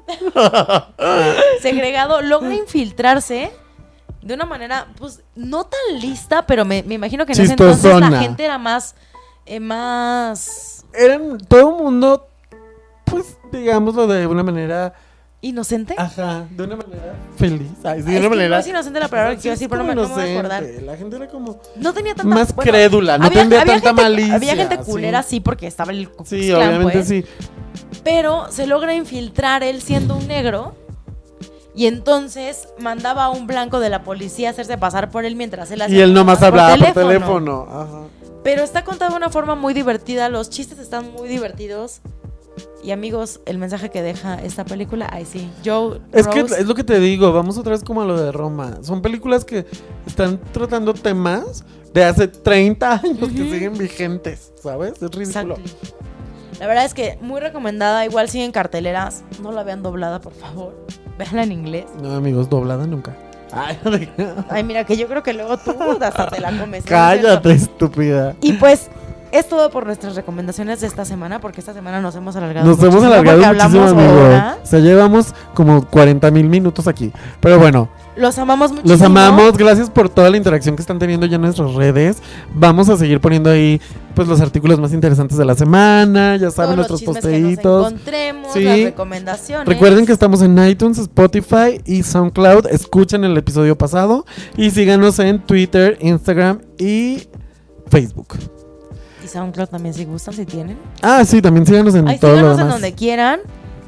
segregado 1.62 2.22
logra 2.22 2.54
infiltrarse 2.56 3.52
de 4.26 4.34
una 4.34 4.46
manera, 4.46 4.88
pues, 4.98 5.22
no 5.36 5.66
tan 5.66 6.00
lista, 6.02 6.46
pero 6.48 6.66
me, 6.66 6.82
me 6.84 6.96
imagino 6.96 7.26
que 7.28 7.34
en 7.34 7.42
ese 7.42 7.52
entonces 7.52 7.84
la 7.84 7.92
Chistosona. 7.92 8.20
gente 8.22 8.44
era 8.44 8.58
más, 8.58 8.96
eh, 9.46 9.60
más 9.60 10.84
Eran 10.94 11.38
todo 11.48 11.60
el 11.60 11.84
mundo, 11.84 12.28
pues, 13.06 13.38
digámoslo 13.52 14.08
de 14.08 14.26
una 14.26 14.42
manera. 14.42 14.94
inocente. 15.42 15.94
Ajá, 15.96 16.48
de 16.50 16.64
una 16.64 16.76
manera 16.76 17.14
feliz. 17.38 17.70
Ay, 17.84 18.02
de 18.02 18.18
una 18.18 18.30
manera. 18.30 18.50
no 18.56 18.62
es 18.62 18.68
inocente 18.68 19.00
la 19.00 19.08
palabra 19.10 19.36
que 19.36 19.42
quiero 19.42 19.54
decir, 19.54 19.70
pero 19.70 19.84
no 19.84 19.90
me, 19.90 19.94
no 19.94 20.08
me 20.10 20.16
voy 20.16 20.24
a 20.24 20.40
acordar. 20.40 20.64
La 20.82 20.98
gente 20.98 21.16
era 21.18 21.28
como. 21.28 21.62
No 21.76 21.94
tenía 21.94 22.16
tanta 22.16 22.36
Más 22.36 22.56
bueno, 22.56 22.72
crédula, 22.72 23.20
no 23.20 23.30
tendría 23.30 23.64
tanta 23.64 23.90
gente, 23.90 23.94
malicia, 23.94 24.34
Había 24.34 24.56
gente 24.56 24.78
culera, 24.80 25.22
sí, 25.22 25.40
porque 25.40 25.68
estaba 25.68 25.92
el 25.92 26.10
Sí, 26.24 26.52
obviamente 26.52 26.94
pues, 26.94 27.08
sí. 27.08 27.24
Pero 28.04 28.52
se 28.52 28.66
logra 28.66 28.96
infiltrar 28.96 29.62
él 29.62 29.84
siendo 29.84 30.18
un 30.18 30.28
negro. 30.28 30.76
Y 31.76 31.88
entonces 31.88 32.70
mandaba 32.80 33.26
a 33.26 33.30
un 33.30 33.48
blanco 33.48 33.80
de 33.80 33.90
la 33.90 34.04
policía 34.04 34.48
a 34.50 34.52
hacerse 34.52 34.78
pasar 34.78 35.12
por 35.12 35.26
él 35.26 35.36
mientras 35.36 35.70
él 35.72 35.82
hacía 35.82 35.98
Y 35.98 36.02
él 36.02 36.14
nomás 36.14 36.42
hablaba 36.42 36.76
por 36.78 36.94
teléfono. 36.94 37.68
Ajá. 37.70 38.02
Pero 38.44 38.64
está 38.64 38.84
contado 38.84 39.12
de 39.12 39.18
una 39.18 39.30
forma 39.30 39.56
muy 39.56 39.74
divertida. 39.74 40.30
Los 40.30 40.50
chistes 40.50 40.80
están 40.80 41.12
muy 41.12 41.28
divertidos. 41.28 42.02
Y 42.84 42.92
amigos, 42.92 43.42
el 43.46 43.58
mensaje 43.58 43.90
que 43.90 44.02
deja 44.02 44.36
esta 44.36 44.64
película, 44.64 45.10
ay 45.12 45.26
sí, 45.26 45.50
Joe 45.66 46.00
Es 46.14 46.28
que 46.28 46.44
Rose, 46.44 46.62
es 46.62 46.68
lo 46.68 46.76
que 46.76 46.84
te 46.84 47.00
digo, 47.00 47.34
vamos 47.34 47.58
otra 47.58 47.72
vez 47.72 47.84
como 47.84 48.04
a 48.04 48.06
lo 48.06 48.18
de 48.22 48.32
Roma. 48.32 48.78
Son 48.82 49.02
películas 49.02 49.44
que 49.44 49.66
están 50.06 50.40
tratando 50.54 50.94
temas 50.94 51.66
de 51.94 52.04
hace 52.06 52.28
30 52.28 52.92
años 53.04 53.18
que 53.18 53.42
Ujú. 53.42 53.52
siguen 53.52 53.78
vigentes, 53.78 54.54
¿sabes? 54.62 55.02
Es 55.02 55.12
ridículo. 55.12 55.56
Exactly. 55.56 55.90
La 56.60 56.68
verdad 56.68 56.86
es 56.86 56.94
que 56.94 57.18
muy 57.22 57.42
recomendada. 57.42 58.06
Igual 58.06 58.30
siguen 58.30 58.52
carteleras. 58.52 59.24
No 59.42 59.52
la 59.52 59.64
vean 59.64 59.84
doblada, 59.84 60.22
por 60.22 60.34
favor. 60.34 60.76
Véanla 61.18 61.44
en 61.44 61.52
inglés. 61.52 61.86
No, 62.02 62.14
amigos, 62.16 62.50
doblada 62.50 62.86
nunca. 62.88 63.14
Ay, 63.52 63.78
Ay, 64.50 64.64
mira, 64.64 64.84
que 64.84 64.98
yo 64.98 65.08
creo 65.08 65.24
que 65.24 65.34
luego 65.34 65.58
tú 65.58 65.74
hasta 66.02 66.28
te 66.28 66.42
la 66.42 66.50
comes. 66.50 66.68
¿no 66.70 66.76
es 66.78 66.86
cállate, 66.86 67.52
estúpida. 67.54 68.36
Y 68.42 68.54
pues, 68.54 68.90
es 69.32 69.48
todo 69.48 69.70
por 69.70 69.86
nuestras 69.86 70.16
recomendaciones 70.16 70.82
de 70.82 70.88
esta 70.88 71.06
semana, 71.06 71.40
porque 71.40 71.60
esta 71.60 71.74
semana 71.74 72.02
nos 72.02 72.16
hemos 72.16 72.36
alargado. 72.36 72.68
Nos 72.68 72.82
hemos 72.84 73.04
alargado 73.04 73.54
muchísimo, 73.54 73.88
amigo. 73.88 74.56
O 74.62 74.66
sea, 74.66 74.80
llevamos 74.80 75.34
como 75.54 75.86
40 75.86 76.32
mil 76.32 76.50
minutos 76.50 76.88
aquí. 76.88 77.12
Pero 77.40 77.60
bueno, 77.60 77.90
Los 78.16 78.38
amamos 78.38 78.72
muchísimo. 78.72 78.94
los 78.94 79.02
amamos. 79.02 79.58
Gracias 79.58 79.90
por 79.90 80.08
toda 80.10 80.30
la 80.30 80.38
interacción 80.38 80.76
que 80.76 80.82
están 80.82 81.00
teniendo 81.00 81.26
ya 81.26 81.36
en 81.36 81.42
nuestras 81.42 81.74
redes. 81.74 82.18
Vamos 82.54 82.88
a 82.90 82.96
seguir 82.98 83.20
poniendo 83.20 83.50
ahí 83.50 83.82
pues 84.14 84.28
los 84.30 84.40
artículos 84.40 84.80
más 84.80 84.94
interesantes 84.94 85.38
de 85.38 85.44
la 85.44 85.54
semana. 85.56 86.38
Ya 86.38 86.50
saben, 86.50 86.76
Todos 86.76 86.90
los 86.90 86.90
nuestros 86.90 87.00
chismes 87.02 87.26
que 87.26 87.40
nos 87.40 87.56
posteitos. 87.56 87.88
encontremos, 87.92 88.54
Sí. 88.54 88.64
las 88.64 88.80
recomendaciones. 88.80 89.68
Recuerden 89.68 90.06
que 90.06 90.14
estamos 90.14 90.42
en 90.42 90.58
iTunes, 90.66 90.98
Spotify 90.98 91.82
y 91.86 92.04
SoundCloud. 92.04 92.68
Escuchen 92.68 93.24
el 93.26 93.36
episodio 93.38 93.78
pasado 93.78 94.26
y 94.56 94.72
síganos 94.72 95.20
en 95.20 95.40
Twitter, 95.40 95.98
Instagram 96.00 96.62
y 96.78 97.28
Facebook. 97.90 98.36
Y 99.24 99.28
SoundCloud 99.28 99.68
también, 99.68 99.94
si 99.94 100.06
gustan, 100.06 100.34
si 100.36 100.46
tienen. 100.46 100.78
Ah, 101.02 101.26
sí, 101.26 101.42
también 101.42 101.66
síganos 101.66 101.94
en 101.96 102.08
Ahí 102.08 102.18
todo 102.20 102.32
lo 102.32 102.38
síganos 102.38 102.52
en 102.54 102.58
demás. 102.60 102.74
donde 102.76 102.94
quieran. 102.94 103.40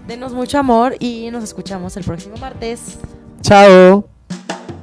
Denos 0.07 0.33
mucho 0.33 0.57
amor 0.57 0.95
y 0.99 1.29
nos 1.31 1.43
escuchamos 1.43 1.95
el 1.95 2.03
próximo 2.03 2.35
martes. 2.37 2.97
Chao. 3.41 4.16
Thank 4.45 4.69
you. 4.69 4.76